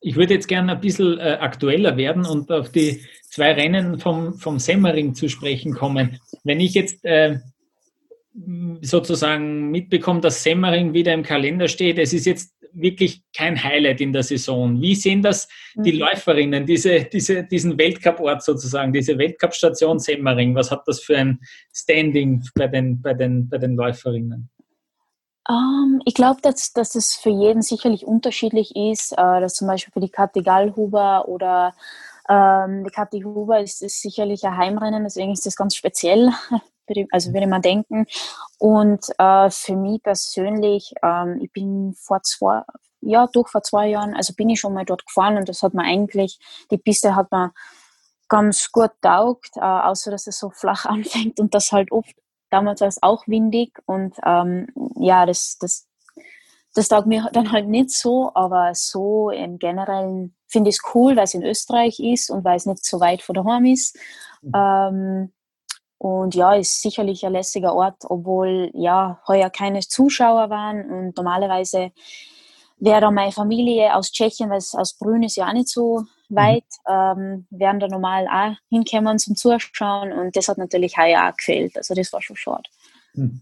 Ich 0.00 0.16
würde 0.16 0.34
jetzt 0.34 0.48
gerne 0.48 0.72
ein 0.72 0.80
bisschen 0.80 1.18
äh, 1.18 1.38
aktueller 1.40 1.96
werden 1.96 2.26
und 2.26 2.52
auf 2.52 2.70
die 2.70 3.04
zwei 3.30 3.52
Rennen 3.52 3.98
vom, 3.98 4.34
vom 4.34 4.58
Semmering 4.58 5.14
zu 5.14 5.28
sprechen 5.28 5.74
kommen. 5.74 6.20
Wenn 6.44 6.60
ich 6.60 6.74
jetzt 6.74 7.04
äh, 7.04 7.40
sozusagen 8.82 9.70
mitbekomme, 9.70 10.20
dass 10.20 10.42
Semmering 10.42 10.92
wieder 10.92 11.14
im 11.14 11.22
Kalender 11.22 11.68
steht, 11.68 11.98
es 11.98 12.12
ist 12.12 12.26
jetzt 12.26 12.54
wirklich 12.76 13.22
kein 13.34 13.62
Highlight 13.62 14.00
in 14.00 14.12
der 14.12 14.22
Saison. 14.22 14.80
Wie 14.80 14.94
sehen 14.94 15.22
das 15.22 15.48
die 15.74 15.92
mhm. 15.92 16.00
Läuferinnen, 16.00 16.66
diese, 16.66 17.04
diese, 17.04 17.44
diesen 17.44 17.78
Weltcup-Ort 17.78 18.42
sozusagen, 18.42 18.92
diese 18.92 19.18
Weltcup-Station 19.18 19.98
Semmering? 19.98 20.54
Was 20.54 20.70
hat 20.70 20.82
das 20.86 21.00
für 21.00 21.16
ein 21.16 21.40
Standing 21.74 22.44
bei 22.54 22.68
den, 22.68 23.00
bei 23.00 23.14
den, 23.14 23.48
bei 23.48 23.58
den 23.58 23.76
Läuferinnen? 23.76 24.50
Um, 25.48 25.54
ähm, 25.54 26.02
ich 26.04 26.14
glaube, 26.14 26.40
dass, 26.42 26.72
dass 26.72 26.94
es 26.94 27.14
für 27.14 27.30
jeden 27.30 27.62
sicherlich 27.62 28.04
unterschiedlich 28.04 28.74
ist. 28.74 29.12
Äh, 29.12 29.40
dass 29.40 29.54
zum 29.54 29.68
Beispiel 29.68 29.92
für 29.92 30.00
die 30.00 30.10
Kathi 30.10 30.42
Gallhuber 30.42 31.28
oder 31.28 31.74
ähm, 32.28 32.84
die 32.84 32.90
Kathi 32.90 33.20
Huber 33.22 33.60
ist, 33.60 33.82
ist 33.82 34.00
sicherlich 34.00 34.44
ein 34.44 34.56
Heimrennen, 34.56 35.04
deswegen 35.04 35.32
ist 35.32 35.46
das 35.46 35.56
ganz 35.56 35.76
speziell 35.76 36.30
also 37.10 37.32
würde 37.32 37.46
man 37.46 37.62
denken. 37.62 38.06
Und 38.58 39.06
äh, 39.18 39.50
für 39.50 39.76
mich 39.76 40.02
persönlich, 40.02 40.94
ähm, 41.02 41.40
ich 41.42 41.52
bin 41.52 41.94
vor 41.94 42.22
zwei, 42.22 42.62
ja, 43.00 43.26
durch 43.32 43.48
vor 43.48 43.62
zwei 43.62 43.88
Jahren, 43.88 44.14
also 44.14 44.34
bin 44.34 44.48
ich 44.50 44.60
schon 44.60 44.74
mal 44.74 44.84
dort 44.84 45.06
gefahren 45.06 45.36
und 45.36 45.48
das 45.48 45.62
hat 45.62 45.74
man 45.74 45.86
eigentlich, 45.86 46.38
die 46.70 46.78
Piste 46.78 47.14
hat 47.14 47.30
man 47.30 47.50
ganz 48.28 48.72
gut 48.72 48.90
taugt, 49.02 49.56
äh, 49.56 49.60
außer 49.60 50.10
dass 50.10 50.26
es 50.26 50.38
so 50.38 50.50
flach 50.50 50.84
anfängt 50.86 51.40
und 51.40 51.54
das 51.54 51.72
halt 51.72 51.92
oft, 51.92 52.14
damals 52.50 52.80
war 52.80 52.88
es 52.88 53.02
auch 53.02 53.26
windig 53.26 53.78
und 53.86 54.16
ähm, 54.24 54.68
ja, 54.96 55.26
das, 55.26 55.58
das, 55.58 55.86
das 56.74 56.88
taugt 56.88 57.06
mir 57.06 57.28
dann 57.32 57.52
halt 57.52 57.68
nicht 57.68 57.90
so, 57.90 58.30
aber 58.34 58.72
so 58.74 59.30
im 59.30 59.58
Generellen 59.58 60.34
finde 60.48 60.70
ich 60.70 60.76
es 60.76 60.94
cool, 60.94 61.16
weil 61.16 61.24
es 61.24 61.34
in 61.34 61.42
Österreich 61.42 62.00
ist 62.00 62.30
und 62.30 62.44
weil 62.44 62.56
es 62.56 62.66
nicht 62.66 62.84
so 62.84 63.00
weit 63.00 63.22
von 63.22 63.34
daheim 63.34 63.64
ist. 63.66 63.96
Mhm. 64.42 64.52
Ähm, 64.54 65.32
und 65.98 66.34
ja, 66.34 66.54
ist 66.54 66.82
sicherlich 66.82 67.24
ein 67.24 67.32
lässiger 67.32 67.74
Ort, 67.74 68.04
obwohl 68.04 68.70
ja 68.74 69.20
heuer 69.26 69.50
keine 69.50 69.80
Zuschauer 69.80 70.50
waren 70.50 70.90
und 70.90 71.16
normalerweise 71.16 71.92
wäre 72.78 73.00
da 73.00 73.10
meine 73.10 73.32
Familie 73.32 73.94
aus 73.94 74.12
Tschechien, 74.12 74.50
weil 74.50 74.58
es 74.58 74.74
aus 74.74 74.94
Brünn 74.98 75.22
ist 75.22 75.36
ja 75.36 75.48
auch 75.48 75.52
nicht 75.54 75.68
so 75.68 76.04
weit, 76.28 76.64
mhm. 76.86 76.92
ähm, 76.92 77.46
wären 77.50 77.80
da 77.80 77.88
normal 77.88 78.26
auch 78.28 78.56
hinkommen 78.68 79.18
zum 79.18 79.36
Zuschauen 79.36 80.12
und 80.12 80.36
das 80.36 80.48
hat 80.48 80.58
natürlich 80.58 80.96
heuer 80.98 81.28
auch 81.28 81.36
gefehlt. 81.36 81.76
Also 81.76 81.94
das 81.94 82.12
war 82.12 82.20
schon 82.20 82.36
schade. 82.36 82.68
Mhm. 83.14 83.40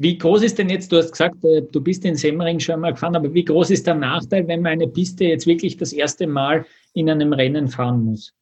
Wie 0.00 0.16
groß 0.16 0.42
ist 0.44 0.58
denn 0.58 0.68
jetzt, 0.68 0.92
du 0.92 0.96
hast 0.96 1.10
gesagt, 1.10 1.44
äh, 1.44 1.62
du 1.62 1.80
bist 1.80 2.04
in 2.04 2.14
Semmering 2.14 2.60
schon 2.60 2.80
mal 2.80 2.92
gefahren, 2.92 3.16
aber 3.16 3.34
wie 3.34 3.44
groß 3.44 3.70
ist 3.70 3.86
der 3.86 3.96
Nachteil, 3.96 4.46
wenn 4.46 4.62
man 4.62 4.72
eine 4.72 4.86
Piste 4.86 5.24
jetzt 5.24 5.46
wirklich 5.46 5.76
das 5.76 5.92
erste 5.92 6.28
Mal 6.28 6.64
in 6.94 7.10
einem 7.10 7.32
Rennen 7.32 7.66
fahren 7.66 8.04
muss? 8.04 8.32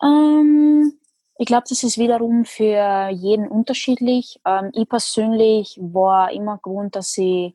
Ähm, 0.00 0.92
ich 1.38 1.46
glaube, 1.46 1.64
das 1.68 1.82
ist 1.82 1.98
wiederum 1.98 2.44
für 2.44 3.08
jeden 3.10 3.48
unterschiedlich. 3.48 4.40
Ähm, 4.46 4.70
ich 4.74 4.88
persönlich 4.88 5.78
war 5.80 6.32
immer 6.32 6.58
gewohnt, 6.62 6.96
dass 6.96 7.16
ich 7.18 7.54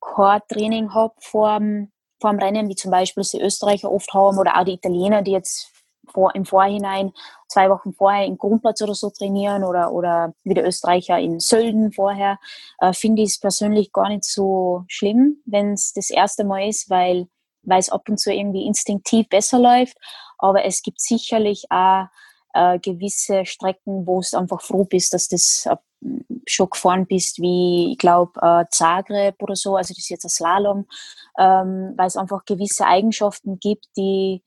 Core-Training 0.00 0.92
habe 0.94 1.14
vor, 1.18 1.60
vor 2.20 2.30
dem 2.30 2.38
Rennen, 2.38 2.68
wie 2.68 2.76
zum 2.76 2.90
Beispiel 2.90 3.24
die 3.24 3.40
Österreicher 3.40 3.90
oft 3.90 4.12
haben 4.12 4.38
oder 4.38 4.58
auch 4.58 4.64
die 4.64 4.74
Italiener, 4.74 5.22
die 5.22 5.32
jetzt 5.32 5.70
vor, 6.08 6.34
im 6.34 6.44
Vorhinein 6.44 7.12
zwei 7.48 7.70
Wochen 7.70 7.92
vorher 7.92 8.26
im 8.26 8.38
Grundplatz 8.38 8.82
oder 8.82 8.94
so 8.94 9.10
trainieren 9.10 9.64
oder, 9.64 9.92
oder 9.92 10.34
wie 10.44 10.54
der 10.54 10.66
Österreicher 10.66 11.18
in 11.18 11.40
Sölden 11.40 11.92
vorher, 11.92 12.38
äh, 12.78 12.92
finde 12.92 13.22
ich 13.22 13.30
es 13.30 13.40
persönlich 13.40 13.92
gar 13.92 14.08
nicht 14.08 14.24
so 14.24 14.84
schlimm, 14.88 15.42
wenn 15.46 15.72
es 15.72 15.92
das 15.92 16.10
erste 16.10 16.44
Mal 16.44 16.68
ist, 16.68 16.90
weil 16.90 17.28
weil 17.66 17.80
es 17.80 17.90
ab 17.90 18.08
und 18.08 18.18
zu 18.18 18.32
irgendwie 18.32 18.64
instinktiv 18.64 19.28
besser 19.28 19.58
läuft. 19.58 19.98
Aber 20.38 20.64
es 20.64 20.82
gibt 20.82 21.00
sicherlich 21.00 21.66
auch 21.70 22.06
äh, 22.56 22.78
gewisse 22.78 23.44
Strecken, 23.44 24.06
wo 24.06 24.20
du 24.20 24.38
einfach 24.38 24.62
froh 24.62 24.84
bist, 24.84 25.12
dass 25.12 25.28
das 25.28 25.66
äh, 25.66 25.76
schon 26.46 26.70
gefahren 26.70 27.06
bist, 27.06 27.40
wie 27.40 27.92
ich 27.92 27.98
glaube 27.98 28.32
äh, 28.40 28.64
Zagreb 28.70 29.42
oder 29.42 29.56
so, 29.56 29.76
also 29.76 29.92
das 29.92 29.98
ist 29.98 30.08
jetzt 30.08 30.24
ein 30.24 30.30
Slalom, 30.30 30.86
ähm, 31.38 31.94
weil 31.96 32.06
es 32.06 32.16
einfach 32.16 32.44
gewisse 32.44 32.86
Eigenschaften 32.86 33.58
gibt, 33.58 33.86
die 33.96 34.42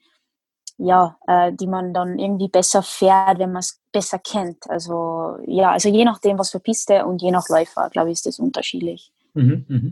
ja, 0.82 1.18
äh, 1.28 1.52
die 1.54 1.68
man 1.68 1.94
dann 1.94 2.18
irgendwie 2.18 2.48
besser 2.48 2.82
fährt, 2.82 3.38
wenn 3.38 3.52
man 3.52 3.60
es 3.60 3.82
besser 3.92 4.18
kennt. 4.18 4.70
Also 4.70 5.38
ja, 5.46 5.72
also 5.72 5.90
je 5.90 6.06
nachdem, 6.06 6.40
was 6.40 6.52
für 6.52 6.62
Piste 6.62 7.06
und 7.06 7.22
je 7.22 7.32
nach 7.32 7.50
Läufer, 7.50 7.90
glaube 7.90 8.10
ich, 8.10 8.14
ist 8.14 8.26
das 8.26 8.40
unterschiedlich. 8.40 9.12
Mhm, 9.34 9.66
mh. 9.68 9.92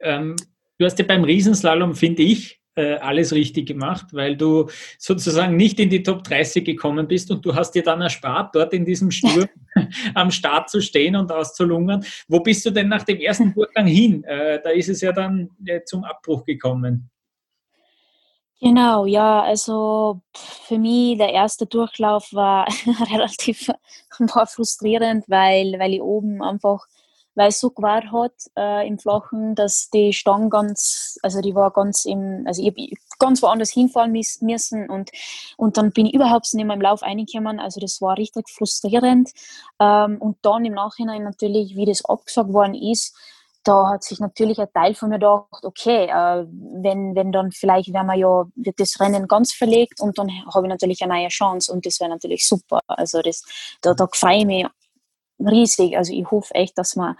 ähm, 0.00 0.36
du 0.78 0.84
hast 0.84 0.98
ja 1.00 1.04
beim 1.04 1.24
Riesenslalom, 1.24 1.94
finde 1.94 2.22
ich, 2.22 2.60
äh, 2.76 2.94
alles 2.96 3.32
richtig 3.32 3.66
gemacht, 3.66 4.06
weil 4.12 4.36
du 4.36 4.68
sozusagen 4.98 5.56
nicht 5.56 5.78
in 5.80 5.90
die 5.90 6.02
Top 6.02 6.24
30 6.24 6.64
gekommen 6.64 7.06
bist 7.06 7.30
und 7.30 7.44
du 7.44 7.54
hast 7.54 7.72
dir 7.72 7.82
dann 7.82 8.00
erspart, 8.00 8.54
dort 8.54 8.72
in 8.72 8.84
diesem 8.84 9.10
Sturm 9.10 9.48
am 10.14 10.30
Start 10.30 10.70
zu 10.70 10.80
stehen 10.80 11.16
und 11.16 11.30
auszulungern. 11.30 12.04
Wo 12.28 12.40
bist 12.40 12.66
du 12.66 12.70
denn 12.70 12.88
nach 12.88 13.04
dem 13.04 13.20
ersten 13.20 13.54
Durchgang 13.54 13.86
hin? 13.86 14.24
Äh, 14.24 14.60
da 14.62 14.70
ist 14.70 14.88
es 14.88 15.00
ja 15.00 15.12
dann 15.12 15.50
äh, 15.66 15.82
zum 15.84 16.04
Abbruch 16.04 16.44
gekommen. 16.44 17.10
Genau, 18.60 19.04
ja, 19.04 19.42
also 19.42 20.22
für 20.32 20.78
mich 20.78 21.18
der 21.18 21.32
erste 21.32 21.66
Durchlauf 21.66 22.32
war 22.32 22.66
relativ 23.12 23.68
war 24.18 24.46
frustrierend, 24.46 25.24
weil, 25.28 25.74
weil 25.78 25.94
ich 25.94 26.00
oben 26.00 26.42
einfach 26.42 26.86
weil 27.34 27.48
es 27.48 27.60
so 27.60 27.70
gewahrt 27.70 28.12
hat 28.12 28.32
äh, 28.56 28.86
im 28.86 28.98
Flachen, 28.98 29.54
dass 29.54 29.90
die 29.90 30.12
Stange 30.12 30.48
ganz, 30.48 31.18
also 31.22 31.40
die 31.40 31.54
war 31.54 31.70
ganz 31.70 32.04
im, 32.04 32.44
also 32.46 32.62
ich 32.62 32.94
ganz 33.18 33.42
woanders 33.42 33.70
hinfahren 33.70 34.12
müssen 34.12 34.90
und, 34.90 35.10
und 35.56 35.76
dann 35.76 35.92
bin 35.92 36.06
ich 36.06 36.14
überhaupt 36.14 36.52
nicht 36.52 36.64
mehr 36.64 36.76
im 36.76 36.82
Lauf 36.82 37.02
reingekommen, 37.02 37.60
also 37.60 37.80
das 37.80 38.00
war 38.00 38.18
richtig 38.18 38.48
frustrierend 38.50 39.30
ähm, 39.80 40.18
und 40.20 40.36
dann 40.42 40.64
im 40.64 40.74
Nachhinein 40.74 41.22
natürlich, 41.22 41.76
wie 41.76 41.86
das 41.86 42.04
abgesagt 42.04 42.52
worden 42.52 42.74
ist, 42.74 43.16
da 43.64 43.88
hat 43.88 44.04
sich 44.04 44.20
natürlich 44.20 44.58
ein 44.60 44.68
Teil 44.74 44.94
von 44.94 45.08
mir 45.08 45.16
gedacht, 45.16 45.64
okay, 45.64 46.04
äh, 46.04 46.46
wenn, 46.46 47.14
wenn 47.14 47.32
dann 47.32 47.50
vielleicht 47.50 47.92
werden 47.92 48.06
wir 48.06 48.14
ja, 48.14 48.44
wird 48.54 48.78
das 48.78 49.00
Rennen 49.00 49.26
ganz 49.26 49.54
verlegt 49.54 50.00
und 50.00 50.18
dann 50.18 50.28
habe 50.54 50.66
ich 50.66 50.70
natürlich 50.70 51.02
eine 51.02 51.14
neue 51.14 51.28
Chance 51.28 51.72
und 51.72 51.86
das 51.86 51.98
wäre 51.98 52.10
natürlich 52.10 52.46
super. 52.46 52.80
Also 52.86 53.22
das, 53.22 53.42
da, 53.80 53.94
da 53.94 54.06
freue 54.12 54.38
ich 54.38 54.44
mich 54.44 54.66
riesig. 55.48 55.96
Also 55.96 56.12
ich 56.12 56.30
hoffe 56.30 56.54
echt, 56.54 56.78
dass 56.78 56.96
man, 56.96 57.16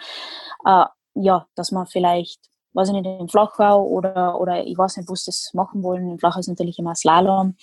äh, 0.65 0.85
ja, 1.15 1.47
dass 1.55 1.71
man 1.71 1.87
vielleicht, 1.87 2.41
weiß 2.73 2.89
ich 2.89 2.95
nicht, 2.95 3.07
im 3.07 3.29
Flachbau 3.29 3.85
oder, 3.85 4.41
oder 4.41 4.65
ich 4.65 4.77
weiß 4.77 4.97
nicht, 4.97 5.09
wo 5.09 5.15
sie 5.15 5.27
das 5.27 5.51
machen 5.55 5.83
wollen. 5.83 6.11
Im 6.11 6.19
Flach 6.19 6.37
ist 6.37 6.49
natürlich 6.49 6.79
immer 6.79 6.95
Slalom. 6.95 7.57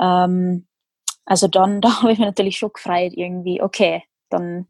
Ähm, 0.00 0.66
also 1.24 1.48
dann, 1.48 1.80
da 1.80 2.02
habe 2.02 2.12
ich 2.12 2.18
mich 2.18 2.26
natürlich 2.26 2.58
schon 2.58 2.72
gefreut, 2.72 3.12
irgendwie, 3.14 3.62
okay, 3.62 4.02
dann 4.28 4.66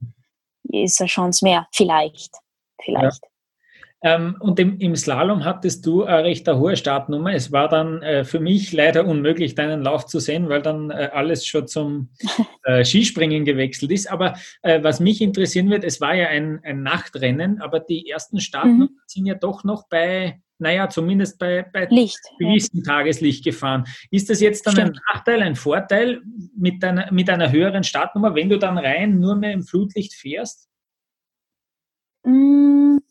ist 0.65 1.01
eine 1.01 1.09
Chance 1.09 1.45
mehr, 1.45 1.67
vielleicht. 1.73 2.37
Vielleicht. 2.83 3.23
Ja. 3.25 3.30
Ähm, 4.03 4.37
und 4.41 4.59
im, 4.59 4.79
im, 4.79 4.97
Slalom 4.97 5.45
hattest 5.45 5.85
du 5.85 6.05
eine 6.05 6.25
recht 6.25 6.49
eine 6.49 6.59
hohe 6.59 6.77
Startnummer. 6.77 7.35
Es 7.35 7.53
war 7.53 7.69
dann 7.69 8.01
äh, 8.03 8.25
für 8.25 8.41
mich 8.41 8.73
leider 8.73 9.07
unmöglich, 9.07 9.55
deinen 9.55 9.83
Lauf 9.83 10.07
zu 10.07 10.21
sehen, 10.21 10.49
weil 10.49 10.63
dann 10.63 10.91
äh, 10.91 11.11
alles 11.13 11.45
schon 11.45 11.69
zum 11.69 12.09
äh, 12.65 12.83
Skispringen 12.83 13.45
gewechselt 13.45 13.93
ist. 13.93 14.11
Aber 14.11 14.35
äh, 14.63 14.83
was 14.83 15.01
mich 15.01 15.21
interessieren 15.21 15.69
wird, 15.69 15.85
es 15.85 16.01
war 16.01 16.15
ja 16.15 16.29
ein, 16.29 16.61
ein 16.65 16.83
Nachtrennen, 16.83 17.61
aber 17.61 17.79
die 17.79 18.09
ersten 18.09 18.41
Startnummern 18.41 18.89
mhm. 18.89 19.01
sind 19.07 19.27
ja 19.27 19.35
doch 19.35 19.65
noch 19.65 19.87
bei, 19.89 20.41
naja, 20.59 20.89
zumindest 20.89 21.39
bei, 21.39 21.63
bei 21.71 21.87
Licht, 21.91 22.21
gewissen 22.39 22.79
ja. 22.79 22.85
Tageslicht 22.85 23.45
gefahren. 23.45 23.85
Ist 24.11 24.31
das 24.31 24.41
jetzt 24.41 24.67
dann 24.67 24.75
Stimmt. 24.75 24.97
ein 24.97 25.01
Nachteil, 25.13 25.43
ein 25.43 25.57
Vorteil 25.57 26.23
mit, 26.57 26.83
deiner, 26.83 27.13
mit 27.13 27.29
einer 27.29 27.53
höheren 27.53 27.85
Startnummer, 27.85 28.35
wenn 28.35 28.49
du 28.49 28.59
dann 28.59 28.79
rein 28.79 29.19
nur 29.19 29.37
mehr 29.37 29.53
im 29.53 29.63
Flutlicht 29.63 30.15
fährst? 30.15 30.71
Mhm. 32.25 33.03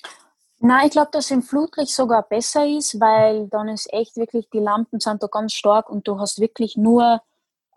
Nein, 0.61 0.87
ich 0.87 0.91
glaube, 0.91 1.09
dass 1.11 1.31
im 1.31 1.41
Flutlicht 1.41 1.93
sogar 1.93 2.23
besser 2.23 2.67
ist, 2.67 2.99
weil 2.99 3.47
dann 3.47 3.69
ist 3.69 3.91
echt 3.93 4.17
wirklich, 4.17 4.49
die 4.49 4.59
Lampen 4.59 4.99
sind 4.99 5.23
da 5.23 5.27
ganz 5.27 5.53
stark 5.53 5.89
und 5.89 6.05
du 6.07 6.19
hast 6.19 6.39
wirklich 6.39 6.75
nur 6.75 7.21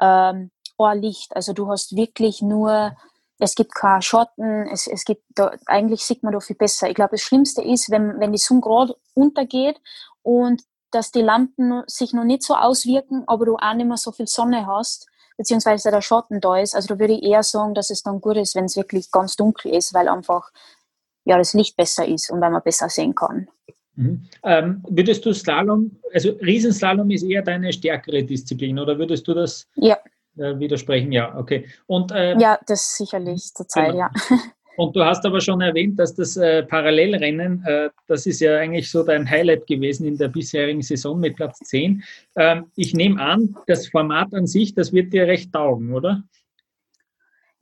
ähm, 0.01 0.51
ein 0.79 1.01
Licht. 1.01 1.35
Also 1.37 1.53
du 1.53 1.69
hast 1.69 1.95
wirklich 1.95 2.43
nur, 2.43 2.97
es 3.39 3.55
gibt 3.55 3.75
keine 3.75 4.03
Schatten, 4.03 4.67
es, 4.67 4.89
es 4.89 5.05
gibt 5.05 5.23
da, 5.37 5.53
eigentlich 5.67 6.03
sieht 6.03 6.25
man 6.25 6.33
da 6.33 6.41
viel 6.41 6.57
besser. 6.57 6.89
Ich 6.89 6.97
glaube, 6.97 7.13
das 7.13 7.21
Schlimmste 7.23 7.63
ist, 7.63 7.91
wenn, 7.91 8.19
wenn 8.19 8.33
die 8.33 8.39
Sonne 8.39 8.61
gerade 8.61 8.97
untergeht 9.15 9.81
und 10.23 10.63
dass 10.91 11.13
die 11.13 11.23
Lampen 11.23 11.85
sich 11.87 12.13
noch 12.13 12.25
nicht 12.25 12.43
so 12.43 12.55
auswirken, 12.57 13.23
aber 13.29 13.47
du 13.47 13.57
auch 13.57 13.75
nicht 13.75 13.87
mehr 13.87 13.97
so 13.97 14.11
viel 14.11 14.27
Sonne 14.27 14.67
hast, 14.67 15.07
beziehungsweise 15.37 15.91
der 15.93 16.03
Schatten 16.03 16.41
da 16.41 16.59
ist. 16.59 16.75
Also 16.75 16.89
da 16.89 16.99
würde 16.99 17.15
ich 17.15 17.23
eher 17.23 17.45
sagen, 17.45 17.75
dass 17.75 17.91
es 17.91 18.03
dann 18.03 18.21
gut 18.21 18.37
ist, 18.37 18.57
wenn 18.57 18.65
es 18.65 18.77
wirklich 18.77 19.11
ganz 19.13 19.37
dunkel 19.37 19.73
ist, 19.73 19.95
weil 19.95 20.09
einfach 20.09 20.51
ja, 21.25 21.39
das 21.39 21.55
Licht 21.55 21.77
besser 21.77 22.07
ist 22.07 22.31
und 22.31 22.41
weil 22.41 22.51
man 22.51 22.63
besser 22.63 22.89
sehen 22.89 23.15
kann. 23.15 23.49
Mhm. 23.95 24.23
Ähm, 24.43 24.83
würdest 24.89 25.25
du 25.27 25.33
Slalom, 25.33 25.91
also 26.13 26.31
Riesenslalom 26.41 27.11
ist 27.11 27.23
eher 27.25 27.43
deine 27.43 27.73
stärkere 27.73 28.23
Disziplin 28.23 28.79
oder 28.79 28.99
würdest 28.99 29.29
du 29.29 29.35
das 29.35 29.69
ja. 29.77 29.99
äh, 30.37 30.59
widersprechen? 30.59 31.13
Ja, 31.13 31.37
okay. 31.39 31.67
Und, 31.87 32.11
äh, 32.11 32.39
ja, 32.39 32.59
das 32.67 32.97
sicherlich 32.97 33.53
zur 33.55 33.69
Zeit, 33.69 33.93
genau. 33.93 33.99
ja. 33.99 34.11
Und 34.77 34.97
du 34.97 35.05
hast 35.05 35.25
aber 35.27 35.41
schon 35.41 35.61
erwähnt, 35.61 35.99
dass 35.99 36.15
das 36.15 36.37
äh, 36.37 36.63
Parallelrennen, 36.63 37.63
äh, 37.67 37.91
das 38.07 38.25
ist 38.27 38.41
ja 38.41 38.57
eigentlich 38.57 38.91
so 38.91 39.03
dein 39.03 39.29
Highlight 39.29 39.67
gewesen 39.67 40.07
in 40.07 40.17
der 40.17 40.29
bisherigen 40.29 40.83
Saison 40.83 41.21
mit 41.21 41.37
Platz 41.37 41.59
10. 41.59 42.03
Ähm, 42.37 42.65
ich 42.77 42.95
nehme 42.95 43.21
an, 43.21 43.55
das 43.67 43.89
Format 43.89 44.33
an 44.33 44.47
sich, 44.47 44.75
das 44.75 44.93
wird 44.93 45.13
dir 45.13 45.27
recht 45.27 45.53
taugen, 45.53 45.93
oder? 45.93 46.23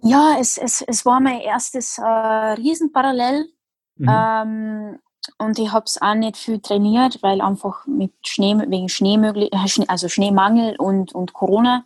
Ja, 0.03 0.37
es, 0.39 0.57
es, 0.57 0.83
es 0.83 1.05
war 1.05 1.21
mein 1.21 1.41
erstes 1.41 1.99
äh, 1.99 2.03
Riesenparallel. 2.03 3.49
Mhm. 3.97 4.09
Ähm, 4.09 4.99
und 5.39 5.59
ich 5.59 5.71
habe 5.73 5.85
es 5.85 6.01
auch 6.01 6.15
nicht 6.15 6.37
viel 6.37 6.61
trainiert, 6.61 7.23
weil 7.23 7.41
einfach 7.41 7.87
mit 7.87 8.13
Schnee, 8.27 8.57
wegen 8.57 8.89
äh, 8.89 9.87
also 9.89 10.09
Schneemangel 10.09 10.77
und, 10.77 11.15
und 11.15 11.33
Corona. 11.33 11.85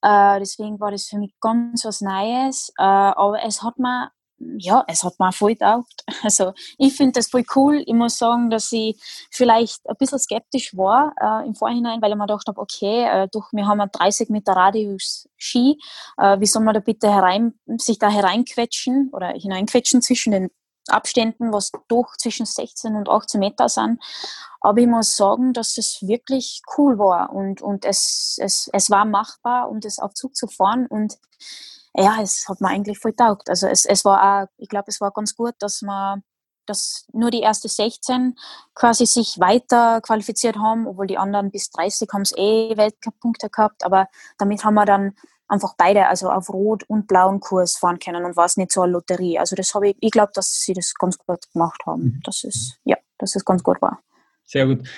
Äh, 0.00 0.40
deswegen 0.40 0.80
war 0.80 0.90
das 0.90 1.06
für 1.06 1.18
mich 1.18 1.34
ganz 1.40 1.84
was 1.84 2.00
Neues. 2.00 2.72
Äh, 2.78 2.82
aber 2.82 3.42
es 3.44 3.62
hat 3.62 3.78
mir 3.78 4.10
ja, 4.58 4.84
es 4.88 5.02
hat 5.04 5.18
mir 5.18 5.32
voll 5.32 5.56
taugt. 5.56 6.04
Also 6.22 6.52
ich 6.78 6.96
finde 6.96 7.12
das 7.12 7.28
voll 7.28 7.44
cool. 7.56 7.82
Ich 7.84 7.94
muss 7.94 8.18
sagen, 8.18 8.50
dass 8.50 8.70
ich 8.72 8.96
vielleicht 9.30 9.88
ein 9.88 9.96
bisschen 9.98 10.18
skeptisch 10.18 10.76
war 10.76 11.12
äh, 11.20 11.46
im 11.46 11.54
Vorhinein, 11.54 12.00
weil 12.00 12.10
ich 12.10 12.16
mir 12.16 12.26
gedacht 12.26 12.46
habe, 12.46 12.60
okay, 12.60 13.04
äh, 13.04 13.28
durch, 13.32 13.52
wir 13.52 13.66
haben 13.66 13.80
einen 13.80 13.90
30 13.90 14.30
Meter 14.30 14.52
Radius 14.52 15.28
Ski, 15.36 15.78
äh, 16.18 16.38
wie 16.40 16.46
soll 16.46 16.62
man 16.62 16.74
da 16.74 16.80
bitte 16.80 17.12
herein, 17.12 17.54
sich 17.78 17.98
da 17.98 18.08
hereinquetschen 18.08 19.10
oder 19.12 19.28
hineinquetschen 19.28 20.02
zwischen 20.02 20.32
den 20.32 20.50
Abständen, 20.88 21.52
was 21.52 21.70
doch 21.88 22.16
zwischen 22.16 22.46
16 22.46 22.96
und 22.96 23.08
18 23.08 23.38
Meter 23.40 23.68
sind. 23.68 24.00
Aber 24.60 24.80
ich 24.80 24.86
muss 24.86 25.16
sagen, 25.16 25.52
dass 25.52 25.76
es 25.78 25.98
wirklich 26.02 26.62
cool 26.76 26.98
war 26.98 27.32
und, 27.32 27.62
und 27.62 27.84
es, 27.84 28.38
es, 28.40 28.70
es 28.72 28.90
war 28.90 29.04
machbar, 29.04 29.68
um 29.68 29.80
das 29.80 29.98
auf 29.98 30.14
Zug 30.14 30.36
zu 30.36 30.46
fahren 30.46 30.86
und 30.86 31.18
ja, 31.94 32.20
es 32.22 32.48
hat 32.48 32.60
mir 32.60 32.68
eigentlich 32.68 32.98
voll 32.98 33.12
taugt. 33.14 33.48
Also 33.48 33.66
es, 33.66 33.84
es 33.84 34.04
war 34.04 34.44
auch, 34.44 34.48
ich 34.56 34.68
glaube, 34.68 34.86
es 34.88 35.00
war 35.00 35.10
ganz 35.10 35.34
gut, 35.34 35.54
dass 35.58 35.82
man 35.82 36.22
dass 36.66 37.06
nur 37.12 37.30
die 37.30 37.40
erste 37.40 37.68
16 37.68 38.36
quasi 38.74 39.04
sich 39.06 39.40
weiter 39.40 40.00
qualifiziert 40.00 40.56
haben, 40.56 40.86
obwohl 40.86 41.06
die 41.06 41.18
anderen 41.18 41.50
bis 41.50 41.70
30 41.70 42.08
haben 42.12 42.22
es 42.22 42.32
eh 42.36 42.76
Weltcup-Punkte 42.76 43.50
gehabt, 43.50 43.84
aber 43.84 44.08
damit 44.38 44.64
haben 44.64 44.74
wir 44.74 44.84
dann 44.84 45.14
einfach 45.48 45.74
beide, 45.76 46.06
also 46.08 46.30
auf 46.30 46.48
rot 46.48 46.84
und 46.84 47.06
blauen 47.06 47.40
Kurs 47.40 47.76
fahren 47.76 47.98
können 47.98 48.24
und 48.24 48.36
war 48.36 48.46
es 48.46 48.56
nicht 48.56 48.72
so 48.72 48.82
eine 48.82 48.92
Lotterie. 48.92 49.38
Also 49.38 49.54
das 49.54 49.74
habe 49.74 49.90
ich, 49.90 49.96
ich 50.00 50.10
glaube, 50.10 50.32
dass 50.34 50.62
sie 50.62 50.72
das 50.72 50.94
ganz 50.94 51.18
gut 51.18 51.52
gemacht 51.52 51.82
haben. 51.84 52.04
Mhm. 52.04 52.20
Das 52.24 52.42
ist, 52.44 52.78
ja, 52.84 52.96
dass 53.18 53.36
es 53.36 53.44
ganz 53.44 53.62
gut 53.62 53.82
war. 53.82 54.00
Sehr 54.46 54.66
gut. 54.66 54.88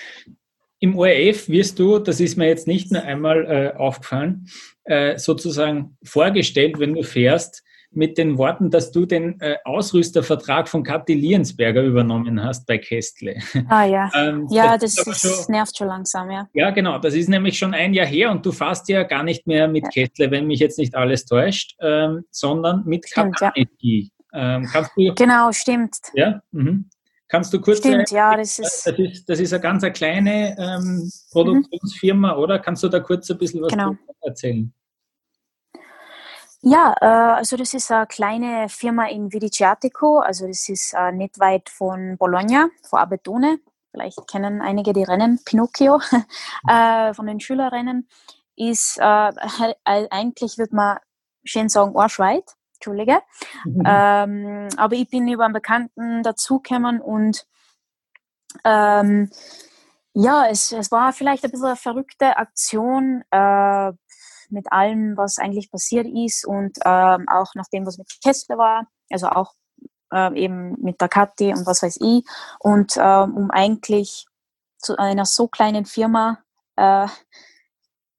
Im 0.84 0.98
ORF 0.98 1.48
wirst 1.48 1.78
du, 1.78 1.98
das 1.98 2.20
ist 2.20 2.36
mir 2.36 2.46
jetzt 2.46 2.66
nicht 2.66 2.92
nur 2.92 3.00
einmal 3.00 3.46
äh, 3.46 3.74
aufgefallen, 3.74 4.48
äh, 4.84 5.16
sozusagen 5.16 5.96
vorgestellt, 6.04 6.78
wenn 6.78 6.92
du 6.92 7.02
fährst, 7.02 7.64
mit 7.90 8.18
den 8.18 8.36
Worten, 8.36 8.68
dass 8.70 8.92
du 8.92 9.06
den 9.06 9.40
äh, 9.40 9.56
Ausrüstervertrag 9.64 10.68
von 10.68 10.82
Kathi 10.82 11.14
Liensberger 11.14 11.82
übernommen 11.82 12.44
hast 12.44 12.66
bei 12.66 12.76
Kestle. 12.76 13.36
Ah 13.70 13.86
ja, 13.86 14.10
ähm, 14.14 14.46
ja, 14.50 14.76
das, 14.76 14.96
das, 14.96 15.22
schon, 15.22 15.54
nervt 15.54 15.74
schon 15.74 15.88
langsam, 15.88 16.30
ja. 16.30 16.48
Ja, 16.52 16.68
genau, 16.70 16.98
das 16.98 17.14
ist 17.14 17.30
nämlich 17.30 17.56
schon 17.56 17.72
ein 17.72 17.94
Jahr 17.94 18.06
her 18.06 18.30
und 18.30 18.44
du 18.44 18.52
fährst 18.52 18.86
ja 18.90 19.04
gar 19.04 19.22
nicht 19.22 19.46
mehr 19.46 19.68
mit 19.68 19.84
ja. 19.84 19.88
Kestle, 19.88 20.30
wenn 20.30 20.46
mich 20.46 20.60
jetzt 20.60 20.78
nicht 20.78 20.94
alles 20.94 21.24
täuscht, 21.24 21.76
ähm, 21.80 22.24
sondern 22.30 22.84
mit 22.84 23.10
Kataniki. 23.10 24.10
Ja. 24.34 24.56
Ähm, 24.56 24.68
kannst 24.70 24.90
du, 24.96 25.14
genau, 25.14 25.50
stimmt. 25.50 25.96
Ja, 26.12 26.42
mhm. 26.52 26.90
Kannst 27.34 27.52
du 27.52 27.60
kurz 27.60 27.78
Stimmt, 27.78 28.08
sagen, 28.10 28.16
ja, 28.16 28.36
das 28.36 28.60
ist, 28.60 28.86
das 28.86 28.96
ist, 28.96 29.28
das 29.28 29.40
ist 29.40 29.52
eine 29.52 29.60
ganz 29.60 29.82
eine 29.82 29.92
kleine 29.92 30.56
ähm, 30.56 31.10
Produktionsfirma, 31.32 32.32
mhm. 32.32 32.38
oder? 32.38 32.60
Kannst 32.60 32.84
du 32.84 32.88
da 32.88 33.00
kurz 33.00 33.28
ein 33.28 33.38
bisschen 33.38 33.60
was 33.60 33.72
genau. 33.72 33.96
erzählen? 34.20 34.72
Ja, 36.62 36.94
äh, 37.00 37.06
also 37.06 37.56
das 37.56 37.74
ist 37.74 37.90
eine 37.90 38.06
kleine 38.06 38.68
Firma 38.68 39.08
in 39.08 39.32
Vidiciatico, 39.32 40.20
also 40.20 40.46
das 40.46 40.68
ist 40.68 40.94
äh, 40.94 41.10
nicht 41.10 41.40
weit 41.40 41.68
von 41.70 42.16
Bologna, 42.18 42.68
von 42.88 43.00
Abetone. 43.00 43.58
vielleicht 43.90 44.28
kennen 44.28 44.62
einige 44.62 44.92
die 44.92 45.02
Rennen, 45.02 45.40
Pinocchio 45.44 46.00
äh, 46.68 47.14
von 47.14 47.26
den 47.26 47.40
Schülerrennen, 47.40 48.08
ist 48.54 48.96
äh, 48.98 49.02
eigentlich, 49.84 50.56
wird 50.56 50.72
man 50.72 50.98
schön 51.42 51.68
sagen, 51.68 51.96
arschweit. 51.96 52.54
Entschuldige. 52.84 53.22
Mhm. 53.64 53.82
Ähm, 53.86 54.68
aber 54.76 54.94
ich 54.94 55.08
bin 55.08 55.26
über 55.28 55.44
einen 55.44 55.54
Bekannten 55.54 56.22
dazugekommen 56.22 57.00
und 57.00 57.46
ähm, 58.64 59.30
ja, 60.12 60.46
es, 60.48 60.70
es 60.70 60.92
war 60.92 61.12
vielleicht 61.12 61.44
ein 61.44 61.50
bisschen 61.50 61.66
eine 61.66 61.76
verrückte 61.76 62.36
Aktion 62.36 63.24
äh, 63.30 63.92
mit 64.50 64.70
allem, 64.70 65.16
was 65.16 65.38
eigentlich 65.38 65.70
passiert 65.70 66.06
ist 66.06 66.46
und 66.46 66.78
ähm, 66.84 67.26
auch 67.28 67.54
nach 67.54 67.66
dem, 67.72 67.86
was 67.86 67.98
mit 67.98 68.08
Kessler 68.22 68.58
war, 68.58 68.86
also 69.10 69.28
auch 69.28 69.54
äh, 70.12 70.38
eben 70.38 70.76
mit 70.80 71.00
der 71.00 71.08
Kathi 71.08 71.52
und 71.52 71.66
was 71.66 71.82
weiß 71.82 71.98
ich. 72.00 72.24
Und 72.60 72.96
ähm, 72.98 73.34
um 73.34 73.50
eigentlich 73.50 74.26
zu 74.78 74.96
einer 74.98 75.24
so 75.24 75.48
kleinen 75.48 75.86
Firma 75.86 76.38
äh, 76.76 77.08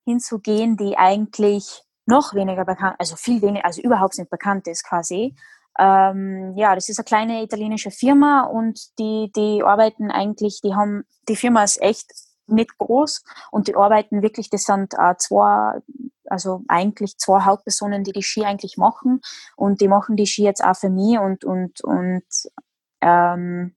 hinzugehen, 0.06 0.76
die 0.76 0.98
eigentlich 0.98 1.85
noch 2.06 2.34
weniger 2.34 2.66
bekannt, 2.66 2.96
also 3.00 3.16
viel 3.16 3.42
weniger, 3.42 3.66
also 3.66 3.82
überhaupt 3.82 4.18
nicht 4.18 4.30
bekannt 4.30 4.68
ist 4.68 4.84
quasi. 4.88 5.36
Ähm, 5.78 6.54
ja, 6.56 6.74
das 6.76 6.88
ist 6.88 7.00
eine 7.00 7.06
kleine 7.06 7.44
italienische 7.44 7.92
Firma 7.92 8.44
und 8.44 8.98
die, 8.98 9.32
die 9.36 9.62
arbeiten 9.64 10.10
eigentlich, 10.10 10.62
die 10.64 10.74
haben, 10.74 11.04
die 11.28 11.36
Firma 11.36 11.64
ist 11.64 11.82
echt 11.82 12.12
nicht 12.48 12.78
groß 12.78 13.24
und 13.52 13.68
die 13.68 13.76
arbeiten 13.76 14.22
wirklich, 14.22 14.50
das 14.50 14.64
sind 14.64 14.94
äh, 14.94 15.16
zwei, 15.18 15.80
also 16.30 16.62
eigentlich 16.68 17.18
zwei 17.18 17.42
Hauptpersonen, 17.42 18.04
die 18.04 18.14
die 18.14 18.24
Ski 18.24 18.46
eigentlich 18.46 18.78
machen 18.78 19.22
und 19.58 19.82
die 19.82 19.88
machen 19.88 20.16
die 20.16 20.28
Ski 20.28 20.44
jetzt 20.44 20.64
auch 20.64 20.76
für 20.76 20.90
mich 20.90 21.18
und, 21.20 21.44
und, 21.44 21.82
und 21.82 22.24
ähm, 23.02 23.76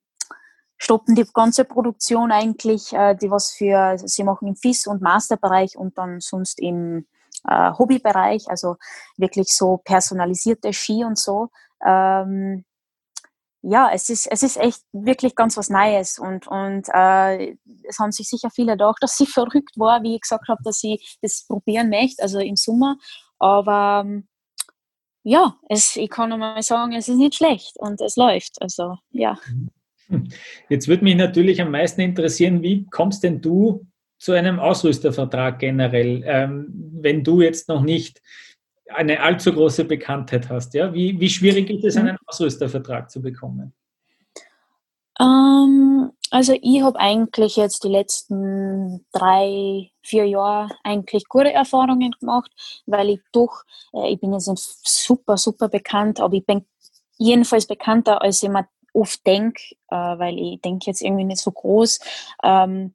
stoppen 0.76 1.14
die 1.16 1.26
ganze 1.33 1.64
Produktion 1.64 2.31
eigentlich, 2.31 2.93
äh, 2.93 3.16
die 3.16 3.31
was 3.31 3.51
für, 3.51 3.99
sie 3.99 4.22
machen 4.22 4.47
im 4.47 4.55
FIS- 4.55 4.87
und 4.87 5.03
Masterbereich 5.03 5.76
und 5.76 5.99
dann 5.99 6.20
sonst 6.20 6.61
im 6.61 7.07
äh, 7.49 7.72
Hobbybereich, 7.78 8.44
also 8.49 8.76
wirklich 9.16 9.49
so 9.49 9.78
personalisierte 9.84 10.72
Ski 10.72 11.05
und 11.05 11.18
so. 11.18 11.49
Ähm, 11.84 12.64
ja, 13.62 13.90
es 13.92 14.09
ist, 14.09 14.26
es 14.30 14.42
ist 14.42 14.57
echt 14.57 14.82
wirklich 14.92 15.34
ganz 15.34 15.57
was 15.57 15.68
Neues 15.68 16.18
und, 16.18 16.46
und 16.46 16.88
äh, 16.92 17.57
es 17.88 17.99
haben 17.99 18.12
sich 18.12 18.28
sicher 18.28 18.51
viele 18.51 18.72
gedacht, 18.72 18.99
dass 19.03 19.16
sie 19.16 19.26
verrückt 19.26 19.76
war, 19.76 20.03
wie 20.03 20.14
ich 20.14 20.22
gesagt 20.22 20.49
habe, 20.49 20.62
dass 20.64 20.78
sie 20.78 21.01
das 21.22 21.44
probieren 21.46 21.90
möchte, 21.90 22.22
also 22.22 22.38
im 22.38 22.57
Sommer. 22.57 22.96
Aber 23.38 24.05
ähm, 24.07 24.28
ja, 25.24 25.57
es, 25.68 25.96
ich 25.96 26.09
kann 26.09 26.30
mal 26.38 26.62
sagen, 26.62 26.92
es 26.92 27.09
ist 27.09 27.16
nicht 27.16 27.34
schlecht 27.34 27.74
und 27.78 28.01
es 28.01 28.16
läuft. 28.16 28.62
Also 28.62 28.96
ja. 29.11 29.38
Jetzt 30.68 30.88
würde 30.88 31.05
mich 31.05 31.16
natürlich 31.16 31.61
am 31.61 31.70
meisten 31.70 32.01
interessieren, 32.01 32.62
wie 32.62 32.86
kommst 32.86 33.22
denn 33.24 33.42
du 33.42 33.86
zu 34.19 34.33
einem 34.33 34.59
Ausrüstervertrag 34.59 35.59
generell, 35.59 36.23
ähm, 36.27 36.66
wenn 37.01 37.23
du 37.25 37.41
jetzt 37.41 37.69
noch 37.69 37.83
nicht 37.83 38.21
eine 38.89 39.21
allzu 39.21 39.53
große 39.53 39.85
Bekanntheit 39.85 40.49
hast? 40.49 40.75
Ja? 40.75 40.93
Wie, 40.93 41.19
wie 41.21 41.31
schwierig 41.31 41.71
ist 41.71 41.85
es, 41.85 41.95
mhm. 41.97 42.09
einen 42.09 42.19
Ausrüstervertrag 42.27 43.11
zu 43.11 43.23
bekommen? 43.23 43.73
Ähm, 45.21 46.11
also 46.31 46.55
ich 46.61 46.83
habe 46.83 46.99
eigentlich 46.99 47.57
jetzt 47.57 47.85
die 47.85 47.89
letzten 47.89 49.07
drei, 49.12 49.91
vier 50.03 50.27
Jahre 50.27 50.75
eigentlich 50.85 51.29
gute 51.29 51.53
Erfahrungen 51.53 52.12
gemacht, 52.21 52.51
weil 52.87 53.11
ich 53.11 53.21
doch, 53.33 53.62
äh, 53.93 54.12
ich 54.12 54.21
bin 54.21 54.33
jetzt 54.33 54.49
nicht 54.49 54.62
super, 54.62 55.37
super 55.37 55.69
bekannt, 55.69 56.21
aber 56.21 56.35
ich 56.35 56.47
bin 56.47 56.66
jedenfalls 57.19 57.66
bekannter, 57.66 58.23
als 58.23 58.43
ich 58.43 58.49
mir 58.49 58.69
oft 58.93 59.27
denke, 59.27 59.62
äh, 59.91 59.97
weil 59.97 60.39
ich 60.39 60.61
denke 60.61 60.87
jetzt 60.87 61.03
irgendwie 61.03 61.25
nicht 61.25 61.41
so 61.41 61.51
groß. 61.51 62.01
Ähm, 62.43 62.95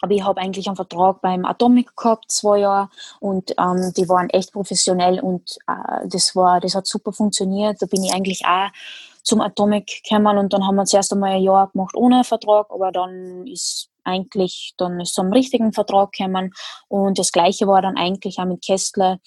aber 0.00 0.14
ich 0.14 0.24
habe 0.24 0.40
eigentlich 0.40 0.66
einen 0.66 0.76
Vertrag 0.76 1.20
beim 1.20 1.44
Atomic 1.44 1.96
gehabt, 1.96 2.30
zwei 2.30 2.58
Jahre, 2.58 2.88
und 3.20 3.52
ähm, 3.58 3.92
die 3.96 4.08
waren 4.08 4.30
echt 4.30 4.52
professionell 4.52 5.20
und 5.20 5.58
äh, 5.66 6.08
das 6.08 6.36
war, 6.36 6.60
das 6.60 6.74
hat 6.74 6.86
super 6.86 7.12
funktioniert. 7.12 7.80
Da 7.80 7.86
bin 7.86 8.04
ich 8.04 8.12
eigentlich 8.12 8.44
auch 8.46 8.70
zum 9.22 9.40
Atomic 9.40 10.02
gekommen 10.04 10.38
und 10.38 10.52
dann 10.52 10.66
haben 10.66 10.76
wir 10.76 10.84
zuerst 10.84 11.12
einmal 11.12 11.32
ein 11.32 11.42
Jahr 11.42 11.68
gemacht 11.68 11.96
ohne 11.96 12.24
Vertrag, 12.24 12.66
aber 12.70 12.92
dann 12.92 13.46
ist 13.46 13.88
eigentlich, 14.04 14.74
dann 14.76 15.00
ist 15.00 15.14
zum 15.14 15.32
richtigen 15.32 15.72
Vertrag 15.72 16.12
gekommen 16.12 16.52
und 16.88 17.18
das 17.18 17.32
Gleiche 17.32 17.66
war 17.66 17.82
dann 17.82 17.96
eigentlich 17.96 18.38
auch 18.38 18.44
mit 18.44 18.64
Kessler. 18.64 19.18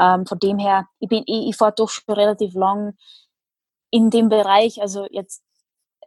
Ähm, 0.00 0.26
von 0.26 0.38
dem 0.38 0.58
her, 0.58 0.86
ich 1.00 1.10
ich, 1.10 1.24
ich 1.26 1.56
fahre 1.56 1.74
doch 1.76 1.88
schon 1.88 2.14
relativ 2.14 2.54
lang 2.54 2.96
in 3.90 4.10
dem 4.10 4.28
Bereich, 4.28 4.80
also 4.80 5.06
jetzt 5.10 5.42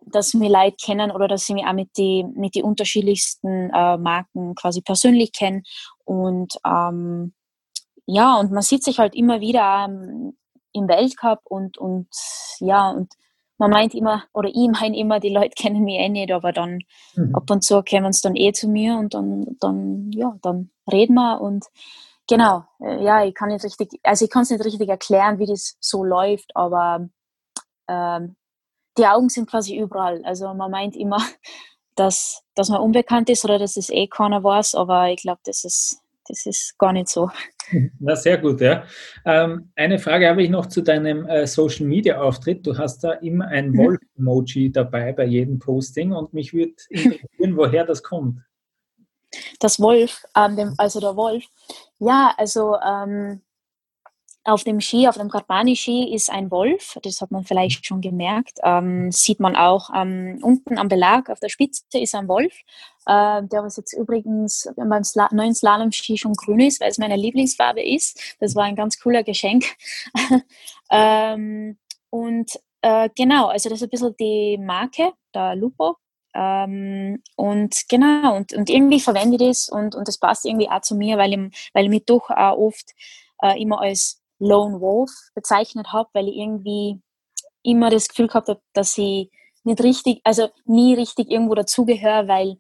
dass 0.06 0.34
mir 0.34 0.50
Leute 0.50 0.78
kennen 0.84 1.12
oder 1.12 1.28
dass 1.28 1.46
sie 1.46 1.54
mich 1.54 1.66
auch 1.66 1.74
mit 1.74 1.90
die, 1.98 2.26
mit 2.36 2.56
die 2.56 2.64
unterschiedlichsten 2.64 3.70
äh, 3.70 3.98
Marken 3.98 4.56
quasi 4.56 4.82
persönlich 4.82 5.32
kennen. 5.32 5.64
Und 6.06 6.56
ähm, 6.66 7.34
ja, 8.06 8.38
und 8.38 8.52
man 8.52 8.64
sieht 8.64 8.84
sich 8.84 9.00
halt 9.00 9.16
immer 9.16 9.40
wieder 9.40 9.86
ähm, 9.88 10.38
im 10.74 10.88
Weltcup 10.88 11.42
und, 11.46 11.78
und 11.78 12.08
ja, 12.60 12.90
und 12.90 13.14
man 13.58 13.70
meint 13.70 13.94
immer, 13.94 14.24
oder 14.34 14.50
ich 14.50 14.70
meine 14.70 14.98
immer, 14.98 15.20
die 15.20 15.30
Leute 15.30 15.54
kennen 15.58 15.84
mich 15.84 16.00
eh 16.00 16.10
nicht, 16.10 16.32
aber 16.32 16.52
dann 16.52 16.80
mhm. 17.16 17.36
ab 17.36 17.50
und 17.50 17.64
zu 17.64 17.84
kommen 17.84 18.12
sie 18.12 18.22
dann 18.24 18.36
eh 18.36 18.52
zu 18.54 18.68
mir 18.68 18.98
und 18.98 19.14
dann, 19.14 19.58
dann, 19.60 20.12
ja, 20.12 20.36
dann 20.42 20.72
reden 20.92 21.14
wir 21.14 21.40
und 21.40 21.66
genau, 22.28 22.64
äh, 22.80 23.04
ja, 23.04 23.24
ich 23.24 23.36
kann 23.36 23.50
nicht 23.50 23.64
richtig, 23.64 24.00
also 24.04 24.26
ich 24.26 24.32
kann 24.32 24.44
es 24.44 24.50
nicht 24.50 24.66
richtig 24.66 24.90
erklären, 24.90 25.38
wie 25.40 25.46
das 25.46 25.78
so 25.80 26.04
läuft, 26.04 26.56
aber 26.56 27.08
ähm, 27.88 28.36
die 28.98 29.06
Augen 29.06 29.30
sind 29.30 29.50
quasi 29.50 29.78
überall. 29.78 30.24
Also 30.26 30.54
man 30.54 30.72
meint 30.72 30.96
immer, 30.96 31.20
dass, 31.96 32.44
dass 32.56 32.70
man 32.70 32.82
unbekannt 32.82 33.30
ist 33.30 33.46
oder 33.46 33.60
dass 33.60 33.78
es 33.78 33.90
eh 33.90 34.08
keiner 34.08 34.44
weiß, 34.44 34.76
aber 34.76 35.10
ich 35.10 35.22
glaube, 35.22 35.42
das 35.46 35.64
ist, 35.64 36.02
das 36.28 36.46
ist 36.46 36.78
gar 36.78 36.94
nicht 36.94 37.10
so. 37.10 37.30
Na, 38.00 38.16
sehr 38.16 38.38
gut, 38.38 38.62
ja. 38.62 38.84
Ähm, 39.26 39.72
eine 39.76 40.00
Frage 40.00 40.28
habe 40.30 40.44
ich 40.44 40.50
noch 40.50 40.68
zu 40.68 40.82
deinem 40.82 41.26
äh, 41.26 41.48
Social 41.48 41.86
Media 41.86 42.22
Auftritt. 42.22 42.66
Du 42.66 42.78
hast 42.78 43.04
da 43.04 43.14
immer 43.14 43.48
ein 43.48 43.72
mhm. 43.72 43.78
Wolf-Emoji 43.78 44.72
dabei 44.72 45.14
bei 45.14 45.26
jedem 45.26 45.60
Posting 45.60 46.12
und 46.12 46.34
mich 46.34 46.54
würde 46.54 46.74
interessieren, 46.90 47.58
woher 47.58 47.86
das 47.86 48.04
kommt. 48.04 48.40
Das 49.60 49.80
Wolf, 49.80 50.24
ähm, 50.36 50.74
also 50.78 51.00
der 51.00 51.16
Wolf. 51.16 51.46
Ja, 52.00 52.34
also 52.38 52.76
ähm, 52.86 53.42
auf 54.44 54.64
dem 54.64 54.82
Ski, 54.82 55.08
auf 55.08 55.18
dem 55.18 55.30
Karpani-Ski 55.30 56.14
ist 56.14 56.32
ein 56.32 56.50
Wolf, 56.50 56.98
das 57.04 57.22
hat 57.22 57.32
man 57.32 57.44
vielleicht 57.44 57.86
schon 57.86 58.02
gemerkt. 58.02 58.60
Ähm, 58.64 59.12
sieht 59.12 59.40
man 59.40 59.56
auch 59.56 59.90
ähm, 59.96 60.40
unten 60.42 60.78
am 60.80 60.88
Belag 60.88 61.30
auf 61.30 61.40
der 61.40 61.50
Spitze 61.50 62.00
ist 62.00 62.16
ein 62.16 62.28
Wolf, 62.28 62.54
äh, 63.06 63.44
der 63.44 63.64
was 63.64 63.78
jetzt 63.78 63.94
übrigens 63.94 64.68
beim 64.76 65.04
Sla 65.04 65.30
neuen 65.32 65.54
Slalom-Ski 65.54 66.18
schon 66.18 66.34
grün 66.34 66.62
ist, 66.62 66.82
weil 66.82 66.90
es 66.90 66.98
meine 66.98 67.18
Lieblingsfarbe 67.18 67.84
ist. 67.84 68.36
Das 68.40 68.56
war 68.56 68.64
ein 68.64 68.76
ganz 68.76 69.00
cooler 69.00 69.24
Geschenk. 69.24 69.66
ähm, 70.92 71.78
und 72.10 72.52
äh, 72.82 73.10
genau, 73.16 73.48
also 73.48 73.70
das 73.70 73.80
ist 73.80 73.84
ein 73.84 73.90
bisschen 73.90 74.16
die 74.20 74.58
Marke, 74.58 75.14
der 75.36 75.56
Lupo. 75.56 75.98
Ähm, 76.34 77.22
und 77.36 77.84
genau, 77.90 78.38
und, 78.38 78.54
und 78.54 78.70
irgendwie 78.70 79.02
verwende 79.02 79.36
ich 79.36 79.50
das 79.50 79.70
und, 79.70 79.96
und 79.96 80.08
das 80.08 80.18
passt 80.18 80.46
irgendwie 80.46 80.70
auch 80.70 80.82
zu 80.82 80.96
mir, 80.96 81.18
weil 81.18 81.34
ich, 81.34 81.70
weil 81.74 81.84
ich 81.84 81.90
mich 81.90 82.06
doch 82.06 82.30
auch 82.30 82.58
oft 82.58 82.92
äh, 83.42 83.62
immer 83.62 83.82
als 83.82 84.21
Lone 84.42 84.82
Wolf 84.82 85.12
bezeichnet 85.36 85.94
habe, 85.94 86.10
weil 86.14 86.28
ich 86.28 86.36
irgendwie 86.36 87.00
immer 87.64 87.90
das 87.90 88.08
Gefühl 88.08 88.28
gehabt 88.28 88.50
habe, 88.50 88.60
dass 88.74 88.98
ich 88.98 89.30
nicht 89.64 89.82
richtig, 89.84 90.20
also 90.24 90.50
nie 90.66 90.96
richtig 90.96 91.30
irgendwo 91.30 91.54
dazugehöre, 91.54 92.28
weil, 92.28 92.58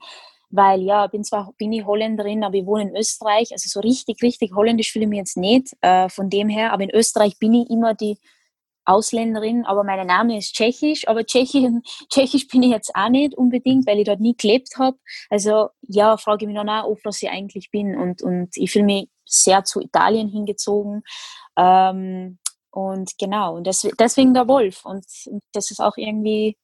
weil 0.51 0.81
ja, 0.83 1.07
bin 1.07 1.23
zwar 1.23 1.53
bin 1.57 1.73
ich 1.73 1.83
Holländerin, 1.83 2.43
aber 2.43 2.55
ich 2.55 2.65
wohne 2.67 2.83
in 2.83 2.95
Österreich, 2.95 3.51
also 3.51 3.67
so 3.67 3.79
richtig, 3.79 4.21
richtig 4.21 4.53
holländisch 4.53 4.91
fühle 4.91 5.05
ich 5.05 5.09
mich 5.09 5.17
jetzt 5.17 5.37
nicht 5.37 5.75
äh, 5.81 6.07
von 6.09 6.29
dem 6.29 6.49
her, 6.49 6.71
aber 6.71 6.83
in 6.83 6.91
Österreich 6.91 7.39
bin 7.39 7.55
ich 7.55 7.69
immer 7.71 7.95
die 7.95 8.17
Ausländerin, 8.85 9.65
aber 9.65 9.83
mein 9.83 10.05
Name 10.05 10.37
ist 10.37 10.53
Tschechisch, 10.53 11.07
aber 11.07 11.25
Tschechisch, 11.25 11.65
Tschechisch 12.09 12.47
bin 12.47 12.63
ich 12.63 12.71
jetzt 12.71 12.95
auch 12.95 13.09
nicht 13.09 13.35
unbedingt, 13.35 13.87
weil 13.87 13.99
ich 13.99 14.05
dort 14.05 14.19
nie 14.19 14.35
gelebt 14.35 14.77
habe. 14.77 14.97
Also 15.29 15.69
ja, 15.81 16.17
frage 16.17 16.45
ich 16.45 16.47
mich 16.47 16.57
dann 16.57 16.69
auch 16.69 16.87
oft, 16.87 17.05
was 17.05 17.21
ich 17.21 17.29
eigentlich 17.29 17.69
bin. 17.71 17.95
Und, 17.95 18.21
und 18.21 18.49
ich 18.55 18.71
fühle 18.71 18.85
mich 18.85 19.09
sehr 19.25 19.63
zu 19.63 19.81
Italien 19.81 20.29
hingezogen 20.29 21.03
ähm, 21.57 22.37
und 22.71 23.17
genau, 23.17 23.57
und 23.57 23.67
das, 23.67 23.87
deswegen 23.99 24.33
der 24.33 24.47
Wolf. 24.47 24.85
Und 24.85 25.05
das 25.53 25.71
ist 25.71 25.79
auch 25.79 25.97
irgendwie 25.97 26.57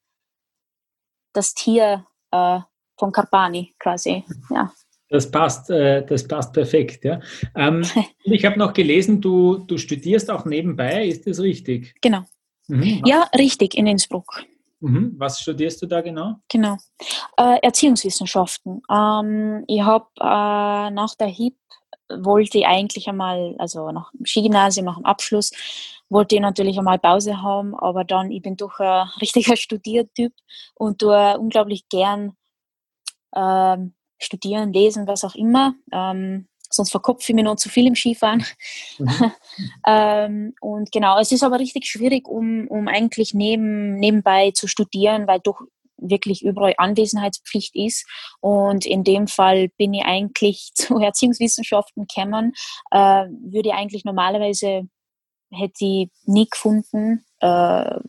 das 1.33 1.53
Tier 1.53 2.05
äh, 2.31 2.59
von 2.97 3.11
Carpani 3.11 3.75
quasi. 3.79 4.23
Ja. 4.49 4.71
Das 5.09 5.29
passt, 5.29 5.69
äh, 5.69 6.05
das 6.05 6.27
passt 6.27 6.53
perfekt. 6.53 7.05
Ja. 7.05 7.19
Ähm, 7.55 7.83
ich 8.23 8.43
habe 8.45 8.57
noch 8.59 8.73
gelesen, 8.73 9.21
du, 9.21 9.57
du 9.57 9.77
studierst 9.77 10.29
auch 10.29 10.45
nebenbei, 10.45 11.05
ist 11.07 11.27
das 11.27 11.39
richtig? 11.39 11.95
Genau. 12.01 12.23
Mhm. 12.67 13.03
Ja, 13.05 13.29
richtig, 13.37 13.75
in 13.75 13.87
Innsbruck. 13.87 14.43
Mhm. 14.79 15.15
Was 15.17 15.39
studierst 15.41 15.81
du 15.81 15.87
da 15.87 16.01
genau? 16.01 16.35
Genau. 16.49 16.77
Äh, 17.37 17.59
Erziehungswissenschaften. 17.61 18.81
Ähm, 18.91 19.63
ich 19.67 19.81
habe 19.81 20.07
äh, 20.19 20.91
nach 20.91 21.15
der 21.15 21.27
HIP 21.27 21.55
wollte 22.09 22.59
ich 22.59 22.65
eigentlich 22.65 23.07
einmal, 23.09 23.55
also 23.59 23.91
nach 23.91 24.11
dem 24.11 24.25
Skigymnasium, 24.25 24.85
nach 24.85 24.97
dem 24.97 25.05
Abschluss, 25.05 25.51
wollte 26.09 26.35
ich 26.35 26.41
natürlich 26.41 26.77
einmal 26.77 26.99
Pause 26.99 27.41
haben, 27.41 27.75
aber 27.75 28.03
dann, 28.03 28.31
ich 28.31 28.41
bin 28.41 28.55
doch 28.55 28.79
ein 28.79 29.09
richtiger 29.21 29.57
Studiertyp 29.57 30.33
und 30.75 30.99
tue 30.99 31.37
unglaublich 31.37 31.89
gern 31.89 32.33
ähm, 33.35 33.93
studieren, 34.17 34.73
lesen, 34.73 35.07
was 35.07 35.23
auch 35.23 35.35
immer. 35.35 35.75
Ähm, 35.91 36.47
sonst 36.69 36.91
verkopfe 36.91 37.23
ich 37.31 37.35
mich 37.35 37.43
noch 37.43 37.55
zu 37.55 37.69
viel 37.69 37.87
im 37.87 37.95
Skifahren. 37.95 38.43
Mhm. 38.97 39.31
ähm, 39.87 40.53
und 40.61 40.91
genau, 40.91 41.19
es 41.19 41.31
ist 41.31 41.43
aber 41.43 41.59
richtig 41.59 41.85
schwierig, 41.85 42.27
um, 42.27 42.67
um 42.67 42.87
eigentlich 42.87 43.33
neben, 43.33 43.97
nebenbei 43.97 44.51
zu 44.51 44.67
studieren, 44.67 45.27
weil 45.27 45.39
doch 45.39 45.61
wirklich 45.97 46.43
überall 46.43 46.73
Anwesenheitspflicht 46.77 47.75
ist. 47.75 48.05
Und 48.39 48.85
in 48.85 49.03
dem 49.03 49.27
Fall 49.27 49.69
bin 49.77 49.93
ich 49.93 50.05
eigentlich 50.05 50.71
zu 50.75 50.99
Erziehungswissenschaften 50.99 52.07
gekommen, 52.07 52.53
äh, 52.91 53.25
würde 53.29 53.69
ich 53.69 53.75
eigentlich 53.75 54.05
normalerweise, 54.05 54.87
hätte 55.51 55.85
ich 55.85 56.09
nie 56.25 56.47
gefunden, 56.49 57.25
äh, 57.39 57.99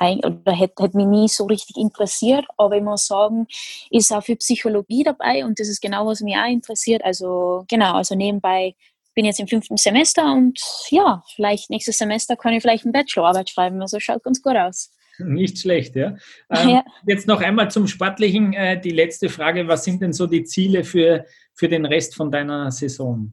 oder 0.00 0.52
hätte, 0.52 0.82
hätte 0.82 0.96
mich 0.96 1.06
nie 1.06 1.28
so 1.28 1.44
richtig 1.44 1.76
interessiert. 1.76 2.44
Aber 2.56 2.76
ich 2.76 2.82
muss 2.82 3.06
sagen, 3.06 3.46
ist 3.90 4.12
auch 4.12 4.22
viel 4.22 4.36
Psychologie 4.36 5.04
dabei 5.04 5.44
und 5.44 5.60
das 5.60 5.68
ist 5.68 5.80
genau, 5.80 6.06
was 6.06 6.20
mich 6.20 6.36
auch 6.36 6.48
interessiert. 6.48 7.04
Also 7.04 7.64
genau, 7.68 7.94
also 7.94 8.14
nebenbei 8.14 8.74
bin 9.14 9.24
jetzt 9.24 9.40
im 9.40 9.48
fünften 9.48 9.76
Semester 9.76 10.32
und 10.32 10.60
ja, 10.90 11.22
vielleicht 11.34 11.70
nächstes 11.70 11.98
Semester 11.98 12.36
kann 12.36 12.52
ich 12.52 12.62
vielleicht 12.62 12.84
eine 12.84 12.92
Bachelorarbeit 12.92 13.48
schreiben. 13.48 13.80
Also 13.80 14.00
schaut 14.00 14.24
ganz 14.24 14.42
gut 14.42 14.56
aus. 14.56 14.90
Nicht 15.18 15.58
schlecht, 15.58 15.96
ja. 15.96 16.16
Ähm, 16.50 16.68
ja. 16.68 16.84
Jetzt 17.06 17.26
noch 17.26 17.40
einmal 17.40 17.70
zum 17.70 17.86
Sportlichen 17.86 18.52
äh, 18.52 18.80
die 18.80 18.90
letzte 18.90 19.28
Frage. 19.28 19.66
Was 19.68 19.84
sind 19.84 20.02
denn 20.02 20.12
so 20.12 20.26
die 20.26 20.44
Ziele 20.44 20.84
für, 20.84 21.24
für 21.52 21.68
den 21.68 21.84
Rest 21.86 22.14
von 22.14 22.30
deiner 22.30 22.70
Saison? 22.70 23.32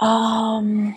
Um, 0.00 0.06
ähm, 0.06 0.96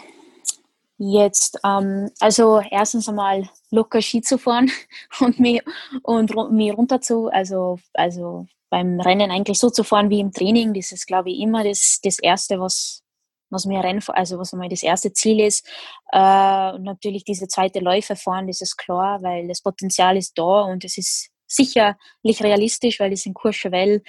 jetzt, 0.97 1.59
um, 1.63 1.83
ähm, 1.83 2.11
also 2.19 2.61
erstens 2.69 3.09
einmal 3.09 3.49
locker 3.71 4.01
Ski 4.01 4.21
zu 4.21 4.37
fahren 4.37 4.71
und 5.19 5.39
mich, 5.39 5.61
und 6.03 6.35
runter 6.35 7.01
zu, 7.01 7.27
also, 7.27 7.79
also 7.93 8.47
beim 8.69 8.99
Rennen 8.99 9.31
eigentlich 9.31 9.59
so 9.59 9.69
zu 9.69 9.83
fahren 9.83 10.09
wie 10.09 10.19
im 10.19 10.31
Training. 10.31 10.73
Das 10.73 10.91
ist, 10.91 11.05
glaube 11.05 11.29
ich, 11.29 11.39
immer 11.39 11.63
das, 11.63 11.99
das 12.03 12.19
Erste, 12.19 12.59
was, 12.59 13.00
was 13.51 13.65
mir 13.65 13.83
Rennen, 13.83 14.01
also 14.07 14.39
was 14.39 14.53
einmal 14.53 14.69
das 14.69 14.83
erste 14.83 15.13
Ziel 15.13 15.39
ist. 15.39 15.67
Äh, 16.11 16.71
und 16.73 16.83
natürlich 16.83 17.23
diese 17.23 17.47
zweite 17.47 17.79
Läufe 17.79 18.15
fahren, 18.15 18.47
das 18.47 18.61
ist 18.61 18.77
klar, 18.77 19.21
weil 19.21 19.47
das 19.47 19.61
Potenzial 19.61 20.17
ist 20.17 20.37
da 20.37 20.61
und 20.61 20.83
es 20.83 20.97
ist 20.97 21.29
sicherlich 21.47 22.41
realistisch, 22.41 22.99
weil 22.99 23.11
das 23.11 23.25
in 23.25 23.33
Courchevel, 23.33 24.01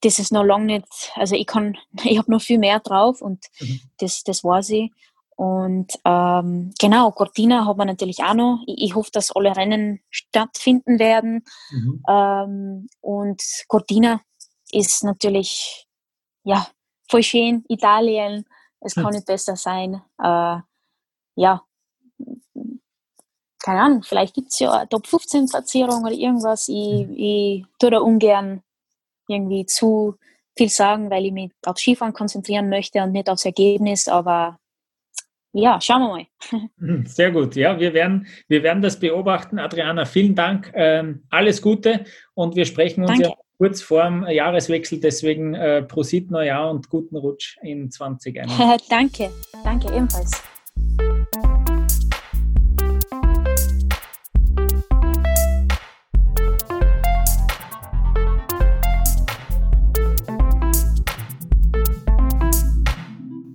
das 0.00 0.18
ist 0.18 0.32
noch 0.32 0.42
lange 0.42 0.66
nicht, 0.66 1.12
also 1.14 1.36
ich 1.36 1.46
kann, 1.46 1.76
ich 2.04 2.18
habe 2.18 2.30
noch 2.30 2.42
viel 2.42 2.58
mehr 2.58 2.80
drauf 2.80 3.20
und 3.20 3.44
mhm. 3.60 3.80
das, 3.98 4.24
das 4.24 4.42
weiß 4.42 4.70
ich. 4.70 4.90
Und 5.34 5.98
ähm, 6.04 6.72
genau, 6.78 7.10
Cortina 7.10 7.66
hat 7.66 7.76
man 7.76 7.88
natürlich 7.88 8.22
auch 8.22 8.34
noch. 8.34 8.62
Ich, 8.66 8.82
ich, 8.82 8.94
hoffe, 8.94 9.10
dass 9.12 9.34
alle 9.34 9.56
Rennen 9.56 10.00
stattfinden 10.10 10.98
werden. 10.98 11.44
Mhm. 11.70 12.02
Ähm, 12.08 12.88
und 13.00 13.42
Cortina 13.66 14.20
ist 14.70 15.02
natürlich 15.02 15.86
ja 16.44 16.66
voll 17.08 17.22
schön. 17.22 17.64
Italien, 17.68 18.44
es 18.84 18.94
kann 18.94 19.06
hm. 19.06 19.12
nicht 19.12 19.26
besser 19.26 19.56
sein. 19.56 20.02
Äh, 20.18 20.58
ja, 21.36 21.62
keine 23.62 23.80
Ahnung, 23.80 24.02
vielleicht 24.02 24.34
gibt 24.34 24.48
es 24.48 24.58
ja 24.58 24.72
eine 24.72 24.88
Top 24.88 25.06
15 25.06 25.46
Platzierung 25.46 26.02
oder 26.02 26.12
irgendwas. 26.12 26.68
Ich, 26.68 27.06
hm. 27.06 27.14
ich 27.16 27.64
tue 27.78 27.90
da 27.90 27.98
ungern 27.98 28.62
irgendwie 29.28 29.66
zu 29.66 30.16
viel 30.56 30.68
sagen, 30.68 31.10
weil 31.10 31.26
ich 31.26 31.32
mich 31.32 31.52
aufs 31.64 31.80
Skifahren 31.80 32.12
konzentrieren 32.12 32.68
möchte 32.68 33.02
und 33.02 33.12
nicht 33.12 33.30
aufs 33.30 33.44
Ergebnis, 33.44 34.08
aber 34.08 34.58
ja, 35.54 35.80
schauen 35.80 36.00
wir 36.02 36.08
mal. 36.08 36.26
Hm, 36.78 37.06
sehr 37.06 37.30
gut. 37.30 37.56
Ja, 37.56 37.78
wir 37.78 37.92
werden, 37.92 38.26
wir 38.48 38.62
werden 38.62 38.82
das 38.82 38.98
beobachten. 38.98 39.58
Adriana, 39.58 40.06
vielen 40.06 40.34
Dank. 40.34 40.72
Ähm, 40.74 41.24
alles 41.30 41.60
Gute 41.62 42.04
und 42.34 42.56
wir 42.56 42.64
sprechen 42.64 43.02
uns 43.02 43.18
Danke. 43.18 43.28
ja 43.28 43.41
kurz 43.62 43.80
vor 43.80 44.02
dem 44.02 44.26
Jahreswechsel. 44.28 44.98
Deswegen 44.98 45.54
äh, 45.54 45.82
Prosit 45.82 46.32
Neujahr 46.32 46.68
und 46.68 46.88
guten 46.88 47.16
Rutsch 47.16 47.58
in 47.62 47.90
2021. 47.92 48.88
danke, 48.88 49.30
danke 49.62 49.86
ebenfalls. 49.94 50.42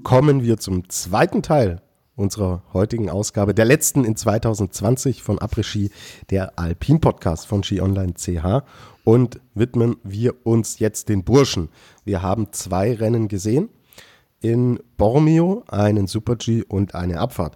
Kommen 0.04 0.42
wir 0.42 0.56
zum 0.56 0.88
zweiten 0.88 1.42
Teil 1.42 1.82
unserer 2.18 2.64
heutigen 2.74 3.10
Ausgabe, 3.10 3.54
der 3.54 3.64
letzten 3.64 4.04
in 4.04 4.18
2020 4.18 5.24
von 5.24 5.40
Après-Ski, 5.40 5.92
der 6.32 6.60
Alpin-Podcast 6.60 7.48
von 7.48 7.64
Ski 7.64 7.80
Online 7.80 8.16
CH 8.16 8.66
und 9.06 9.40
widmen 9.54 9.98
wir 10.04 10.36
uns 10.44 10.80
jetzt 10.80 11.08
den 11.08 11.24
Burschen. 11.24 11.70
Wir 12.04 12.22
haben 12.22 12.52
zwei 12.52 12.94
Rennen 12.94 13.30
gesehen. 13.30 13.70
In 14.42 14.80
Bormio 14.98 15.64
einen 15.68 16.08
Super-G 16.08 16.64
und 16.64 16.94
eine 16.96 17.20
Abfahrt. 17.20 17.56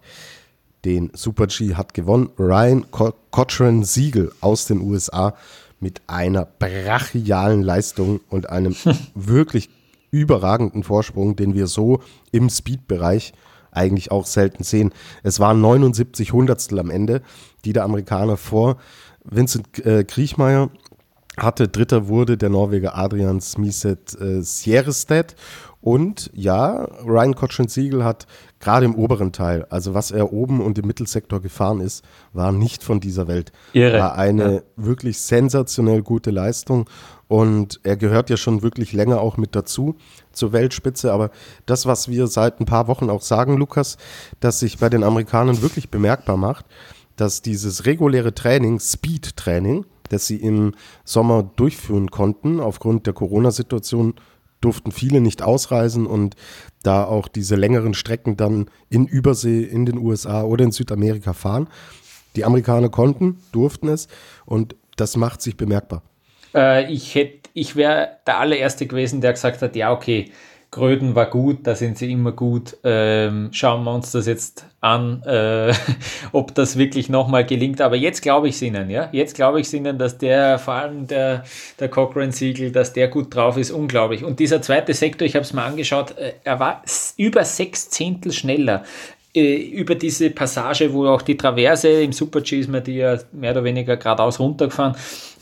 Den 0.86 1.12
Super-G 1.14 1.76
hat 1.76 1.94
gewonnen 1.94 2.30
Ryan 2.40 2.86
Cochran 2.92 3.84
Siegel 3.84 4.32
aus 4.42 4.66
den 4.66 4.82
USA 4.82 5.36
mit 5.80 6.02
einer 6.08 6.46
brachialen 6.46 7.64
Leistung 7.64 8.22
und 8.30 8.50
einem 8.50 8.76
wirklich 9.16 9.70
überragenden 10.12 10.84
Vorsprung, 10.84 11.36
den 11.36 11.56
wir 11.56 11.68
so 11.68 12.02
im 12.32 12.50
Speed-Bereich 12.50 13.34
eigentlich 13.72 14.12
auch 14.12 14.26
selten 14.26 14.64
sehen. 14.64 14.92
Es 15.24 15.40
waren 15.40 15.62
79 15.62 16.34
Hundertstel 16.34 16.80
am 16.80 16.90
Ende, 16.90 17.22
die 17.66 17.74
der 17.74 17.84
Amerikaner 17.84 18.38
vor 18.38 18.78
Vincent 19.24 19.86
äh, 19.86 20.04
Kriechmeier 20.04 20.70
hatte. 21.38 21.68
Dritter 21.68 22.08
wurde 22.08 22.38
der 22.38 22.50
Norweger 22.50 22.98
Adrian 22.98 23.42
Smiset 23.42 24.20
äh, 24.20 24.42
Sierrestedt. 24.42 25.36
Und 25.82 26.30
ja, 26.34 26.88
Ryan 27.04 27.34
Cochrane-Siegel 27.34 28.04
hat 28.04 28.28
gerade 28.60 28.86
im 28.86 28.96
oberen 28.96 29.32
Teil, 29.32 29.66
also 29.70 29.96
was 29.96 30.12
er 30.12 30.32
oben 30.32 30.62
und 30.62 30.78
im 30.78 30.86
Mittelsektor 30.86 31.42
gefahren 31.42 31.82
ist, 31.82 32.06
war 32.34 32.52
nicht 32.52 32.84
von 32.84 33.00
dieser 33.00 33.28
Welt. 33.28 33.52
Irre. 33.74 34.00
War 34.00 34.16
eine 34.16 34.54
ja. 34.54 34.62
wirklich 34.76 35.20
sensationell 35.20 36.04
gute 36.04 36.30
Leistung. 36.30 36.88
Und 37.28 37.80
er 37.84 37.98
gehört 37.98 38.30
ja 38.30 38.38
schon 38.38 38.62
wirklich 38.62 38.94
länger 38.94 39.22
auch 39.22 39.38
mit 39.38 39.56
dazu 39.56 39.96
zur 40.34 40.52
Weltspitze. 40.52 41.12
Aber 41.14 41.32
das, 41.66 41.86
was 41.86 42.10
wir 42.10 42.28
seit 42.28 42.60
ein 42.60 42.66
paar 42.66 42.88
Wochen 42.88 43.10
auch 43.10 43.22
sagen, 43.22 43.58
Lukas, 43.58 43.98
dass 44.40 44.60
sich 44.60 44.78
bei 44.78 44.90
den 44.90 45.04
Amerikanern 45.04 45.62
wirklich 45.62 45.90
bemerkbar 45.90 46.38
macht, 46.38 46.66
dass 47.16 47.42
dieses 47.42 47.86
reguläre 47.86 48.34
Training, 48.34 48.80
Speed-Training, 48.80 49.86
das 50.10 50.28
sie 50.28 50.38
im 50.38 50.74
Sommer 51.06 51.50
durchführen 51.56 52.12
konnten. 52.12 52.60
Aufgrund 52.60 53.08
der 53.08 53.14
Corona-Situation 53.14 54.16
durften 54.62 54.92
viele 54.92 55.22
nicht 55.22 55.42
ausreisen 55.42 56.06
und 56.06 56.36
da 56.84 57.04
auch 57.04 57.28
diese 57.28 57.56
längeren 57.56 57.94
Strecken 57.94 58.38
dann 58.38 58.70
in 58.90 59.06
Übersee 59.06 59.64
in 59.64 59.86
den 59.86 59.98
USA 59.98 60.44
oder 60.44 60.64
in 60.64 60.72
Südamerika 60.72 61.34
fahren. 61.34 61.68
Die 62.36 62.46
Amerikaner 62.46 62.90
konnten, 62.90 63.40
durften 63.52 63.90
es 63.90 64.08
und 64.46 64.76
das 64.96 65.18
macht 65.18 65.42
sich 65.42 65.58
bemerkbar. 65.58 66.04
Äh, 66.54 66.92
ich 66.92 67.18
ich 67.54 67.76
wäre 67.76 68.18
der 68.26 68.40
allererste 68.40 68.88
gewesen, 68.88 69.20
der 69.20 69.34
gesagt 69.34 69.62
hat, 69.62 69.76
ja 69.76 69.92
okay, 69.92 70.32
Gröden 70.72 71.16
war 71.16 71.26
gut, 71.26 71.68
da 71.68 71.76
sind 71.76 71.98
sie 71.98 72.10
immer 72.10 72.32
gut. 72.32 72.78
Ähm, 72.86 73.50
schauen 73.52 73.84
wir 73.84 73.94
uns 73.94 74.12
das 74.12 74.26
jetzt 74.26 74.66
an, 74.80 75.22
äh, 75.24 75.74
ob 76.32 76.56
das 76.56 76.78
wirklich 76.78 77.10
nochmal 77.10 77.46
gelingt. 77.46 77.82
Aber 77.82 77.98
jetzt 77.98 78.22
glaube 78.22 78.48
ich 78.48 78.56
es 78.56 78.62
ihnen, 78.62 78.90
ja. 78.90 79.10
Jetzt 79.12 79.36
glaube 79.36 79.60
ich 79.60 79.68
es 79.68 79.74
ihnen, 79.74 79.98
dass 79.98 80.18
der, 80.18 80.60
vor 80.60 80.76
allem 80.76 81.08
der, 81.08 81.44
der 81.78 81.90
Cochrane-Siegel, 81.90 82.72
dass 82.72 82.94
der 82.94 83.10
gut 83.10 83.36
drauf 83.36 83.58
ist, 83.58 83.72
unglaublich. 83.72 84.24
Und 84.24 84.40
dieser 84.40 84.62
zweite 84.62 84.94
Sektor, 84.94 85.28
ich 85.28 85.36
habe 85.36 85.44
es 85.44 85.52
mal 85.52 85.66
angeschaut, 85.66 86.18
äh, 86.18 86.36
er 86.46 86.62
war 86.62 86.84
über 87.18 87.44
sechs 87.44 87.90
Zehntel 87.90 88.32
schneller 88.32 88.86
äh, 89.34 89.56
über 89.56 89.96
diese 89.96 90.30
Passage, 90.30 90.94
wo 90.94 91.06
auch 91.08 91.22
die 91.22 91.36
Traverse 91.36 91.90
im 91.90 92.14
Super-G 92.14 92.60
ist 92.60 92.70
man 92.70 92.84
die 92.84 92.96
ja 92.96 93.18
mehr 93.34 93.52
oder 93.52 93.66
weniger 93.66 93.98
geradeaus 93.98 94.40
runtergefahren 94.40 94.96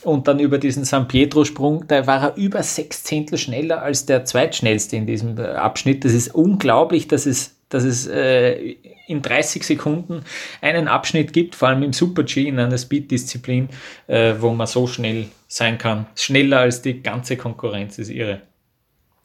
und 0.03 0.27
dann 0.27 0.39
über 0.39 0.57
diesen 0.57 0.85
San 0.85 1.07
Pietro-Sprung, 1.07 1.85
da 1.87 2.07
war 2.07 2.21
er 2.23 2.37
über 2.37 2.63
sechs 2.63 3.03
Zehntel 3.03 3.37
schneller 3.37 3.81
als 3.81 4.05
der 4.05 4.25
zweitschnellste 4.25 4.95
in 4.95 5.05
diesem 5.05 5.37
äh, 5.37 5.43
Abschnitt. 5.43 6.05
Das 6.05 6.13
ist 6.13 6.33
unglaublich, 6.33 7.07
dass 7.07 7.25
es, 7.25 7.55
dass 7.69 7.83
es 7.83 8.07
äh, 8.07 8.75
in 9.07 9.21
30 9.21 9.63
Sekunden 9.63 10.23
einen 10.61 10.87
Abschnitt 10.87 11.33
gibt, 11.33 11.55
vor 11.55 11.69
allem 11.69 11.83
im 11.83 11.93
Super-G 11.93 12.47
in 12.47 12.59
einer 12.59 12.77
Speed-Disziplin, 12.77 13.69
äh, 14.07 14.35
wo 14.39 14.51
man 14.51 14.67
so 14.67 14.87
schnell 14.87 15.27
sein 15.47 15.77
kann. 15.77 16.05
Schneller 16.15 16.59
als 16.59 16.81
die 16.81 17.01
ganze 17.01 17.35
Konkurrenz, 17.35 17.97
ist 17.97 18.09
irre. 18.09 18.41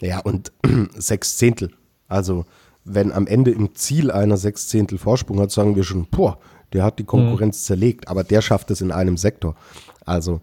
Ja, 0.01 0.20
und 0.20 0.53
sechs 0.95 1.37
Zehntel. 1.37 1.70
Also, 2.09 2.47
wenn 2.85 3.12
am 3.12 3.27
Ende 3.27 3.51
im 3.51 3.75
Ziel 3.75 4.11
einer 4.11 4.37
sechs 4.37 4.68
Zehntel 4.68 4.99
Vorsprung 4.99 5.41
hat, 5.41 5.51
sagen 5.51 5.77
wir 5.77 5.85
schon, 5.85 6.07
boah, 6.07 6.39
der 6.72 6.83
hat 6.83 6.99
die 6.99 7.05
Konkurrenz 7.05 7.62
mhm. 7.62 7.66
zerlegt, 7.66 8.09
aber 8.09 8.25
der 8.25 8.43
schafft 8.43 8.70
es 8.70 8.81
in 8.81 8.91
einem 8.91 9.16
Sektor. 9.16 9.55
Also 10.05 10.41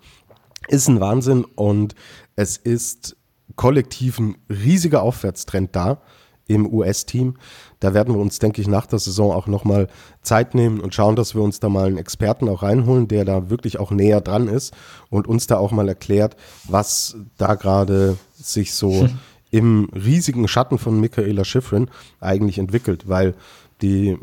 ist 0.68 0.88
ein 0.88 1.00
Wahnsinn 1.00 1.44
und 1.44 1.96
es 2.36 2.58
ist 2.58 3.16
kollektiv 3.56 4.20
ein 4.20 4.38
riesiger 4.50 5.02
Aufwärtstrend 5.02 5.76
da 5.76 6.02
im 6.48 6.72
US-Team. 6.72 7.36
Da 7.80 7.94
werden 7.94 8.14
wir 8.14 8.22
uns, 8.22 8.40
denke 8.40 8.62
ich, 8.62 8.68
nach 8.68 8.86
der 8.86 9.00
Saison 9.00 9.32
auch 9.32 9.48
nochmal 9.48 9.88
Zeit 10.22 10.54
nehmen 10.54 10.80
und 10.80 10.94
schauen, 10.94 11.16
dass 11.16 11.34
wir 11.34 11.42
uns 11.42 11.60
da 11.60 11.70
mal 11.70 11.88
einen 11.88 11.98
Experten 11.98 12.50
auch 12.50 12.64
reinholen, 12.64 13.08
der 13.08 13.26
da 13.26 13.50
wirklich 13.50 13.80
auch 13.80 13.92
näher 13.92 14.22
dran 14.22 14.48
ist 14.48 14.74
und 15.10 15.28
uns 15.28 15.48
da 15.48 15.58
auch 15.58 15.72
mal 15.72 15.88
erklärt, 15.88 16.36
was 16.68 17.16
da 17.38 17.56
gerade 17.56 18.18
sich 18.34 18.74
so 18.74 19.02
hm. 19.02 19.20
im 19.50 19.90
riesigen 19.94 20.48
Schatten 20.48 20.78
von 20.78 21.00
Michaela 21.00 21.46
Schifrin 21.46 21.90
eigentlich 22.20 22.60
entwickelt, 22.60 23.08
weil 23.08 23.34
die 23.82 24.18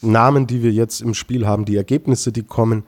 Namen, 0.00 0.46
die 0.46 0.62
wir 0.62 0.72
jetzt 0.72 1.00
im 1.00 1.14
Spiel 1.14 1.46
haben, 1.46 1.64
die 1.64 1.76
Ergebnisse, 1.76 2.32
die 2.32 2.42
kommen, 2.42 2.84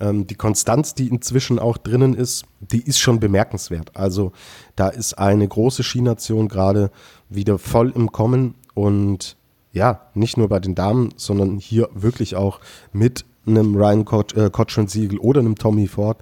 ähm, 0.00 0.26
die 0.26 0.34
Konstanz, 0.34 0.94
die 0.94 1.08
inzwischen 1.08 1.58
auch 1.58 1.78
drinnen 1.78 2.14
ist, 2.14 2.44
die 2.60 2.82
ist 2.82 2.98
schon 2.98 3.20
bemerkenswert. 3.20 3.96
Also 3.96 4.32
da 4.76 4.88
ist 4.88 5.14
eine 5.14 5.46
große 5.46 5.82
Skination 5.82 6.48
gerade 6.48 6.90
wieder 7.28 7.58
voll 7.58 7.92
im 7.94 8.10
Kommen 8.12 8.54
und 8.74 9.36
ja, 9.72 10.08
nicht 10.14 10.36
nur 10.36 10.48
bei 10.48 10.58
den 10.58 10.74
Damen, 10.74 11.14
sondern 11.16 11.58
hier 11.58 11.88
wirklich 11.94 12.34
auch 12.34 12.60
mit 12.92 13.24
einem 13.46 13.76
Ryan 13.76 14.00
äh, 14.34 14.50
Cochrane-Siegel 14.50 15.18
oder 15.18 15.40
einem 15.40 15.56
Tommy 15.56 15.86
Ford 15.86 16.18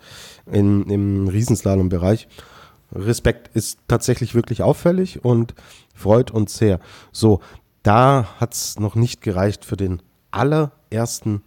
in, 0.50 0.84
im 0.90 1.28
Riesenslalom-Bereich. 1.28 2.28
Respekt 2.92 3.54
ist 3.54 3.80
tatsächlich 3.88 4.34
wirklich 4.34 4.62
auffällig 4.62 5.24
und 5.24 5.54
freut 5.94 6.30
uns 6.30 6.56
sehr. 6.56 6.80
So, 7.12 7.40
da 7.82 8.26
hat 8.38 8.54
es 8.54 8.78
noch 8.78 8.94
nicht 8.94 9.20
gereicht 9.20 9.64
für 9.64 9.76
den 9.76 10.02
allerersten 10.30 11.42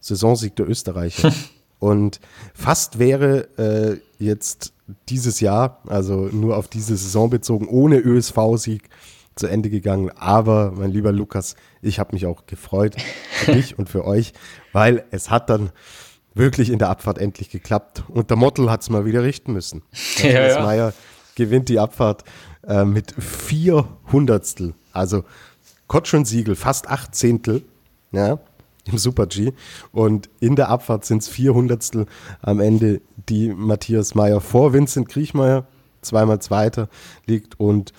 Saisonsieg 0.00 0.56
der 0.56 0.68
Österreicher. 0.68 1.32
und 1.78 2.20
fast 2.54 2.98
wäre 2.98 3.48
äh, 3.58 4.00
jetzt 4.22 4.72
dieses 5.08 5.40
Jahr, 5.40 5.82
also 5.86 6.28
nur 6.32 6.56
auf 6.56 6.68
diese 6.68 6.96
Saison 6.96 7.30
bezogen, 7.30 7.68
ohne 7.68 7.98
ÖSV-Sieg, 7.98 8.88
zu 9.36 9.46
Ende 9.46 9.70
gegangen. 9.70 10.10
Aber, 10.16 10.72
mein 10.72 10.90
lieber 10.90 11.12
Lukas, 11.12 11.56
ich 11.82 11.98
habe 11.98 12.14
mich 12.14 12.26
auch 12.26 12.46
gefreut 12.46 12.96
für 13.32 13.52
dich 13.54 13.78
und 13.78 13.88
für 13.88 14.04
euch, 14.04 14.32
weil 14.72 15.04
es 15.10 15.30
hat 15.30 15.50
dann 15.50 15.70
wirklich 16.34 16.70
in 16.70 16.78
der 16.78 16.90
Abfahrt 16.90 17.18
endlich 17.18 17.50
geklappt. 17.50 18.04
Und 18.08 18.30
der 18.30 18.36
Mottel 18.36 18.70
hat 18.70 18.82
es 18.82 18.90
mal 18.90 19.04
wieder 19.04 19.22
richten 19.22 19.52
müssen. 19.52 19.82
Ja, 20.22 20.46
ja. 20.46 20.62
Meier 20.62 20.92
gewinnt 21.34 21.68
die 21.68 21.78
Abfahrt 21.78 22.24
äh, 22.66 22.84
mit 22.84 23.14
vier 23.18 23.88
Hundertstel. 24.12 24.74
Also 24.92 25.24
Kotschon-Siegel, 25.86 26.54
fast 26.54 26.88
acht 26.88 27.14
Zehntel, 27.14 27.62
ja, 28.12 28.38
im 28.86 28.98
Super-G. 28.98 29.52
Und 29.92 30.30
in 30.40 30.56
der 30.56 30.68
Abfahrt 30.68 31.04
sind 31.04 31.22
es 31.22 31.28
vier 31.28 31.54
Hundertstel 31.54 32.06
am 32.42 32.60
Ende, 32.60 33.00
die 33.28 33.50
Matthias 33.50 34.14
Meyer 34.14 34.40
vor 34.40 34.72
Vincent 34.72 35.08
Kriechmeier, 35.08 35.66
zweimal 36.02 36.40
Zweiter, 36.40 36.88
liegt 37.26 37.58
und 37.58 37.92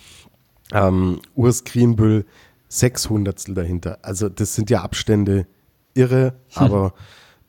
ähm, 0.72 1.20
Urs 1.36 1.64
Krienbüll 1.64 2.26
sechs 2.68 3.10
Hundertstel 3.10 3.56
dahinter. 3.56 4.00
Also 4.02 4.30
das 4.30 4.56
sind 4.56 4.70
ja 4.70 4.82
Abstände 4.82 5.46
irre, 5.94 6.36
hm. 6.54 6.64
aber 6.64 6.94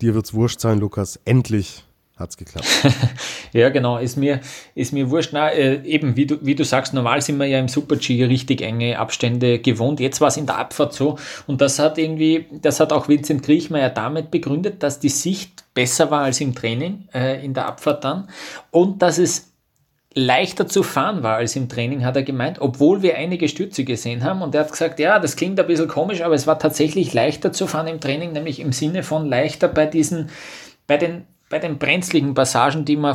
dir 0.01 0.14
wird's 0.14 0.35
wurscht 0.35 0.61
sein, 0.61 0.78
Lukas. 0.78 1.20
Endlich 1.24 1.85
hat's 2.23 2.37
geklappt. 2.37 2.66
ja, 3.53 3.68
genau, 3.68 3.99
ist 3.99 4.16
mir, 4.16 4.41
ist 4.75 4.93
mir 4.93 5.11
wurscht. 5.11 5.31
Na, 5.33 5.51
äh, 5.51 5.83
eben, 5.85 6.16
wie 6.16 6.27
du, 6.27 6.39
wie 6.41 6.55
du 6.55 6.64
sagst, 6.64 6.95
normal 6.95 7.20
sind 7.20 7.39
wir 7.39 7.47
ja 7.47 7.59
im 7.59 7.68
Super-G 7.68 8.25
richtig 8.25 8.62
enge 8.62 8.99
Abstände 8.99 9.59
gewohnt. 9.59 10.01
Jetzt 10.01 10.20
war 10.20 10.29
es 10.29 10.37
in 10.37 10.47
der 10.47 10.59
Abfahrt 10.59 10.95
so 10.95 11.18
und 11.47 11.61
das 11.61 11.79
hat 11.79 11.99
irgendwie, 11.99 12.47
das 12.51 12.81
hat 12.81 12.93
auch 12.93 13.09
Vincent 13.09 13.43
Griechmeier 13.43 13.91
damit 13.91 14.31
begründet, 14.31 14.83
dass 14.83 15.01
die 15.01 15.09
Sicht 15.09 15.64
besser 15.75 16.11
war 16.11 16.23
als 16.23 16.41
im 16.41 16.55
Training, 16.55 17.09
äh, 17.12 17.45
in 17.45 17.55
der 17.55 17.66
Abfahrt 17.66 18.05
dann 18.05 18.29
und 18.70 19.03
dass 19.03 19.18
es 19.18 19.53
leichter 20.14 20.66
zu 20.66 20.83
fahren 20.83 21.23
war 21.23 21.37
als 21.37 21.57
im 21.57 21.68
Training, 21.68 22.05
hat 22.05 22.16
er 22.16 22.23
gemeint, 22.23 22.61
obwohl 22.61 23.03
wir 23.03 23.16
einige 23.16 23.49
Stürze 23.49 23.85
gesehen 23.85 24.25
haben. 24.25 24.43
Und 24.43 24.55
er 24.55 24.62
hat 24.62 24.70
gesagt, 24.70 24.99
ja, 24.99 25.18
das 25.18 25.37
klingt 25.37 25.59
ein 25.59 25.66
bisschen 25.66 25.89
komisch, 25.89 26.23
aber 26.23 26.35
es 26.35 26.47
war 26.47 26.59
tatsächlich 26.59 27.14
leichter 27.14 27.53
zu 27.53 27.66
fahren 27.66 27.87
im 27.87 28.01
Training, 28.01 28.33
nämlich 28.33 28.61
im 28.61 28.73
Sinne 28.73 29.03
von 29.03 29.27
leichter 29.27 29.68
bei 29.68 29.87
diesen, 29.87 30.29
bei 30.87 30.97
den 30.97 31.27
bei 31.53 31.59
den 31.59 31.78
brenzligen 31.78 32.32
Passagen, 32.32 32.86
die 32.86 32.96
man 32.96 33.14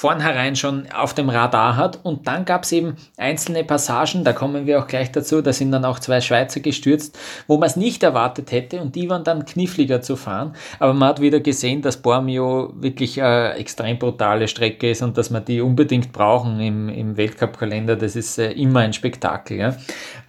vornherein 0.00 0.56
schon 0.56 0.90
auf 0.92 1.12
dem 1.12 1.28
Radar 1.28 1.76
hat. 1.76 1.98
Und 2.02 2.26
dann 2.26 2.46
gab 2.46 2.62
es 2.62 2.72
eben 2.72 2.96
einzelne 3.18 3.64
Passagen, 3.64 4.24
da 4.24 4.32
kommen 4.32 4.64
wir 4.64 4.78
auch 4.78 4.86
gleich 4.86 5.12
dazu, 5.12 5.42
da 5.42 5.52
sind 5.52 5.72
dann 5.72 5.84
auch 5.84 5.98
zwei 5.98 6.22
Schweizer 6.22 6.60
gestürzt, 6.60 7.18
wo 7.46 7.58
man 7.58 7.66
es 7.66 7.76
nicht 7.76 8.02
erwartet 8.02 8.50
hätte 8.50 8.80
und 8.80 8.94
die 8.94 9.10
waren 9.10 9.24
dann 9.24 9.44
kniffliger 9.44 10.00
zu 10.00 10.16
fahren. 10.16 10.54
Aber 10.78 10.94
man 10.94 11.10
hat 11.10 11.20
wieder 11.20 11.40
gesehen, 11.40 11.82
dass 11.82 11.98
Bormio 11.98 12.72
wirklich 12.76 13.22
eine 13.22 13.56
extrem 13.56 13.98
brutale 13.98 14.48
Strecke 14.48 14.90
ist 14.90 15.02
und 15.02 15.18
dass 15.18 15.28
man 15.28 15.44
die 15.44 15.60
unbedingt 15.60 16.12
brauchen 16.12 16.60
im, 16.60 16.88
im 16.88 17.18
Weltcup-Kalender. 17.18 17.96
Das 17.96 18.16
ist 18.16 18.38
äh, 18.38 18.52
immer 18.52 18.80
ein 18.80 18.94
Spektakel. 18.94 19.58
Ja. 19.58 19.76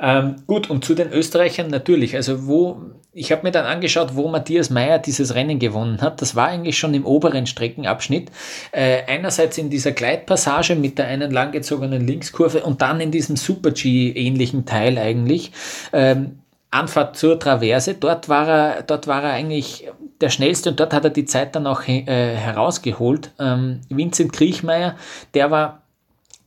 Ähm, 0.01 0.35
gut, 0.47 0.69
und 0.69 0.83
zu 0.83 0.95
den 0.95 1.13
Österreichern 1.13 1.69
natürlich. 1.69 2.13
Also 2.17 2.45
wo 2.45 2.91
ich 3.13 3.31
habe 3.31 3.43
mir 3.43 3.51
dann 3.51 3.65
angeschaut, 3.65 4.15
wo 4.15 4.29
Matthias 4.29 4.69
Meyer 4.69 4.97
dieses 4.97 5.35
Rennen 5.35 5.59
gewonnen 5.59 6.01
hat. 6.01 6.21
Das 6.21 6.35
war 6.35 6.47
eigentlich 6.47 6.77
schon 6.77 6.93
im 6.93 7.05
oberen 7.05 7.45
Streckenabschnitt. 7.45 8.31
Äh, 8.71 9.03
einerseits 9.05 9.57
in 9.61 9.69
dieser 9.69 9.93
Gleitpassage 9.93 10.75
mit 10.75 10.97
der 10.97 11.07
einen 11.07 11.31
langgezogenen 11.31 12.05
Linkskurve 12.05 12.63
und 12.63 12.81
dann 12.81 12.99
in 12.99 13.11
diesem 13.11 13.37
Super-G-ähnlichen 13.37 14.65
Teil 14.65 14.97
eigentlich. 14.97 15.51
Ähm, 15.93 16.39
Anfahrt 16.71 17.17
zur 17.17 17.37
Traverse. 17.37 17.95
Dort 17.95 18.29
war 18.29 18.47
er, 18.47 18.83
dort 18.83 19.05
war 19.05 19.23
er 19.23 19.33
eigentlich 19.33 19.89
der 20.21 20.29
schnellste 20.29 20.69
und 20.69 20.79
dort 20.79 20.93
hat 20.93 21.03
er 21.03 21.09
die 21.09 21.25
Zeit 21.25 21.55
dann 21.55 21.67
auch 21.67 21.85
äh, 21.87 22.05
herausgeholt. 22.05 23.31
Ähm, 23.39 23.81
Vincent 23.89 24.31
Kriechmeier, 24.31 24.95
der 25.33 25.51
war 25.51 25.81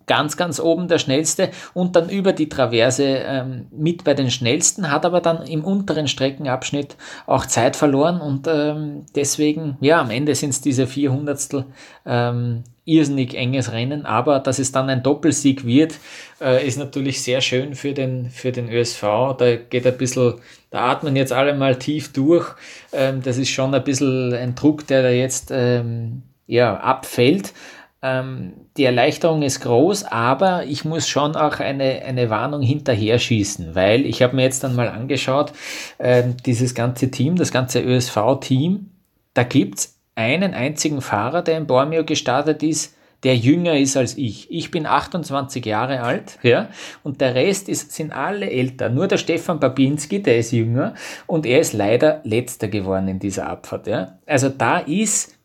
ganz, 0.07 0.37
ganz 0.37 0.61
oben 0.61 0.89
der 0.89 0.99
schnellste 0.99 1.51
und 1.73 1.97
dann 1.97 2.09
über 2.09 2.33
die 2.33 2.49
Traverse 2.49 3.05
ähm, 3.05 3.67
mit 3.71 4.05
bei 4.05 4.15
den 4.15 4.31
schnellsten, 4.31 4.91
hat 4.91 5.05
aber 5.05 5.21
dann 5.21 5.43
im 5.47 5.65
unteren 5.65 6.09
Streckenabschnitt 6.09 6.97
auch 7.27 7.47
Zeit 7.47 7.77
verloren 7.77 8.21
und 8.21 8.47
ähm, 8.47 9.07
deswegen, 9.15 9.77
ja, 9.81 10.01
am 10.01 10.11
Ende 10.11 10.35
sind 10.35 10.51
es 10.51 10.61
diese 10.61 10.87
400 10.87 11.65
ähm, 12.07 12.65
irrsinnig 12.85 13.35
enges 13.35 13.73
Rennen, 13.73 14.05
aber 14.05 14.41
dass 14.41 14.59
es 14.59 14.73
dann 14.73 14.91
ein 14.91 15.03
Doppelsieg 15.03 15.65
wird, 15.65 15.95
äh, 16.41 16.67
ist 16.67 16.79
natürlich 16.79 17.23
sehr 17.23 17.41
schön 17.41 17.75
für 17.75 17.95
den, 17.95 18.31
für 18.31 18.53
den 18.53 18.69
ÖSV. 18.69 19.03
Da 19.39 19.57
geht 19.57 19.87
ein 19.87 19.97
bisschen, 19.97 20.35
da 20.71 20.91
atmen 20.91 21.17
jetzt 21.17 21.33
alle 21.33 21.55
mal 21.55 21.79
tief 21.79 22.13
durch. 22.13 22.55
Ähm, 22.93 23.23
das 23.23 23.39
ist 23.39 23.51
schon 23.51 23.75
ein 23.75 23.85
bisschen 23.85 24.35
ein 24.35 24.55
Druck, 24.55 24.87
der 24.87 25.03
da 25.03 25.09
jetzt 25.09 25.51
ähm, 25.51 26.23
ja, 26.47 26.77
abfällt. 26.77 27.55
Ähm, 28.03 28.53
die 28.77 28.85
Erleichterung 28.85 29.41
ist 29.41 29.61
groß, 29.61 30.05
aber 30.05 30.67
ich 30.67 30.85
muss 30.85 31.09
schon 31.09 31.37
auch 31.37 31.61
eine, 31.61 32.03
eine 32.03 32.29
Warnung 32.29 32.61
hinterher 32.61 33.19
schießen, 33.19 33.75
weil 33.75 34.05
ich 34.05 34.23
habe 34.23 34.37
mir 34.37 34.43
jetzt 34.43 34.63
dann 34.63 34.77
mal 34.77 34.89
angeschaut, 34.89 35.53
äh, 35.97 36.25
dieses 36.45 36.75
ganze 36.75 37.11
Team, 37.11 37.37
das 37.37 37.51
ganze 37.51 37.81
ÖSV-Team, 37.81 38.91
da 39.33 39.43
gibt 39.43 39.79
es 39.79 39.99
einen 40.15 40.55
einzigen 40.55 41.01
Fahrer, 41.01 41.43
der 41.43 41.59
in 41.59 41.67
Bormio 41.67 42.05
gestartet 42.05 42.63
ist, 42.63 42.97
der 43.25 43.37
jünger 43.37 43.77
ist 43.79 43.97
als 43.97 44.17
ich. 44.19 44.51
Ich 44.51 44.71
bin 44.71 44.87
28 44.87 45.65
Jahre 45.65 46.03
alt, 46.03 46.39
ja, 46.43 46.69
und 47.03 47.21
der 47.21 47.35
Rest 47.35 47.69
ist, 47.69 47.93
sind 47.93 48.13
alle 48.13 48.51
älter. 48.51 48.91
Nur 48.91 49.09
der 49.09 49.17
Stefan 49.17 49.59
Babinski, 49.61 50.23
der 50.23 50.39
ist 50.39 50.53
jünger 50.53 50.95
und 51.27 51.47
er 51.47 51.61
ist 51.61 51.73
leider 51.73 52.21
letzter 52.25 52.69
geworden 52.69 53.09
in 53.09 53.19
dieser 53.19 53.49
Abfahrt, 53.49 53.87
ja. 53.87 54.19
Also 54.27 54.51
da 54.51 54.79
ist, 54.79 55.37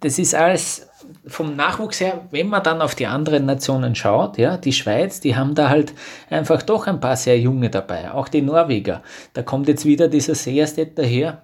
das 0.00 0.18
ist 0.18 0.34
alles 0.34 0.88
vom 1.26 1.56
Nachwuchs 1.56 2.00
her, 2.00 2.26
wenn 2.30 2.48
man 2.48 2.62
dann 2.62 2.82
auf 2.82 2.94
die 2.94 3.06
anderen 3.06 3.46
Nationen 3.46 3.94
schaut, 3.94 4.38
ja, 4.38 4.56
die 4.56 4.72
Schweiz, 4.72 5.20
die 5.20 5.36
haben 5.36 5.54
da 5.54 5.68
halt 5.68 5.94
einfach 6.30 6.62
doch 6.62 6.86
ein 6.86 7.00
paar 7.00 7.16
sehr 7.16 7.38
junge 7.38 7.70
dabei, 7.70 8.12
auch 8.12 8.28
die 8.28 8.42
Norweger. 8.42 9.02
Da 9.32 9.42
kommt 9.42 9.68
jetzt 9.68 9.84
wieder 9.84 10.08
dieser 10.08 10.34
Seerstedt 10.34 10.98
daher, 10.98 11.42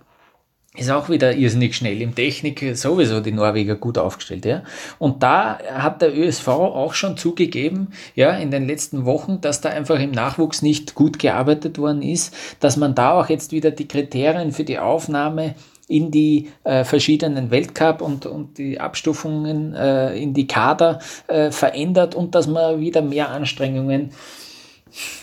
ist 0.77 0.91
auch 0.91 1.09
wieder 1.09 1.35
irrsinnig 1.35 1.77
schnell. 1.77 2.03
Im 2.03 2.15
Technik 2.15 2.77
sowieso 2.77 3.21
die 3.21 3.31
Norweger 3.31 3.77
gut 3.77 3.97
aufgestellt, 3.97 4.45
ja. 4.45 4.65
Und 4.99 5.23
da 5.23 5.59
hat 5.73 6.03
der 6.03 6.17
ÖSV 6.17 6.49
auch 6.49 6.95
schon 6.95 7.17
zugegeben, 7.17 7.93
ja, 8.17 8.33
in 8.33 8.51
den 8.51 8.67
letzten 8.67 9.05
Wochen, 9.05 9.41
dass 9.41 9.61
da 9.61 9.69
einfach 9.69 10.01
im 10.01 10.11
Nachwuchs 10.11 10.63
nicht 10.63 10.97
gut 10.97 11.21
gearbeitet 11.21 11.79
worden 11.79 12.03
ist, 12.03 12.35
dass 12.59 12.77
man 12.77 12.95
da 12.97 13.13
auch 13.13 13.29
jetzt 13.29 13.53
wieder 13.53 13.71
die 13.71 13.87
Kriterien 13.87 14.51
für 14.51 14.65
die 14.65 14.81
Aufnahme 14.81 15.55
in 15.87 16.11
die 16.11 16.51
äh, 16.65 16.83
verschiedenen 16.83 17.51
Weltcup 17.51 18.01
und, 18.01 18.27
und 18.27 18.59
die 18.59 18.81
Abstufungen 18.81 19.75
äh, 19.75 20.17
in 20.17 20.35
die 20.35 20.47
Kader 20.47 20.99
äh, 21.29 21.51
verändert 21.51 22.15
und 22.15 22.35
dass 22.35 22.47
man 22.47 22.81
wieder 22.81 23.03
mehr 23.03 23.31
Anstrengungen 23.31 24.11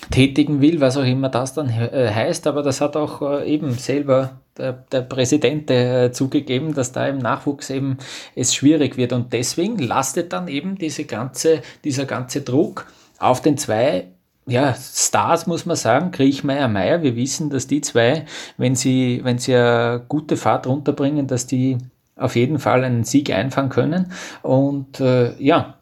tätigen 0.09 0.61
will, 0.61 0.81
was 0.81 0.97
auch 0.97 1.05
immer 1.05 1.29
das 1.29 1.53
dann 1.53 1.69
äh, 1.69 2.11
heißt. 2.13 2.47
Aber 2.47 2.63
das 2.63 2.81
hat 2.81 2.95
auch 2.95 3.21
äh, 3.21 3.51
eben 3.51 3.71
selber 3.73 4.41
der, 4.57 4.73
der 4.73 5.01
Präsident 5.01 5.69
äh, 5.71 6.11
zugegeben, 6.11 6.73
dass 6.73 6.91
da 6.91 7.07
im 7.07 7.19
Nachwuchs 7.19 7.69
eben 7.69 7.97
es 8.35 8.53
schwierig 8.53 8.97
wird. 8.97 9.13
Und 9.13 9.33
deswegen 9.33 9.77
lastet 9.77 10.33
dann 10.33 10.47
eben 10.47 10.77
diese 10.77 11.05
ganze, 11.05 11.61
dieser 11.83 12.05
ganze 12.05 12.41
Druck 12.41 12.87
auf 13.19 13.41
den 13.41 13.57
zwei 13.57 14.07
ja, 14.47 14.73
Stars 14.73 15.47
muss 15.47 15.65
man 15.65 15.75
sagen, 15.75 16.11
Kriechmeier, 16.11 16.67
Meier, 16.67 17.03
wir 17.03 17.15
wissen, 17.15 17.49
dass 17.49 17.67
die 17.67 17.81
zwei, 17.81 18.25
wenn 18.57 18.75
sie, 18.75 19.21
wenn 19.23 19.37
sie 19.37 19.55
eine 19.55 20.03
gute 20.07 20.35
Fahrt 20.35 20.67
runterbringen, 20.67 21.27
dass 21.27 21.45
die 21.45 21.77
auf 22.15 22.35
jeden 22.35 22.59
Fall 22.59 22.83
einen 22.83 23.03
Sieg 23.03 23.31
einfahren 23.31 23.69
können. 23.69 24.11
Und 24.41 24.99
äh, 24.99 25.33
ja, 25.39 25.75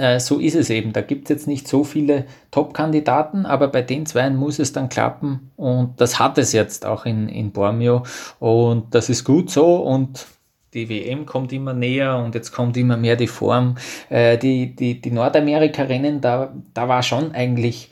äh, 0.00 0.18
so 0.18 0.38
ist 0.38 0.54
es 0.54 0.70
eben. 0.70 0.92
Da 0.92 1.02
gibt 1.02 1.24
es 1.24 1.28
jetzt 1.30 1.46
nicht 1.46 1.68
so 1.68 1.84
viele 1.84 2.24
Top-Kandidaten, 2.50 3.46
aber 3.46 3.68
bei 3.68 3.82
den 3.82 4.06
zwei 4.06 4.30
muss 4.30 4.58
es 4.58 4.72
dann 4.72 4.88
klappen 4.88 5.50
und 5.56 6.00
das 6.00 6.18
hat 6.18 6.38
es 6.38 6.52
jetzt 6.52 6.86
auch 6.86 7.06
in, 7.06 7.28
in 7.28 7.52
Bormio 7.52 8.04
und 8.38 8.94
das 8.94 9.08
ist 9.08 9.24
gut 9.24 9.50
so 9.50 9.76
und 9.76 10.26
die 10.72 10.88
WM 10.88 11.26
kommt 11.26 11.52
immer 11.52 11.74
näher 11.74 12.16
und 12.16 12.34
jetzt 12.34 12.52
kommt 12.52 12.76
immer 12.76 12.96
mehr 12.96 13.16
die 13.16 13.26
Form. 13.26 13.76
Äh, 14.08 14.38
die 14.38 14.74
die, 14.74 15.00
die 15.00 15.10
Nordamerika-Rennen, 15.10 16.20
da, 16.20 16.54
da 16.74 16.88
war 16.88 17.02
schon 17.02 17.32
eigentlich 17.32 17.90